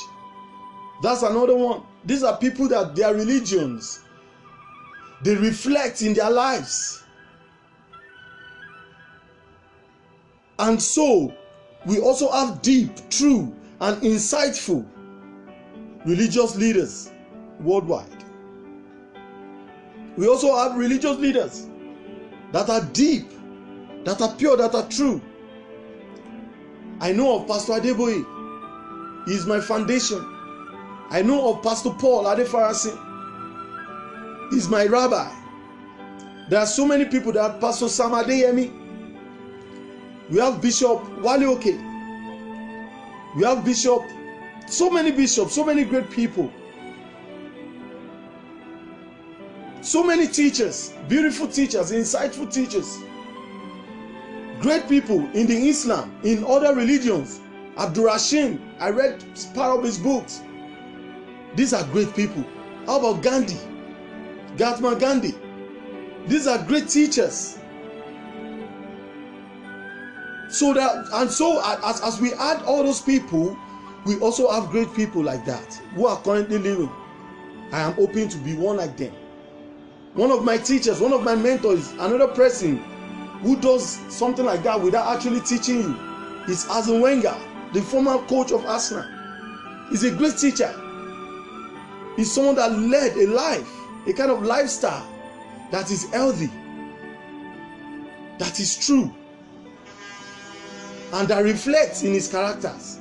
That's 1.04 1.22
another 1.22 1.56
one. 1.56 1.84
These 2.06 2.24
are 2.24 2.36
people 2.38 2.68
that 2.70 2.96
their 2.96 3.14
religions. 3.14 4.00
They 5.22 5.36
reflect 5.36 6.02
in 6.02 6.16
their 6.16 6.32
lives. 6.32 7.04
And 10.58 10.82
so, 10.82 11.36
we 11.86 12.00
also 12.00 12.32
have 12.32 12.64
deep, 12.64 12.92
true, 13.12 13.56
and 13.80 14.02
insightful 14.02 14.84
religious 16.04 16.56
leaders 16.56 17.12
worldwide. 17.60 18.27
We 20.18 20.28
also 20.28 20.56
have 20.56 20.76
religious 20.76 21.18
leaders 21.18 21.68
that 22.52 22.70
are 22.70 22.82
deep, 22.92 23.30
that 24.04 24.20
are 24.20 24.34
pure, 24.36 24.58
that 24.58 24.74
are 24.74 24.90
true. 24.90 25.22
I 27.00 27.12
know 27.12 27.40
of 27.40 27.48
Pastor 27.48 27.74
Adeboye, 27.74 28.26
he 29.28 29.34
is 29.34 29.46
my 29.46 29.62
foundation. 29.62 30.20
I 31.12 31.22
know 31.22 31.54
of 31.54 31.62
Pastor 31.64 31.92
Paul 31.92 32.24
Adefarasi, 32.26 32.92
he 34.50 34.58
is 34.58 34.68
my 34.68 34.86
rabbi. 34.86 35.32
There 36.50 36.60
are 36.60 36.66
so 36.66 36.88
many 36.88 37.06
people 37.06 37.34
that 37.34 37.62
Pastor 37.62 37.88
Sam 37.88 38.12
Adeyemi. 38.12 38.72
We 40.32 40.40
have 40.40 40.62
Bishop 40.62 41.22
Wale 41.22 41.52
Oke. 41.52 41.76
We 43.36 43.44
have 43.44 43.64
Bishop, 43.64 44.02
so 44.68 44.90
many 44.90 45.12
bishops, 45.12 45.54
so 45.54 45.64
many 45.64 45.84
great 45.84 46.10
people. 46.10 46.52
So 49.88 50.04
many 50.04 50.28
teachers, 50.28 50.92
beautiful 51.08 51.48
teachers, 51.48 51.94
insightful 51.94 52.52
teachers. 52.52 52.98
Great 54.60 54.90
people 54.90 55.20
in 55.32 55.48
the 55.48 55.70
Islam, 55.70 56.14
in 56.26 56.44
other 56.44 56.76
religions. 56.76 57.40
Abdul 57.78 58.08
Rashim, 58.08 58.60
I 58.82 58.90
read 58.90 59.24
part 59.56 59.78
of 59.80 59.86
his 59.86 59.98
books. 59.98 60.42
These 61.56 61.74
are 61.74 61.86
great 61.86 62.14
people. 62.18 62.44
How 62.86 63.00
about 63.00 63.24
Gandhi? 63.24 63.56
Gatma 64.58 65.00
Gandhi. 65.00 65.34
These 66.26 66.48
are 66.48 66.62
great 66.66 66.90
teachers. 66.90 67.58
So 70.50 70.74
that 70.74 71.06
and 71.14 71.32
so 71.32 71.62
as, 71.64 72.02
as 72.02 72.20
we 72.20 72.34
add 72.34 72.62
all 72.64 72.84
those 72.84 73.00
people, 73.00 73.58
we 74.06 74.20
also 74.20 74.52
have 74.52 74.70
great 74.70 74.94
people 74.96 75.24
like 75.24 75.46
that 75.46 75.76
who 75.96 76.08
are 76.08 76.18
currently 76.24 76.58
living. 76.58 76.92
I 77.72 77.80
am 77.84 77.94
hoping 77.94 78.28
to 78.28 78.38
be 78.40 78.54
one 78.54 78.76
like 78.76 78.98
them. 78.98 79.14
One 80.18 80.32
of 80.32 80.44
my 80.44 80.58
teachers, 80.58 81.00
one 81.00 81.14
of 81.14 81.22
my 81.24 81.36
mentors, 81.36 81.92
another 81.92 82.28
person 82.30 82.78
who 83.44 83.56
does 83.56 84.00
something 84.12 84.44
like 84.44 84.64
that 84.64 84.82
without 84.82 85.16
actually 85.16 85.42
teaching 85.42 85.82
you 85.82 86.00
is 86.48 86.68
Arsene 86.70 87.02
Wenger, 87.02 87.38
the 87.72 87.84
former 87.84 88.18
coach 88.26 88.52
of 88.52 88.66
Arsenal. 88.66 89.06
He's 89.92 90.04
a 90.04 90.10
great 90.10 90.36
teacher. 90.36 90.74
He's 92.16 92.32
someone 92.32 92.56
that 92.56 92.72
led 92.72 93.16
a 93.16 93.28
life, 93.28 93.72
a 94.08 94.14
kind 94.14 94.32
of 94.32 94.42
lifestyle 94.42 95.08
that 95.70 95.92
is 95.92 96.10
healthy, 96.12 96.50
that 98.40 98.60
is 98.60 98.76
true, 98.76 99.14
and 101.14 101.28
that 101.28 101.44
reflects 101.44 102.02
in 102.02 102.14
his 102.14 102.28
characters. 102.28 102.98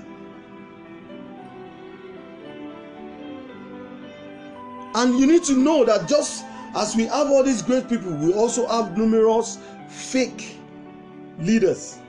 And 4.95 5.19
you 5.19 5.27
need 5.27 5.45
to 5.45 5.55
know 5.55 5.83
that 5.87 6.07
just 6.09 6.45
as 6.77 6.95
we 6.95 7.07
have 7.07 7.31
all 7.31 7.43
these 7.43 7.63
great 7.63 7.89
people, 7.89 8.13
we 8.13 8.35
also 8.35 8.67
have 8.67 8.97
numerous 8.99 9.59
fake 9.89 10.59
leaders, 11.39 12.01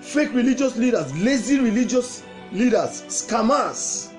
fake 0.00 0.32
religious 0.32 0.76
leaders, 0.76 1.14
lazy 1.18 1.60
religious 1.60 2.22
leaders, 2.50 3.02
scammers. 3.08 4.10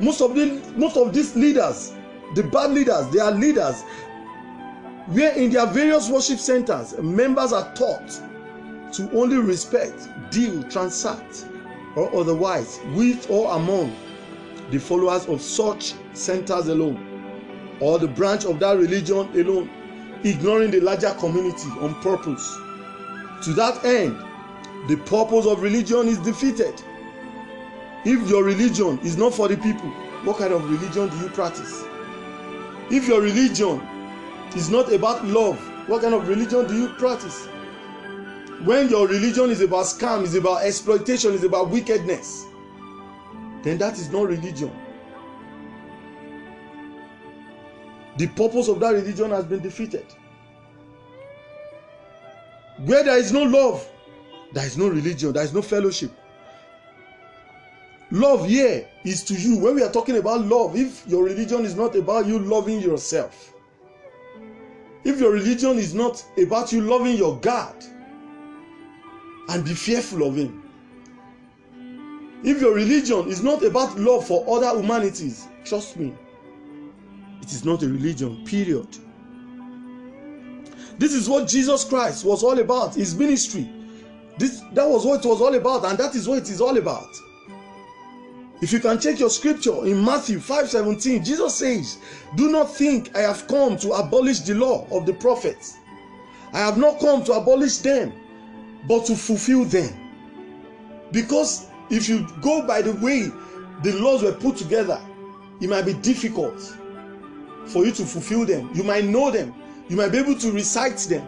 Most 0.00 0.22
of 0.22 0.34
the 0.34 0.62
most 0.76 0.96
of 0.96 1.12
these 1.12 1.36
leaders, 1.36 1.92
the 2.34 2.44
bad 2.44 2.70
leaders, 2.70 3.06
they 3.12 3.20
are 3.20 3.32
leaders 3.32 3.82
where 5.08 5.32
in 5.34 5.50
their 5.50 5.66
various 5.66 6.08
worship 6.08 6.38
centers, 6.38 6.96
members 6.98 7.52
are 7.52 7.74
taught 7.74 8.08
to 8.92 9.10
only 9.12 9.36
respect, 9.36 10.08
deal, 10.30 10.62
transact, 10.64 11.46
or 11.94 12.14
otherwise 12.16 12.80
with 12.94 13.30
or 13.30 13.54
among 13.54 13.94
the 14.70 14.78
followers 14.78 15.26
of 15.26 15.42
such 15.42 15.94
centers 16.14 16.68
alone 16.68 17.09
or 17.80 17.98
the 17.98 18.08
branch 18.08 18.44
of 18.44 18.60
that 18.60 18.76
religion 18.76 19.28
alone, 19.34 19.70
ignoring 20.24 20.70
the 20.70 20.80
larger 20.80 21.10
community 21.18 21.68
on 21.80 21.94
purpose. 22.02 22.56
To 23.44 23.52
that 23.54 23.84
end, 23.84 24.16
the 24.88 24.96
purpose 24.96 25.46
of 25.46 25.62
religion 25.62 26.08
is 26.08 26.18
defeated. 26.18 26.74
If 28.04 28.28
your 28.28 28.44
religion 28.44 28.98
is 29.02 29.16
not 29.16 29.34
for 29.34 29.48
the 29.48 29.56
people, 29.56 29.88
what 30.24 30.38
kind 30.38 30.52
of 30.52 30.70
religion 30.70 31.08
do 31.08 31.16
you 31.18 31.28
practice? 31.30 31.84
If 32.90 33.08
your 33.08 33.20
religion 33.20 33.80
is 34.54 34.68
not 34.68 34.92
about 34.92 35.24
love, 35.24 35.58
what 35.88 36.02
kind 36.02 36.14
of 36.14 36.28
religion 36.28 36.66
do 36.66 36.76
you 36.76 36.88
practice? 36.88 37.46
When 38.64 38.90
your 38.90 39.06
religion 39.06 39.48
is 39.50 39.62
about 39.62 39.86
scam, 39.86 40.22
is 40.22 40.34
about 40.34 40.62
exploitation, 40.64 41.32
is 41.32 41.44
about 41.44 41.70
wickedness, 41.70 42.46
then 43.62 43.78
that 43.78 43.94
is 43.94 44.10
not 44.10 44.28
religion. 44.28 44.70
The 48.16 48.26
purpose 48.28 48.68
of 48.68 48.80
that 48.80 48.90
religion 48.90 49.30
has 49.30 49.44
been 49.44 49.60
defeated. 49.60 50.06
Where 52.84 53.04
there 53.04 53.18
is 53.18 53.32
no 53.32 53.42
love, 53.42 53.86
there 54.52 54.66
is 54.66 54.76
no 54.76 54.88
religion, 54.88 55.32
there 55.32 55.44
is 55.44 55.52
no 55.52 55.62
fellowship. 55.62 56.10
Love 58.10 58.48
here 58.48 58.88
is 59.04 59.22
to 59.24 59.34
you. 59.34 59.58
When 59.58 59.76
we 59.76 59.82
are 59.82 59.92
talking 59.92 60.16
about 60.16 60.44
love, 60.46 60.76
if 60.76 61.06
your 61.06 61.22
religion 61.22 61.64
is 61.64 61.76
not 61.76 61.94
about 61.94 62.26
you 62.26 62.38
loving 62.38 62.80
yourself, 62.80 63.54
if 65.04 65.20
your 65.20 65.30
religion 65.30 65.78
is 65.78 65.94
not 65.94 66.24
about 66.42 66.72
you 66.72 66.80
loving 66.80 67.16
your 67.16 67.38
God 67.38 67.84
and 69.48 69.64
be 69.64 69.74
fearful 69.74 70.26
of 70.26 70.36
Him, 70.36 70.62
if 72.42 72.60
your 72.60 72.74
religion 72.74 73.28
is 73.28 73.42
not 73.42 73.62
about 73.62 73.98
love 73.98 74.26
for 74.26 74.44
other 74.48 74.80
humanities, 74.80 75.46
trust 75.64 75.96
me, 75.96 76.14
it 77.42 77.52
is 77.52 77.64
not 77.64 77.82
a 77.82 77.88
religion, 77.88 78.44
period. 78.44 78.88
This 80.98 81.14
is 81.14 81.28
what 81.28 81.48
Jesus 81.48 81.84
Christ 81.84 82.24
was 82.24 82.42
all 82.42 82.58
about, 82.58 82.94
his 82.94 83.14
ministry. 83.14 83.70
This, 84.38 84.60
that 84.72 84.86
was 84.86 85.06
what 85.06 85.24
it 85.24 85.28
was 85.28 85.40
all 85.40 85.54
about, 85.54 85.84
and 85.86 85.98
that 85.98 86.14
is 86.14 86.28
what 86.28 86.38
it 86.38 86.50
is 86.50 86.60
all 86.60 86.76
about. 86.76 87.08
If 88.60 88.72
you 88.72 88.80
can 88.80 89.00
check 89.00 89.18
your 89.18 89.30
scripture 89.30 89.86
in 89.86 90.04
Matthew 90.04 90.38
5:17, 90.38 91.24
Jesus 91.24 91.54
says, 91.54 91.96
Do 92.36 92.50
not 92.50 92.74
think 92.74 93.16
I 93.16 93.20
have 93.20 93.46
come 93.48 93.78
to 93.78 93.92
abolish 93.92 94.40
the 94.40 94.54
law 94.54 94.86
of 94.90 95.06
the 95.06 95.14
prophets. 95.14 95.78
I 96.52 96.58
have 96.58 96.76
not 96.76 97.00
come 97.00 97.24
to 97.24 97.32
abolish 97.32 97.78
them, 97.78 98.12
but 98.86 99.06
to 99.06 99.16
fulfill 99.16 99.64
them. 99.64 99.94
Because 101.12 101.68
if 101.88 102.08
you 102.08 102.26
go 102.42 102.66
by 102.66 102.82
the 102.82 102.92
way 102.96 103.30
the 103.82 103.98
laws 103.98 104.22
were 104.22 104.32
put 104.32 104.58
together, 104.58 105.00
it 105.62 105.70
might 105.70 105.86
be 105.86 105.94
difficult 105.94 106.76
for 107.66 107.84
you 107.84 107.92
to 107.92 108.04
fulfill 108.04 108.44
them. 108.44 108.70
You 108.74 108.82
might 108.82 109.04
know 109.04 109.30
them, 109.30 109.54
you 109.88 109.96
might 109.96 110.12
be 110.12 110.18
able 110.18 110.36
to 110.36 110.52
recite 110.52 110.98
them, 110.98 111.26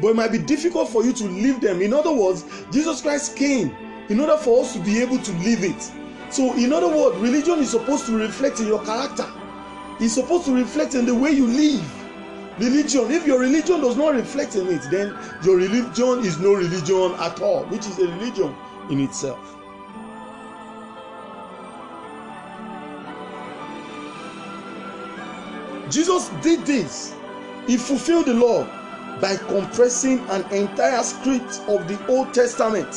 but 0.00 0.08
it 0.08 0.16
might 0.16 0.32
be 0.32 0.38
difficult 0.38 0.88
for 0.88 1.04
you 1.04 1.12
to 1.12 1.24
live 1.24 1.60
them. 1.60 1.80
In 1.82 1.92
other 1.92 2.12
words, 2.12 2.44
Jesus 2.72 3.02
Christ 3.02 3.36
came 3.36 3.74
in 4.08 4.20
order 4.20 4.36
for 4.36 4.62
us 4.62 4.72
to 4.74 4.80
be 4.80 5.00
able 5.00 5.18
to 5.18 5.32
live 5.38 5.62
it. 5.62 5.90
So, 6.30 6.54
in 6.54 6.72
other 6.72 6.88
words, 6.88 7.16
religion 7.18 7.58
is 7.58 7.70
supposed 7.70 8.06
to 8.06 8.16
reflect 8.16 8.60
in 8.60 8.66
your 8.66 8.84
character, 8.84 9.26
it's 9.98 10.14
supposed 10.14 10.46
to 10.46 10.54
reflect 10.54 10.94
in 10.94 11.06
the 11.06 11.14
way 11.14 11.30
you 11.30 11.46
live. 11.46 11.96
Religion, 12.58 13.10
if 13.10 13.26
your 13.26 13.38
religion 13.38 13.80
does 13.80 13.96
not 13.96 14.14
reflect 14.14 14.54
in 14.54 14.68
it, 14.68 14.82
then 14.90 15.16
your 15.44 15.56
religion 15.56 16.18
is 16.24 16.38
no 16.38 16.54
religion 16.54 17.12
at 17.18 17.40
all, 17.40 17.64
which 17.64 17.86
is 17.86 17.98
a 17.98 18.06
religion 18.06 18.54
in 18.90 19.00
itself. 19.00 19.56
Jesus 25.90 26.28
did 26.42 26.64
this. 26.64 27.14
He 27.66 27.76
fulfilled 27.76 28.26
the 28.26 28.34
law 28.34 28.64
by 29.20 29.36
compressing 29.36 30.20
an 30.30 30.44
entire 30.52 31.02
script 31.02 31.60
of 31.68 31.86
the 31.88 31.98
Old 32.06 32.32
Testament 32.32 32.92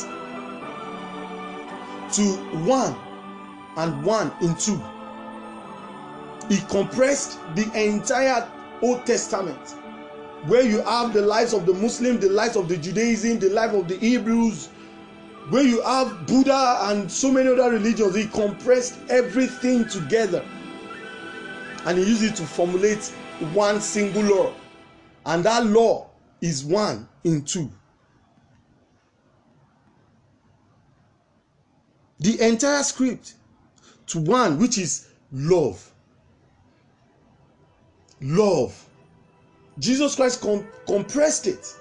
to 2.12 2.22
one 2.64 2.96
and 3.76 4.04
one 4.04 4.32
in 4.40 4.54
two. 4.54 4.80
He 6.48 6.58
compressed 6.68 7.38
the 7.54 7.70
entire 7.74 8.48
Old 8.82 9.04
Testament, 9.06 9.70
where 10.46 10.62
you 10.62 10.82
have 10.82 11.12
the 11.12 11.22
lives 11.22 11.52
of 11.52 11.66
the 11.66 11.74
Muslims, 11.74 12.20
the 12.20 12.28
lives 12.28 12.56
of 12.56 12.68
the 12.68 12.76
Judaism, 12.76 13.38
the 13.38 13.50
life 13.50 13.72
of 13.72 13.88
the 13.88 13.96
Hebrews, 13.96 14.68
where 15.50 15.64
you 15.64 15.82
have 15.82 16.26
Buddha 16.26 16.78
and 16.82 17.10
so 17.10 17.30
many 17.30 17.48
other 17.48 17.70
religions. 17.70 18.14
He 18.14 18.26
compressed 18.26 18.98
everything 19.08 19.88
together 19.88 20.44
and 21.86 21.98
he 21.98 22.04
used 22.04 22.22
it 22.22 22.36
to 22.36 22.44
formulate 22.44 23.04
one 23.52 23.80
single 23.80 24.22
law. 24.22 24.52
And 25.26 25.44
that 25.44 25.66
law 25.66 26.10
is 26.40 26.64
one 26.64 27.08
in 27.24 27.42
two. 27.42 27.70
The 32.20 32.40
entire 32.40 32.82
script 32.82 33.34
to 34.06 34.20
one 34.20 34.58
which 34.58 34.78
is 34.78 35.08
love. 35.32 35.92
Love. 38.20 38.88
Jesus 39.78 40.14
christ 40.14 40.40
com 40.40 40.66
compressed 40.86 41.46
it 41.46 41.74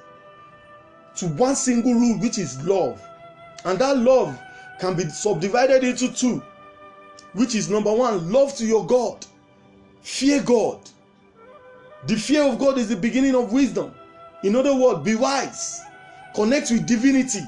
to 1.16 1.28
one 1.28 1.56
single 1.56 1.94
rule, 1.94 2.18
which 2.20 2.38
is 2.38 2.62
love. 2.66 3.02
And 3.66 3.80
that 3.80 3.98
love 3.98 4.38
can 4.80 4.96
be 4.96 5.04
subdivided 5.04 5.84
into 5.84 6.12
two, 6.12 6.42
which 7.34 7.56
is 7.56 7.70
number 7.70 7.94
one, 7.94 8.32
love 8.32 8.56
to 8.58 8.66
your 8.66 8.86
God, 8.86 9.26
fear 10.04 10.42
God. 10.44 10.80
The 12.06 12.16
fear 12.16 12.44
of 12.44 12.60
God 12.60 12.78
is 12.78 12.90
the 12.90 12.96
beginning 12.96 13.34
of 13.34 13.52
wisdom. 13.52 13.94
In 14.44 14.56
other 14.56 14.76
words, 14.76 15.04
be 15.04 15.16
wise, 15.16 15.80
connect 16.36 16.70
with 16.70 16.86
divinity, 16.86 17.40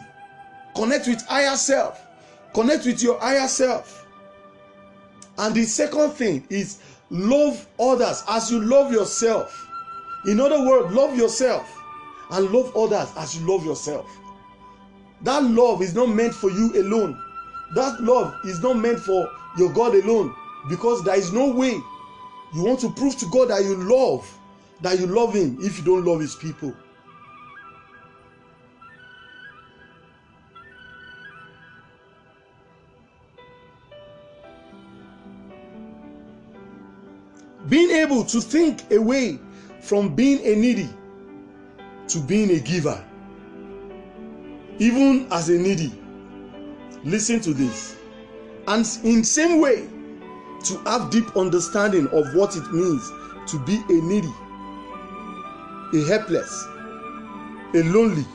connect 0.76 1.08
with 1.08 1.22
higher 1.28 1.58
self, 1.58 2.08
connect 2.54 2.86
with 2.86 3.04
your 3.04 3.20
higher 3.20 3.50
self. 3.50 4.08
And 5.38 5.54
the 5.54 5.64
second 5.64 6.12
thing 6.12 6.48
is 6.50 6.80
love 7.10 7.68
others 7.78 8.24
as 8.30 8.50
you 8.50 8.62
love 8.62 8.94
yourself. 8.94 9.68
In 10.26 10.40
other 10.40 10.66
words, 10.66 10.96
love 10.96 11.18
yourself 11.18 11.78
and 12.32 12.50
love 12.52 12.76
others 12.76 13.10
as 13.18 13.38
you 13.38 13.46
love 13.46 13.66
yourself. 13.66 14.10
That 15.24 15.44
love 15.44 15.82
is 15.82 15.94
not 15.94 16.08
meant 16.10 16.34
for 16.34 16.50
you 16.50 16.72
alone. 16.76 17.22
That 17.76 18.02
love 18.02 18.34
is 18.46 18.62
not 18.62 18.78
meant 18.78 19.00
for 19.00 19.30
your 19.58 19.74
God 19.74 19.96
alone 19.96 20.34
because 20.70 21.04
there 21.04 21.16
is 21.16 21.34
no 21.34 21.52
way 21.52 21.78
you 22.56 22.64
want 22.64 22.80
to 22.80 22.90
prove 22.92 23.18
to 23.18 23.26
God 23.30 23.50
that 23.50 23.64
you 23.64 23.76
love 23.76 24.32
that 24.82 25.00
you 25.00 25.08
love 25.08 25.34
him 25.34 25.58
if 25.62 25.78
you 25.78 25.84
don't 25.84 26.06
love 26.06 26.20
his 26.20 26.36
people. 26.36 26.74
Being 37.70 37.92
able 37.92 38.24
to 38.26 38.42
think 38.42 38.92
away 38.92 39.40
from 39.82 40.14
being 40.14 40.40
a 40.46 40.56
needy 40.56 40.90
to 42.10 42.20
being 42.20 42.52
a 42.52 42.60
giver, 42.60 43.04
even 44.78 45.28
as 45.32 45.50
a 45.50 45.58
needy. 45.58 45.92
Listen 47.04 47.40
to 47.40 47.54
this. 47.54 47.96
And 48.68 48.86
in 49.04 49.24
same 49.24 49.60
way, 49.60 49.88
to 50.66 50.78
have 50.86 51.10
deep 51.10 51.36
understanding 51.38 52.08
of 52.08 52.34
what 52.34 52.56
it 52.56 52.72
means 52.72 53.12
to 53.48 53.60
be 53.66 53.76
a 53.90 54.02
needy, 54.02 54.34
a 55.94 56.08
helpless, 56.08 56.66
a 57.76 57.84
lonely, 57.84 58.26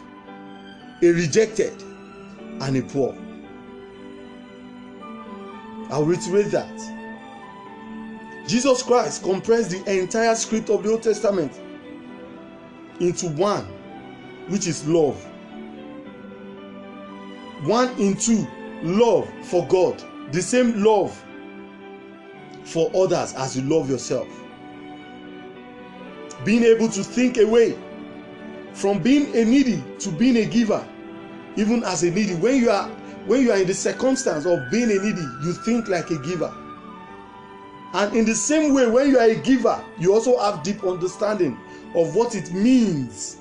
a 1.02 1.08
rejected, 1.08 1.82
and 2.60 2.76
a 2.76 2.82
poor. 2.82 3.16
I'll 5.90 6.04
reiterate 6.04 6.52
that. 6.52 6.78
Jesus 8.46 8.82
Christ 8.82 9.22
compressed 9.22 9.70
the 9.70 10.00
entire 10.00 10.34
script 10.34 10.70
of 10.70 10.82
the 10.82 10.92
Old 10.92 11.02
Testament 11.02 11.60
into 13.00 13.28
one, 13.30 13.64
which 14.48 14.66
is 14.66 14.86
love. 14.86 15.16
One 17.64 17.88
into 18.00 18.46
love 18.82 19.28
for 19.46 19.66
God, 19.66 20.02
the 20.32 20.40
same 20.40 20.82
love 20.82 21.20
for 22.70 22.90
others 22.94 23.34
as 23.34 23.56
you 23.56 23.62
love 23.62 23.90
yourself. 23.90 24.28
Being 26.44 26.62
able 26.62 26.88
to 26.88 27.02
think 27.02 27.36
away 27.36 27.76
from 28.72 29.02
being 29.02 29.34
a 29.36 29.44
needy 29.44 29.82
to 29.98 30.10
being 30.10 30.36
a 30.36 30.44
giver, 30.46 30.86
even 31.56 31.82
as 31.84 32.04
a 32.04 32.10
needy. 32.10 32.34
When 32.36 32.56
you 32.56 32.70
are 32.70 32.88
when 33.26 33.42
you 33.42 33.52
are 33.52 33.58
in 33.58 33.66
the 33.66 33.74
circumstance 33.74 34.46
of 34.46 34.70
being 34.70 34.90
a 34.90 34.94
needy, 35.02 35.26
you 35.42 35.52
think 35.64 35.88
like 35.88 36.10
a 36.10 36.18
giver. 36.18 36.54
And 37.92 38.16
in 38.16 38.24
the 38.24 38.34
same 38.34 38.72
way, 38.72 38.86
when 38.86 39.10
you 39.10 39.18
are 39.18 39.28
a 39.28 39.34
giver, 39.34 39.84
you 39.98 40.14
also 40.14 40.38
have 40.38 40.62
deep 40.62 40.84
understanding 40.84 41.58
of 41.94 42.14
what 42.14 42.36
it 42.36 42.52
means 42.52 43.38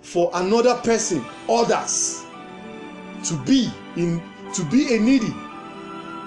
for 0.00 0.30
another 0.34 0.74
person, 0.76 1.22
others, 1.50 2.24
to 3.24 3.36
be 3.44 3.70
in 3.96 4.22
to 4.54 4.64
be 4.64 4.96
a 4.96 4.98
needy, 4.98 5.34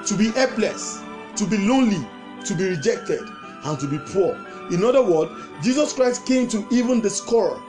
to 0.06 0.16
be 0.16 0.30
helpless, 0.32 1.02
to 1.42 1.48
be 1.48 1.58
lonely, 1.58 2.06
to 2.46 2.54
be 2.54 2.70
rejected, 2.70 3.28
and 3.64 3.80
to 3.80 3.88
be 3.88 3.98
poor. 4.14 4.36
In 4.70 4.84
other 4.84 5.02
words, 5.02 5.32
Jesus 5.64 5.92
Christ 5.92 6.24
came 6.28 6.48
to 6.50 6.68
even 6.70 7.02
the 7.02 7.10
score 7.10 7.60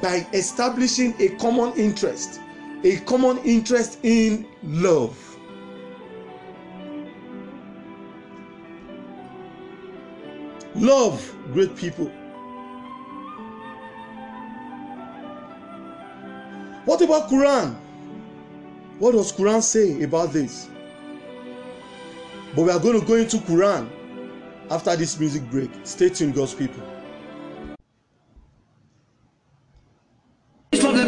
by 0.00 0.26
establishing 0.32 1.14
a 1.18 1.28
common 1.36 1.74
interest, 1.74 2.40
a 2.82 2.96
common 3.00 3.36
interest 3.44 3.98
in 4.04 4.46
love. 4.62 5.18
Love 10.74 11.36
great 11.52 11.76
people. 11.76 12.06
What 16.86 17.02
about 17.02 17.28
Quran? 17.28 17.76
What 18.98 19.12
does 19.12 19.30
Quran 19.30 19.62
say 19.62 20.02
about 20.04 20.32
this? 20.32 20.70
But 22.54 22.62
we 22.62 22.70
are 22.70 22.78
going 22.80 23.00
to 23.00 23.06
go 23.06 23.14
into 23.14 23.36
Quran 23.38 23.88
after 24.70 24.96
this 24.96 25.18
music 25.18 25.42
break. 25.50 25.70
Stay 25.84 26.08
tuned, 26.08 26.34
God's 26.34 26.54
people. 26.54 26.82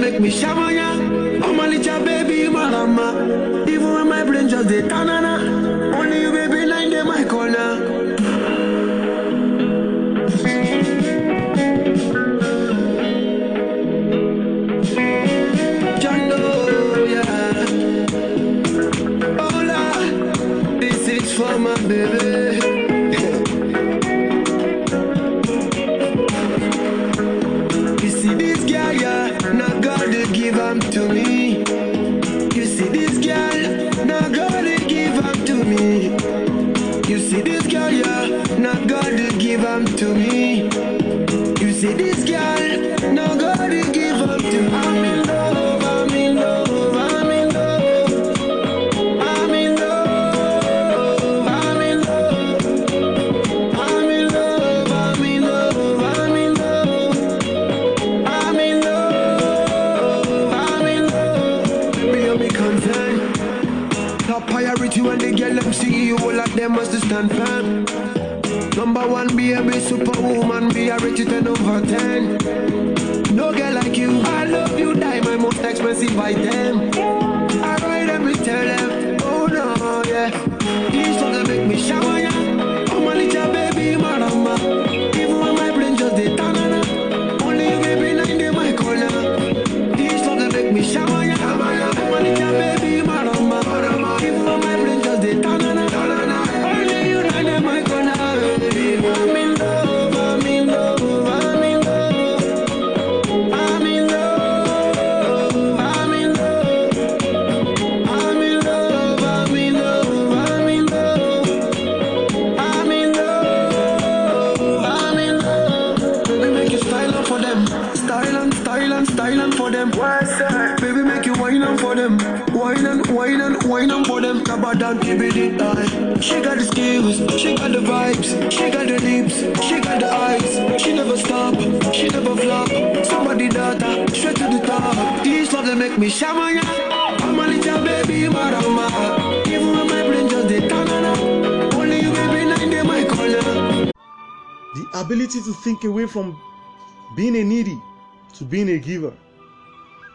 Make 0.03 0.21
me 0.21 0.31
shamanya. 0.33 1.43
I'm 1.45 1.61
a 1.61 1.67
little 1.69 2.05
baby 2.05 2.49
marama. 2.49 3.65
Even 3.69 3.93
when 3.93 4.09
my 4.09 4.25
brain 4.25 4.49
just 4.49 4.69
dey 4.69 4.83
tanana. 4.89 5.62
Superwoman, 69.97 70.73
be 70.73 70.89
a 70.89 70.97
rich 70.99 71.19
10 71.19 71.47
over 71.47 71.81
10. 71.87 73.35
No 73.37 73.53
girl 73.53 73.75
like 73.75 73.97
you, 73.97 74.21
I 74.23 74.45
love 74.45 74.79
you, 74.79 74.95
die 74.95 75.21
my 75.21 75.37
most 75.37 75.59
expensive 75.59 76.19
item. 76.19 76.91
I 77.71 77.77
ride 77.83 78.09
them, 78.09 78.25
we 78.25 78.35
tell 78.35 78.65
them, 78.65 79.19
oh 79.23 79.47
no, 79.47 80.03
yeah. 80.11 80.31
These 80.91 81.19
songs 81.19 81.47
make 81.47 81.67
me 81.67 81.77
shower, 81.77 82.19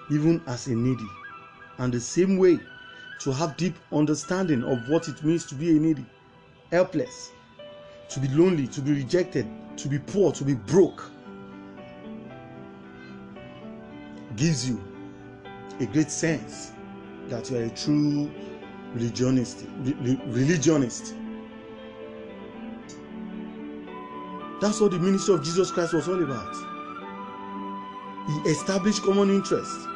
even 0.09 0.41
as 0.47 0.67
a 0.67 0.75
needy. 0.75 1.07
And 1.77 1.93
the 1.93 1.99
same 1.99 2.37
way 2.37 2.59
to 3.19 3.31
have 3.31 3.57
deep 3.57 3.75
understanding 3.91 4.63
of 4.63 4.87
what 4.89 5.07
it 5.07 5.23
means 5.23 5.45
to 5.47 5.55
be 5.55 5.75
a 5.75 5.79
needy, 5.79 6.05
helpless, 6.71 7.31
to 8.09 8.19
be 8.19 8.27
lonely, 8.29 8.67
to 8.67 8.81
be 8.81 8.93
rejected, 8.93 9.47
to 9.77 9.87
be 9.87 9.99
poor, 9.99 10.31
to 10.31 10.43
be 10.43 10.53
broke, 10.53 11.03
gives 14.35 14.69
you 14.69 14.81
a 15.79 15.85
great 15.87 16.11
sense 16.11 16.71
that 17.27 17.49
you 17.49 17.57
are 17.57 17.63
a 17.63 17.69
true 17.69 18.31
religionist. 18.93 19.65
re- 19.79 19.95
re- 20.01 20.21
religionist. 20.27 21.15
That's 24.61 24.79
what 24.81 24.91
the 24.91 24.99
ministry 24.99 25.35
of 25.35 25.43
Jesus 25.43 25.69
Christ 25.71 25.93
was 25.93 26.07
all 26.07 26.23
about. 26.23 26.55
He 28.27 28.49
established 28.49 29.03
common 29.03 29.29
interest. 29.29 29.87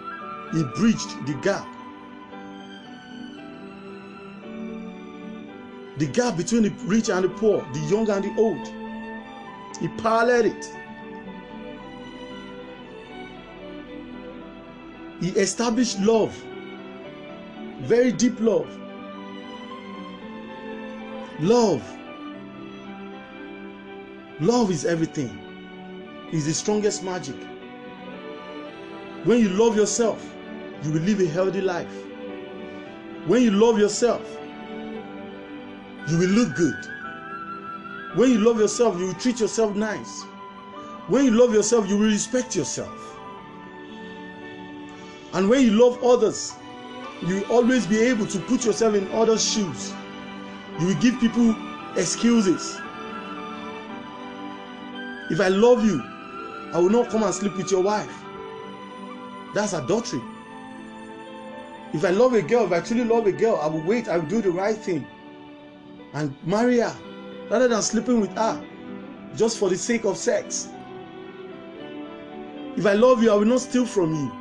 He 0.54 0.64
bridged 0.76 1.26
the 1.26 1.34
gap. 1.42 1.68
The 5.98 6.08
gap 6.08 6.36
between 6.36 6.64
the 6.64 6.70
rich 6.86 7.10
and 7.10 7.24
the 7.24 7.30
poor, 7.30 7.66
the 7.74 7.80
young 7.82 8.10
and 8.10 8.24
the 8.24 8.36
old. 8.38 8.68
He 9.80 9.88
paralleled 10.02 10.46
it. 10.46 10.72
He 15.22 15.30
established 15.40 16.00
love, 16.00 16.36
very 17.82 18.12
deep 18.12 18.40
love. 18.40 18.68
Love. 21.40 21.84
Love 24.40 24.72
is 24.72 24.86
everything. 24.86 25.38
Is 26.32 26.46
the 26.46 26.54
strongest 26.54 27.04
magic. 27.04 27.36
When 29.24 29.40
you 29.40 29.50
love 29.50 29.76
yourself, 29.76 30.36
you 30.84 30.92
will 30.92 31.02
live 31.02 31.20
a 31.20 31.28
healthy 31.28 31.62
life. 31.62 31.94
When 33.28 33.44
you 33.44 33.52
love 33.52 33.78
yourself, 33.78 34.22
you 36.08 36.18
will 36.18 36.30
look 36.30 36.56
good. 36.56 36.88
When 38.16 38.32
you 38.32 38.40
love 38.40 38.60
yourself, 38.60 39.00
you 39.00 39.08
will 39.08 39.14
treat 39.14 39.40
yourself 39.40 39.76
nice. 39.76 40.24
When 41.08 41.26
you 41.26 41.32
love 41.32 41.54
yourself, 41.54 41.88
you 41.88 41.98
will 41.98 42.08
respect 42.08 42.56
yourself. 42.56 43.18
And 45.34 45.50
when 45.50 45.62
you 45.62 45.72
love 45.72 46.04
others, 46.04 46.54
you 47.22 47.36
will 47.36 47.52
always 47.52 47.86
be 47.86 48.00
able 48.00 48.26
to 48.28 48.40
put 48.40 48.66
yourself 48.66 48.96
in 48.96 49.10
others' 49.12 49.48
shoes. 49.48 49.94
You 50.80 50.88
will 50.88 51.02
give 51.02 51.20
people 51.20 51.56
excuses. 51.96 52.80
If 55.30 55.40
I 55.40 55.48
love 55.48 55.86
you, 55.86 56.02
I 56.74 56.80
will 56.80 56.90
not 56.90 57.10
come 57.10 57.24
and 57.24 57.34
sleep 57.34 57.56
with 57.56 57.72
your 57.72 57.82
wife. 57.82 58.14
That's 59.54 59.74
adultery. 59.74 60.22
If 61.94 62.06
I 62.06 62.10
love 62.10 62.34
a 62.34 62.42
girl, 62.42 62.66
if 62.66 62.72
I 62.72 62.80
truly 62.80 63.04
love 63.04 63.28
a 63.28 63.32
girl, 63.32 63.58
I 63.62 63.68
will 63.68 63.84
wait, 63.84 64.08
I 64.08 64.18
will 64.18 64.28
do 64.28 64.42
the 64.42 64.52
right 64.52 64.78
thing 64.78 65.06
and 66.14 66.36
marry 66.46 66.80
her 66.80 66.96
rather 67.50 67.68
than 67.68 67.82
sleeping 67.82 68.22
with 68.22 68.36
her 68.38 68.64
just 69.36 69.58
for 69.58 69.70
the 69.70 69.78
sake 69.78 70.06
of 70.06 70.18
sex. 70.18 70.70
If 72.78 72.86
I 72.86 72.94
love 72.94 73.22
you, 73.22 73.32
I 73.32 73.36
will 73.36 73.46
not 73.46 73.60
steal 73.62 73.86
from 73.86 74.14
you. 74.14 74.32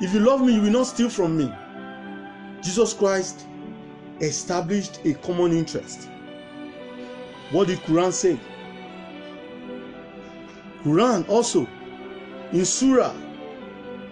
If 0.00 0.12
you 0.12 0.20
love 0.20 0.42
me, 0.42 0.54
you 0.54 0.62
will 0.62 0.70
not 0.70 0.88
steal 0.88 1.08
from 1.08 1.38
me. 1.38 1.52
Jesus 2.62 2.92
Christ 2.92 3.46
established 4.20 5.00
a 5.04 5.14
common 5.14 5.52
interest. 5.52 6.08
What 7.52 7.68
did 7.68 7.78
Quran 7.80 8.12
say? 8.12 8.38
Quran 10.82 11.28
also 11.28 11.66
in 12.52 12.64
Surah 12.64 13.14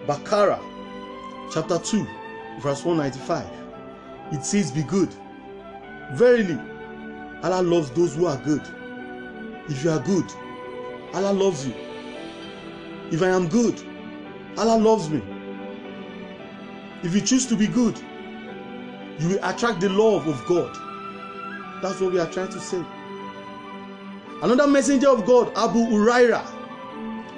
Baqarah 0.07 0.64
chapter 1.51 1.77
2 1.79 2.05
verse 2.61 2.83
195 2.85 3.65
it 4.31 4.43
says 4.43 4.71
be 4.71 4.81
good. 4.83 5.13
Verily 6.13 6.57
Allah 7.43 7.61
loves 7.61 7.91
those 7.91 8.15
who 8.15 8.25
are 8.25 8.37
good. 8.37 8.61
If 9.69 9.83
you 9.83 9.91
are 9.91 9.99
good 9.99 10.25
Allah 11.13 11.31
loves 11.31 11.67
you. 11.67 11.73
If 13.11 13.21
I 13.21 13.29
am 13.29 13.47
good 13.47 13.79
Allah 14.57 14.77
loves 14.77 15.09
me. 15.09 15.21
If 17.03 17.13
you 17.13 17.21
choose 17.21 17.45
to 17.47 17.55
be 17.55 17.67
good 17.67 17.99
you 19.19 19.29
will 19.29 19.39
attract 19.43 19.79
the 19.79 19.89
love 19.89 20.27
of 20.27 20.43
God. 20.47 20.73
That's 21.81 22.01
what 22.01 22.13
we 22.13 22.19
are 22.19 22.29
trying 22.29 22.49
to 22.49 22.59
say. 22.59 22.83
Another 24.41 24.67
messenger 24.67 25.09
of 25.09 25.25
God 25.25 25.51
Abu 25.55 25.79
Uraira 25.85 26.43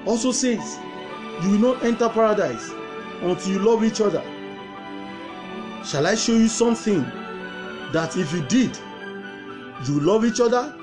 also 0.07 0.31
says 0.31 0.79
you 1.43 1.51
will 1.51 1.73
not 1.73 1.83
enter 1.83 2.07
paradise 2.09 2.71
until 3.21 3.51
you 3.51 3.59
love 3.59 3.83
each 3.83 4.01
other 4.01 4.23
shall 5.85 6.05
I 6.05 6.15
show 6.15 6.33
you 6.33 6.47
something 6.47 7.01
that 7.93 8.15
if 8.17 8.31
you 8.33 8.43
did 8.43 8.77
you 9.85 9.99
love 9.99 10.25
each 10.25 10.39
other 10.39 10.75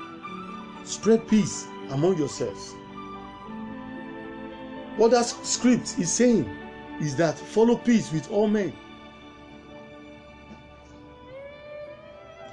spread 0.83 1.27
peace 1.27 1.65
among 1.91 2.17
yourselves 2.17 2.73
what 4.97 5.11
that 5.11 5.25
script 5.25 5.99
is 5.99 6.11
saying 6.11 6.49
is 7.01 7.15
that 7.17 7.37
follow 7.37 7.75
peace 7.75 8.11
with 8.11 8.31
all 8.31 8.47
men 8.47 8.73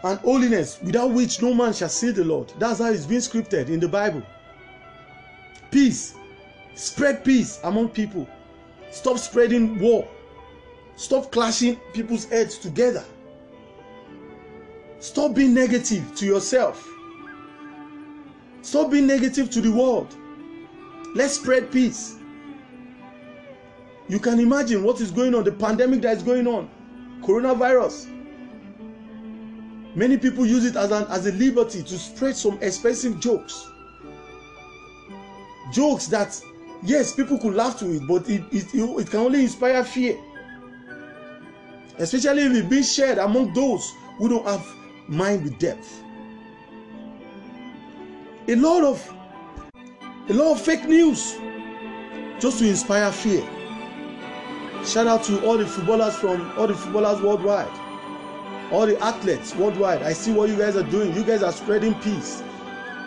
and 0.04 0.18
holiness 0.20 0.78
without 0.82 1.10
which 1.10 1.40
no 1.40 1.54
man 1.54 1.72
shall 1.72 1.88
see 1.88 2.10
the 2.10 2.24
Lord. 2.24 2.52
That's 2.58 2.80
how 2.80 2.90
it's 2.90 3.06
been 3.06 3.18
scripted 3.18 3.68
in 3.68 3.80
the 3.80 3.88
Bible. 3.88 4.22
Peace. 5.70 6.14
Spread 6.74 7.24
peace 7.24 7.60
among 7.64 7.90
people. 7.90 8.28
Stop 8.92 9.18
spreading 9.18 9.78
war. 9.80 10.06
Stop 10.96 11.32
clashing 11.32 11.76
people's 11.94 12.26
heads 12.26 12.58
together. 12.58 13.04
Stop 15.00 15.34
being 15.34 15.54
negative 15.54 16.14
to 16.14 16.26
yourself. 16.26 16.86
Stop 18.60 18.90
being 18.90 19.06
negative 19.06 19.50
to 19.50 19.62
the 19.62 19.72
world. 19.72 20.14
Let's 21.14 21.34
spread 21.34 21.72
peace. 21.72 22.16
You 24.08 24.18
can 24.18 24.38
imagine 24.38 24.84
what 24.84 25.00
is 25.00 25.10
going 25.10 25.34
on, 25.34 25.44
the 25.44 25.52
pandemic 25.52 26.02
that 26.02 26.18
is 26.18 26.22
going 26.22 26.46
on, 26.46 26.68
coronavirus. 27.22 28.10
Many 29.94 30.18
people 30.18 30.44
use 30.44 30.66
it 30.66 30.76
as 30.76 30.90
an 30.90 31.06
as 31.08 31.26
a 31.26 31.32
liberty 31.32 31.82
to 31.82 31.98
spread 31.98 32.36
some 32.36 32.58
expensive 32.60 33.20
jokes. 33.20 33.70
Jokes 35.72 36.08
that 36.08 36.38
yes, 36.82 37.14
people 37.14 37.38
could 37.38 37.54
laugh 37.54 37.78
to 37.80 37.90
it, 37.92 38.06
but 38.06 38.28
it, 38.28 38.42
it, 38.52 38.66
it 38.74 39.10
can 39.10 39.20
only 39.20 39.42
inspire 39.42 39.84
fear. 39.84 40.18
Especially 41.98 42.42
if 42.42 42.52
it 42.52 42.70
being 42.70 42.82
shared 42.82 43.18
among 43.18 43.52
those 43.52 43.92
who 44.18 44.28
don't 44.28 44.46
have 44.46 44.66
mind 45.08 45.44
with 45.44 45.58
depth. 45.58 46.02
A 48.48 48.54
lot 48.56 48.82
of 48.82 49.14
a 50.28 50.32
lot 50.32 50.52
of 50.52 50.60
fake 50.60 50.84
news 50.86 51.36
just 52.40 52.58
to 52.58 52.68
inspire 52.68 53.12
fear. 53.12 53.46
Shout 54.84 55.06
out 55.06 55.22
to 55.24 55.44
all 55.46 55.58
the 55.58 55.66
footballers 55.66 56.16
from 56.16 56.52
all 56.58 56.66
the 56.66 56.74
footballers 56.74 57.20
worldwide 57.20 57.70
all 58.72 58.86
the 58.86 58.98
athletes 59.04 59.54
worldwide 59.54 60.02
i 60.02 60.12
see 60.14 60.32
what 60.32 60.48
you 60.48 60.56
guys 60.56 60.76
are 60.76 60.82
doing 60.84 61.14
you 61.14 61.22
guys 61.22 61.42
are 61.42 61.52
spreading 61.52 61.94
peace 61.96 62.42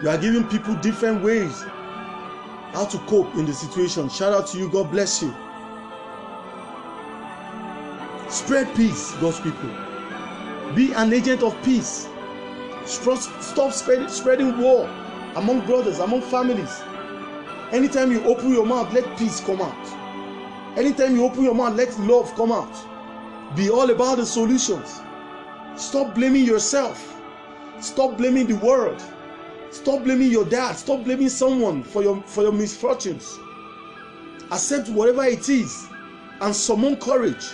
you 0.04 0.08
are 0.08 0.18
giving 0.18 0.48
people 0.48 0.76
different 0.76 1.24
ways 1.24 1.66
how 2.76 2.86
to 2.86 2.98
cope 3.00 3.34
in 3.36 3.46
the 3.46 3.54
situation. 3.54 4.10
Shout 4.10 4.34
out 4.34 4.48
to 4.48 4.58
you. 4.58 4.70
God 4.70 4.92
bless 4.92 5.22
you. 5.22 5.34
Spread 8.30 8.76
peace 8.76 9.14
god's 9.22 9.40
people. 9.40 9.70
Be 10.76 10.92
an 10.94 11.14
agent 11.14 11.42
of 11.42 11.56
peace. 11.64 12.10
Stop, 12.86 13.20
stop 13.42 13.72
spreading 13.72 14.58
war 14.60 14.88
among 15.36 15.66
brothers 15.66 16.00
among 16.00 16.22
families. 16.22 16.82
Anytime 17.72 18.12
you 18.12 18.24
open 18.26 18.52
your 18.52 18.66
mouth 18.66 18.94
let 18.94 19.18
peace 19.18 19.40
come 19.40 19.62
out. 19.62 20.78
Anytime 20.78 21.16
you 21.16 21.24
open 21.24 21.44
your 21.44 21.56
mouth 21.56 21.76
let 21.76 21.98
love 22.00 22.34
come 22.36 22.52
out. 22.52 23.56
Be 23.56 23.70
all 23.70 23.90
about 23.90 24.18
the 24.18 24.26
solutions. 24.26 25.02
Stop 25.76 26.14
blaming 26.14 26.44
yourself. 26.44 27.22
Stop 27.80 28.18
blaming 28.18 28.48
the 28.48 28.56
world. 28.56 29.02
Stop 29.76 30.06
blaming 30.06 30.32
your 30.32 30.46
dad. 30.46 30.78
Stop 30.78 31.04
blaming 31.04 31.28
someone 31.28 31.84
for 31.84 32.02
your 32.02 32.22
for 32.24 32.44
your 32.44 32.54
misfortunes. 32.54 33.38
accept 34.50 34.88
whatever 34.88 35.26
it 35.26 35.50
is 35.50 35.88
and 36.40 36.56
summon 36.56 36.96
courage 36.96 37.46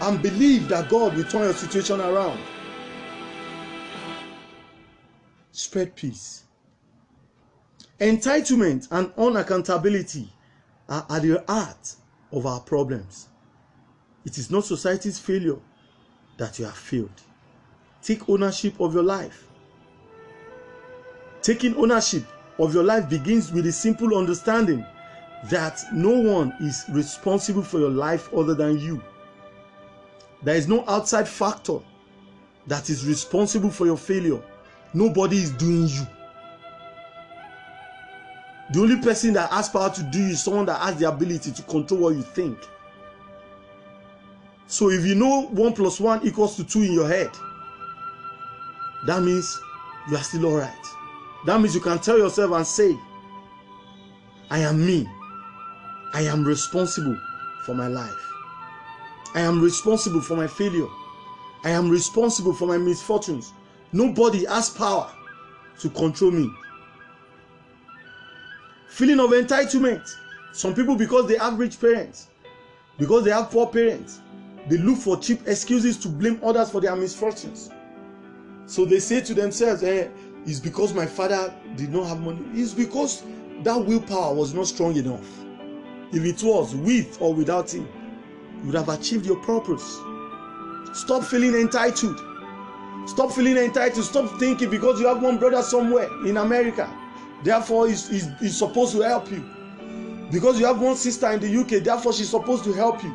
and 0.00 0.20
believe 0.20 0.68
that 0.68 0.88
God 0.88 1.16
will 1.16 1.22
turn 1.22 1.42
your 1.42 1.52
situation 1.52 2.00
around. 2.00 2.40
Spread 5.52 5.94
peace. 5.94 6.42
Entitlement 8.00 8.88
and 8.90 9.14
unaccountability 9.14 10.26
are 10.88 11.06
at 11.08 11.22
the 11.22 11.44
heart 11.46 11.94
of 12.32 12.44
our 12.44 12.58
problems. 12.60 13.28
It 14.24 14.36
is 14.36 14.50
not 14.50 14.64
society's 14.64 15.20
failure 15.20 15.60
that 16.38 16.58
you 16.58 16.64
have 16.64 16.76
failed. 16.76 17.22
Take 18.02 18.28
ownership 18.28 18.80
of 18.80 18.94
your 18.94 19.04
life. 19.04 19.46
Taking 21.42 21.74
ownership 21.76 22.24
of 22.58 22.72
your 22.72 22.84
life 22.84 23.08
begins 23.10 23.50
with 23.50 23.66
a 23.66 23.72
simple 23.72 24.16
understanding 24.16 24.86
that 25.50 25.82
no 25.92 26.10
one 26.10 26.54
is 26.60 26.84
responsible 26.88 27.62
for 27.62 27.80
your 27.80 27.90
life 27.90 28.32
other 28.32 28.54
than 28.54 28.78
you. 28.78 29.02
There 30.44 30.54
is 30.54 30.68
no 30.68 30.84
outside 30.86 31.28
factor 31.28 31.78
that 32.68 32.90
is 32.90 33.04
responsible 33.04 33.70
for 33.70 33.86
your 33.86 33.96
failure. 33.96 34.40
Nobody 34.94 35.38
is 35.38 35.50
doing 35.50 35.88
you. 35.88 36.06
The 38.72 38.80
only 38.80 39.02
person 39.02 39.32
that 39.34 39.50
has 39.50 39.68
power 39.68 39.90
to 39.90 40.02
do 40.04 40.18
you 40.20 40.28
is 40.28 40.44
someone 40.44 40.66
that 40.66 40.80
has 40.80 40.96
the 40.96 41.08
ability 41.08 41.50
to 41.50 41.62
control 41.62 42.00
what 42.02 42.14
you 42.14 42.22
think. 42.22 42.56
So 44.68 44.90
if 44.90 45.04
you 45.04 45.16
know 45.16 45.48
1 45.48 45.72
plus 45.74 45.98
1 45.98 46.24
equals 46.24 46.56
to 46.56 46.64
2 46.64 46.82
in 46.82 46.92
your 46.92 47.08
head, 47.08 47.30
that 49.06 49.22
means 49.22 49.60
you 50.08 50.16
are 50.16 50.22
still 50.22 50.46
alright. 50.46 50.70
That 51.44 51.60
means 51.60 51.74
you 51.74 51.80
can 51.80 51.98
tell 51.98 52.18
yourself 52.18 52.52
and 52.52 52.66
say, 52.66 52.96
I 54.50 54.60
am 54.60 54.84
me. 54.84 55.08
I 56.14 56.22
am 56.22 56.44
responsible 56.44 57.18
for 57.64 57.74
my 57.74 57.88
life. 57.88 58.32
I 59.34 59.40
am 59.40 59.62
responsible 59.62 60.20
for 60.20 60.36
my 60.36 60.46
failure. 60.46 60.86
I 61.64 61.70
am 61.70 61.88
responsible 61.90 62.52
for 62.52 62.66
my 62.66 62.76
misfortunes. 62.76 63.52
Nobody 63.92 64.44
has 64.46 64.68
power 64.70 65.10
to 65.80 65.88
control 65.90 66.30
me. 66.30 66.50
Feeling 68.88 69.20
of 69.20 69.30
entitlement. 69.30 70.06
Some 70.52 70.74
people, 70.74 70.96
because 70.96 71.26
they 71.28 71.38
have 71.38 71.58
rich 71.58 71.80
parents, 71.80 72.28
because 72.98 73.24
they 73.24 73.30
have 73.30 73.50
poor 73.50 73.66
parents, 73.66 74.20
they 74.68 74.76
look 74.76 74.98
for 74.98 75.16
cheap 75.16 75.40
excuses 75.48 75.96
to 75.98 76.08
blame 76.08 76.38
others 76.44 76.70
for 76.70 76.80
their 76.80 76.94
misfortunes. 76.94 77.70
So 78.66 78.84
they 78.84 79.00
say 79.00 79.22
to 79.22 79.34
themselves, 79.34 79.82
eh, 79.82 80.08
it's 80.46 80.58
because 80.60 80.92
my 80.92 81.06
father 81.06 81.54
did 81.76 81.92
not 81.92 82.06
have 82.08 82.20
money. 82.20 82.40
It's 82.52 82.74
because 82.74 83.22
that 83.62 83.76
willpower 83.76 84.34
was 84.34 84.54
not 84.54 84.66
strong 84.66 84.96
enough. 84.96 85.26
If 86.12 86.24
it 86.24 86.42
was, 86.42 86.74
with 86.74 87.20
or 87.20 87.32
without 87.32 87.72
him, 87.72 87.88
you 88.60 88.66
would 88.66 88.74
have 88.74 88.88
achieved 88.88 89.24
your 89.24 89.40
purpose. 89.42 89.98
Stop 90.92 91.24
feeling 91.24 91.54
entitled. 91.54 92.20
Stop 93.06 93.32
feeling 93.32 93.56
entitled. 93.56 94.04
Stop 94.04 94.38
thinking 94.38 94.68
because 94.68 95.00
you 95.00 95.06
have 95.06 95.22
one 95.22 95.38
brother 95.38 95.62
somewhere 95.62 96.08
in 96.26 96.36
America, 96.36 96.92
therefore 97.44 97.88
he's, 97.88 98.08
he's, 98.08 98.28
he's 98.38 98.56
supposed 98.56 98.92
to 98.92 99.00
help 99.00 99.30
you. 99.30 99.48
Because 100.30 100.58
you 100.58 100.66
have 100.66 100.80
one 100.80 100.96
sister 100.96 101.30
in 101.30 101.40
the 101.40 101.56
UK, 101.60 101.84
therefore 101.84 102.12
she's 102.12 102.30
supposed 102.30 102.64
to 102.64 102.72
help 102.72 103.02
you. 103.02 103.14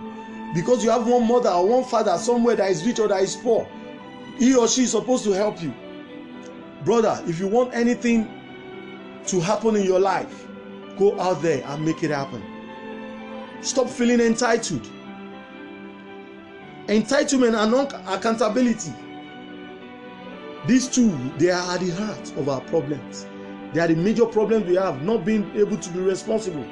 Because 0.54 0.84
you 0.84 0.90
have 0.90 1.06
one 1.08 1.28
mother 1.28 1.50
or 1.50 1.68
one 1.68 1.84
father 1.84 2.18
somewhere 2.18 2.56
that 2.56 2.72
is 2.72 2.86
rich 2.86 3.00
or 3.00 3.08
that 3.10 3.22
is 3.22 3.36
poor, 3.36 3.68
he 4.38 4.56
or 4.56 4.68
she 4.68 4.84
is 4.84 4.92
supposed 4.92 5.24
to 5.26 5.32
help 5.32 5.62
you. 5.62 5.74
Brother, 6.88 7.22
if 7.28 7.38
you 7.38 7.48
want 7.48 7.74
anything 7.74 8.30
to 9.26 9.42
happen 9.42 9.76
in 9.76 9.84
your 9.84 10.00
life, 10.00 10.48
go 10.98 11.20
out 11.20 11.42
there 11.42 11.62
and 11.68 11.84
make 11.84 12.02
it 12.02 12.12
happen. 12.12 12.42
Stop 13.60 13.90
feeling 13.90 14.22
entitled. 14.22 14.90
Entitlement 16.88 17.62
and 17.62 17.72
non-accountability. 17.74 18.94
These 20.66 20.88
two, 20.88 21.10
they 21.38 21.50
are 21.50 21.74
at 21.74 21.82
the 21.82 21.90
heart 21.90 22.32
of 22.38 22.48
our 22.48 22.62
problems. 22.62 23.28
They 23.74 23.82
are 23.82 23.90
the 23.90 23.96
major 23.98 24.26
problems 24.26 24.66
we 24.66 24.76
have, 24.76 25.02
not 25.02 25.26
being 25.26 25.52
able 25.58 25.76
to 25.76 25.90
be 25.90 26.00
responsible. 26.00 26.66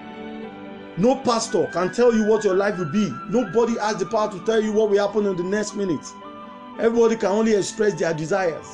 No 0.96 1.18
pastor 1.26 1.68
can 1.74 1.92
tell 1.92 2.16
you 2.16 2.26
what 2.26 2.46
your 2.46 2.56
life 2.56 2.78
will 2.78 2.90
be. 2.90 3.12
Nobody 3.28 3.78
has 3.80 3.98
the 3.98 4.06
power 4.06 4.32
to 4.32 4.40
tell 4.46 4.64
you 4.64 4.72
what 4.72 4.92
will 4.92 5.06
happen 5.06 5.26
in 5.26 5.36
the 5.36 5.44
next 5.44 5.76
minute. 5.76 6.08
Everybody 6.80 7.18
can 7.18 7.32
only 7.32 7.54
express 7.54 7.96
their 7.96 8.14
desires. 8.14 8.66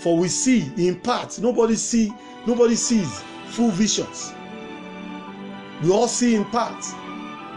For 0.00 0.16
we 0.16 0.28
see 0.28 0.70
in 0.76 1.00
part, 1.00 1.38
nobody 1.40 1.74
see, 1.74 2.12
nobody 2.46 2.74
sees 2.74 3.22
full 3.48 3.70
visions. 3.70 4.34
We 5.82 5.90
all 5.90 6.08
see 6.08 6.34
in 6.34 6.44
part. 6.46 6.84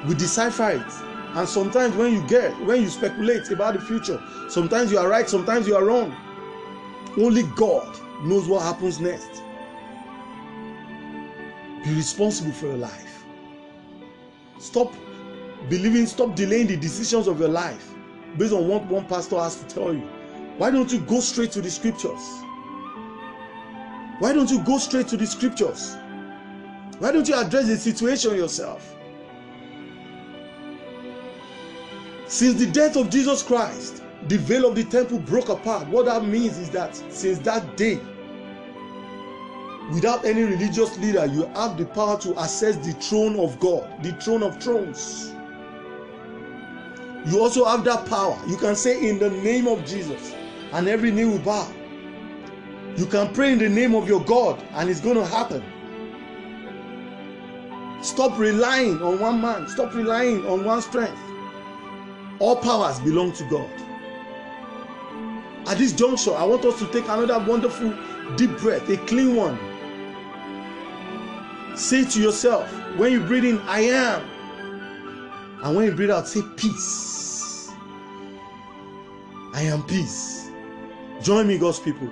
We 0.08 0.16
decipher 0.16 0.72
it. 0.72 0.94
And 1.36 1.48
sometimes 1.48 1.96
when 1.96 2.14
you 2.14 2.28
get, 2.28 2.58
when 2.66 2.82
you 2.82 2.90
speculate 2.90 3.50
about 3.52 3.76
the 3.76 3.82
future, 3.82 4.22
sometimes 4.50 4.92
you 4.92 4.98
are 4.98 5.08
right, 5.08 5.30
sometimes 5.30 5.68
you 5.68 5.76
are 5.76 5.86
wrong. 5.86 6.16
Only 7.18 7.44
God 7.56 8.00
knows 8.24 8.48
what 8.48 8.64
happens 8.64 9.00
next. 9.00 9.44
Be 11.84 11.96
responsible 11.96 12.52
for 12.52 12.68
your 12.68 12.78
life. 12.78 13.26
Stop 14.60 14.94
believing, 15.70 16.06
stop 16.06 16.36
delaying 16.36 16.68
the 16.68 16.78
decisions 16.78 17.28
of 17.28 17.40
your 17.40 17.50
life 17.50 17.94
based 18.38 18.54
on 18.54 18.68
what 18.68 18.86
one 18.86 19.06
pastor 19.06 19.38
has 19.40 19.56
to 19.64 19.66
tell 19.68 19.94
you. 19.94 20.08
Why 20.60 20.72
don't 20.72 20.92
you 20.92 21.00
go 21.00 21.22
straight 21.22 21.54
to 21.54 21.62
the 21.62 21.72
scriptures? 21.72 22.20
Why 24.20 24.34
don't 24.34 24.52
you 24.52 24.62
go 24.66 24.78
straight 24.78 25.08
to 25.08 25.16
the 25.16 25.26
scriptures? 25.26 25.96
Why 26.98 27.14
don't 27.14 27.26
you 27.30 27.36
address 27.36 27.68
the 27.68 27.78
situation 27.78 28.36
yourself? 28.36 28.94
Since 32.28 32.60
the 32.60 32.70
death 32.74 32.98
of 32.98 33.10
Jesus 33.10 33.42
Christ, 33.42 34.04
the 34.28 34.38
veil 34.38 34.68
of 34.68 34.76
the 34.76 34.84
temple 34.84 35.20
broke 35.20 35.48
apart. 35.48 35.88
What 35.88 36.08
that 36.08 36.26
means 36.26 36.58
is 36.58 36.70
that 36.72 36.94
since 37.10 37.40
that 37.40 37.78
day, 37.78 37.98
without 39.94 40.26
any 40.26 40.44
religious 40.44 40.98
leader, 40.98 41.26
you 41.26 41.46
have 41.56 41.78
the 41.78 41.86
power 41.86 42.20
to 42.20 42.38
access 42.38 42.76
the 42.86 42.92
throne 43.00 43.40
of 43.40 43.58
God, 43.62 44.04
the 44.04 44.12
throne 44.22 44.44
of 44.44 44.62
thrones. 44.62 45.34
You 47.28 47.40
also 47.40 47.64
have 47.64 47.86
that 47.86 48.06
power. 48.08 48.38
You 48.46 48.58
can 48.58 48.76
say, 48.76 49.08
In 49.08 49.20
the 49.20 49.30
name 49.30 49.66
of 49.66 49.86
Jesus, 49.86 50.36
and 50.74 50.88
every 50.88 51.12
knee 51.12 51.26
will 51.26 51.40
bow. 51.40 51.72
You 52.96 53.06
can 53.06 53.34
pray 53.34 53.54
in 53.54 53.60
the 53.60 53.70
name 53.70 53.96
of 53.96 54.08
your 54.08 54.22
God, 54.22 54.62
and 54.74 54.90
it's 54.90 55.02
going 55.02 55.16
to 55.16 55.26
happen. 55.26 55.64
Stop 58.02 58.38
relying 58.38 59.02
on 59.02 59.20
one 59.20 59.42
man, 59.42 59.68
stop 59.68 59.94
relying 59.94 60.46
on 60.46 60.64
one 60.64 60.82
strength. 60.82 61.20
All 62.40 62.56
powers 62.56 63.00
belong 63.00 63.34
to 63.34 63.44
God. 63.50 63.70
At 65.68 65.78
this 65.78 65.92
juncture, 65.92 66.34
I 66.34 66.44
want 66.46 66.66
us 66.66 66.80
to 66.80 66.88
take 66.92 67.04
another 67.06 67.40
wonderful 67.46 67.94
deep 68.36 68.58
breath, 68.58 68.90
a 68.90 68.98
clean 69.06 69.36
one. 69.36 69.58
Say 71.78 72.06
to 72.06 72.22
yourself, 72.22 72.70
when 72.98 73.12
you 73.12 73.20
breathe 73.22 73.46
in, 73.46 73.60
I 73.60 73.82
am. 73.82 74.22
And 75.64 75.76
when 75.76 75.86
you 75.86 75.92
breathe 75.92 76.10
out, 76.10 76.28
say 76.28 76.42
peace. 76.56 77.70
I 79.54 79.64
am 79.64 79.84
peace. 79.84 80.49
Join 81.22 81.48
me, 81.48 81.58
God's 81.58 81.80
people. 81.80 82.10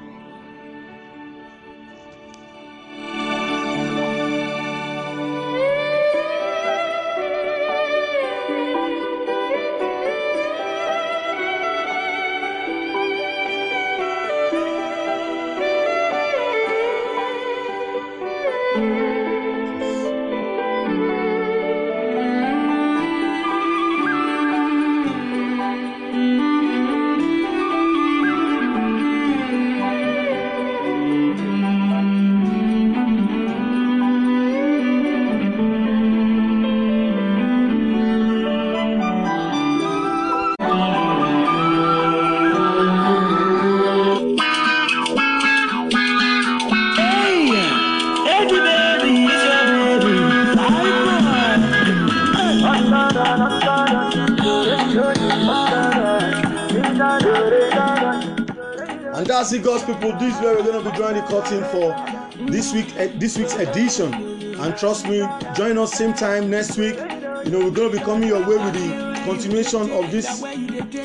That's 59.27 59.51
it, 59.51 59.61
God's 59.61 59.83
people. 59.83 60.17
This 60.17 60.33
is 60.33 60.41
where 60.41 60.55
we're 60.55 60.63
going 60.63 60.81
to 60.85 60.89
be 60.89 60.95
drawing 60.95 61.15
the 61.15 61.21
curtain 61.23 61.61
for 61.65 62.45
this 62.49 62.73
week, 62.73 62.95
eh, 62.95 63.11
this 63.17 63.37
week's 63.37 63.55
edition 63.55 64.13
And 64.13 64.77
trust 64.77 65.05
me, 65.05 65.19
join 65.53 65.77
us 65.77 65.93
same 65.93 66.13
time 66.13 66.49
next 66.49 66.77
week. 66.77 66.95
You 66.95 67.51
know, 67.51 67.59
we're 67.59 67.71
going 67.71 67.91
to 67.91 67.97
be 67.97 67.99
coming 67.99 68.29
your 68.29 68.39
way 68.39 68.55
with 68.55 68.73
the 68.73 69.21
continuation 69.25 69.91
of 69.91 70.09
this 70.11 70.41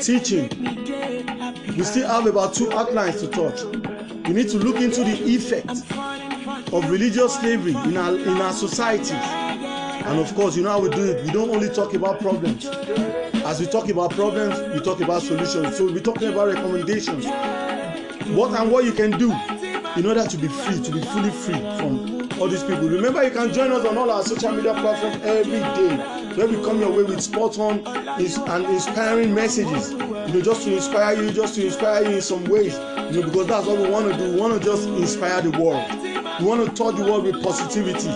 teaching. 0.06 0.48
We 1.76 1.82
still 1.82 2.06
have 2.06 2.26
about 2.26 2.54
two 2.54 2.70
outlines 2.72 3.20
to 3.22 3.26
touch. 3.26 3.64
We 4.28 4.34
need 4.34 4.48
to 4.50 4.58
look 4.58 4.76
into 4.76 5.02
the 5.02 5.20
effect 5.24 5.70
of 6.72 6.90
religious 6.90 7.34
slavery 7.40 7.72
in 7.72 7.96
our 7.96 8.16
in 8.16 8.40
our 8.40 8.52
societies. 8.52 9.10
And 9.10 10.20
of 10.20 10.32
course, 10.36 10.56
you 10.56 10.62
know 10.62 10.70
how 10.70 10.80
we 10.80 10.90
do 10.90 11.04
it. 11.10 11.24
We 11.26 11.32
don't 11.32 11.50
only 11.50 11.70
talk 11.70 11.92
about 11.94 12.20
problems. 12.20 12.66
As 13.44 13.58
we 13.58 13.66
talk 13.66 13.88
about 13.88 14.12
problems, 14.12 14.60
we 14.72 14.80
talk 14.80 15.00
about 15.00 15.22
solutions. 15.22 15.76
So 15.76 15.86
we'll 15.86 15.94
be 15.94 16.00
talking 16.00 16.28
about 16.28 16.54
recommendations. 16.54 17.26
What 18.34 18.58
and 18.58 18.70
what 18.70 18.84
you 18.84 18.92
can 18.92 19.10
do 19.18 19.30
in 19.96 20.06
order 20.06 20.26
to 20.26 20.36
be 20.38 20.48
free, 20.48 20.80
to 20.82 20.90
be 20.90 21.00
fully 21.02 21.30
free 21.30 21.60
from 21.76 22.22
all 22.40 22.48
these 22.48 22.62
people. 22.62 22.88
Remember, 22.88 23.22
you 23.22 23.30
can 23.30 23.52
join 23.52 23.70
us 23.72 23.84
on 23.84 23.98
all 23.98 24.10
our 24.10 24.22
social 24.22 24.52
media 24.52 24.72
platforms 24.72 25.22
every 25.22 25.58
day, 25.60 25.96
where 26.34 26.46
we 26.46 26.54
come 26.64 26.80
your 26.80 26.90
way 26.90 27.02
with 27.02 27.20
spot 27.20 27.58
on 27.58 27.86
and 27.86 28.64
inspiring 28.66 29.34
messages. 29.34 29.90
You 29.92 29.98
know, 29.98 30.40
just 30.40 30.62
to 30.64 30.74
inspire 30.74 31.22
you, 31.22 31.30
just 31.30 31.56
to 31.56 31.66
inspire 31.66 32.04
you 32.04 32.16
in 32.16 32.22
some 32.22 32.44
ways. 32.46 32.72
You 33.14 33.20
know, 33.20 33.28
because 33.28 33.48
that's 33.48 33.66
what 33.66 33.78
we 33.78 33.90
want 33.90 34.10
to 34.10 34.16
do. 34.16 34.32
We 34.32 34.40
want 34.40 34.58
to 34.60 34.66
just 34.66 34.88
inspire 34.88 35.42
the 35.42 35.50
world. 35.50 35.86
We 36.40 36.46
want 36.46 36.64
to 36.66 36.74
touch 36.74 36.96
the 36.96 37.04
world 37.04 37.24
with 37.24 37.42
positivity. 37.42 38.08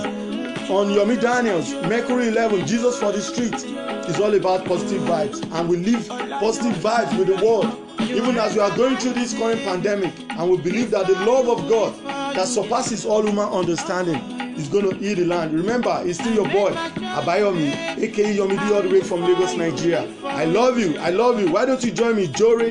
On 0.72 0.88
Yomi 0.88 1.20
Daniels, 1.20 1.74
Mercury 1.88 2.28
11, 2.28 2.66
Jesus 2.66 2.98
for 2.98 3.12
the 3.12 3.20
Street 3.20 3.54
is 3.54 4.18
all 4.18 4.34
about 4.34 4.64
positive 4.64 5.02
vibes, 5.02 5.44
and 5.52 5.68
we 5.68 5.76
live 5.76 6.08
positive 6.08 6.74
vibes 6.82 7.16
with 7.18 7.28
the 7.28 7.36
world 7.44 7.85
even 8.16 8.38
as 8.38 8.54
we 8.54 8.60
are 8.60 8.74
going 8.76 8.96
through 8.96 9.12
this 9.12 9.34
current 9.34 9.60
pandemic 9.62 10.12
and 10.30 10.50
we 10.50 10.56
believe 10.56 10.90
that 10.90 11.06
the 11.06 11.12
love 11.26 11.48
of 11.48 11.68
god 11.68 11.94
that 12.34 12.48
surpasses 12.48 13.04
all 13.04 13.22
human 13.22 13.48
understanding 13.48 14.16
is 14.56 14.68
going 14.68 14.88
to 14.88 14.96
heal 14.96 15.14
the 15.16 15.26
land. 15.26 15.52
Remember 15.52 16.02
it's 16.04 16.18
still 16.18 16.34
your 16.34 16.48
boy 16.48 16.70
abayomi 16.70 17.72
aka 18.02 18.36
yomidi 18.36 18.74
all 18.74 18.82
the 18.82 18.88
way 18.88 19.00
from 19.02 19.20
lagos 19.22 19.54
nigeria. 19.54 20.08
I 20.24 20.44
love 20.44 20.78
you 20.78 20.96
i 20.98 21.10
love 21.10 21.40
you. 21.40 21.50
Why 21.50 21.66
don't 21.66 21.82
you 21.84 21.92
join 21.92 22.16
me 22.16 22.26
jore 22.28 22.70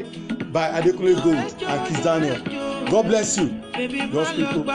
by 0.51 0.69
adekunle 0.81 1.23
gold 1.23 1.63
and 1.63 1.87
kiss 1.87 2.03
daniel? 2.03 2.39
God 2.89 3.07
bless 3.07 3.37
you. 3.37 3.49
God's 4.11 4.33
people. 4.33 4.65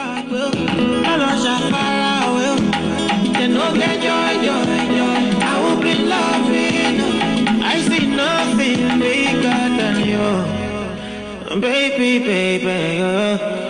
I 7.62 7.82
see 7.88 8.06
nothing 8.08 8.98
bigger 8.98 9.60
than 9.78 10.06
you, 10.06 10.59
baby, 11.58 12.20
baby. 12.20 13.02
Uh. 13.02 13.69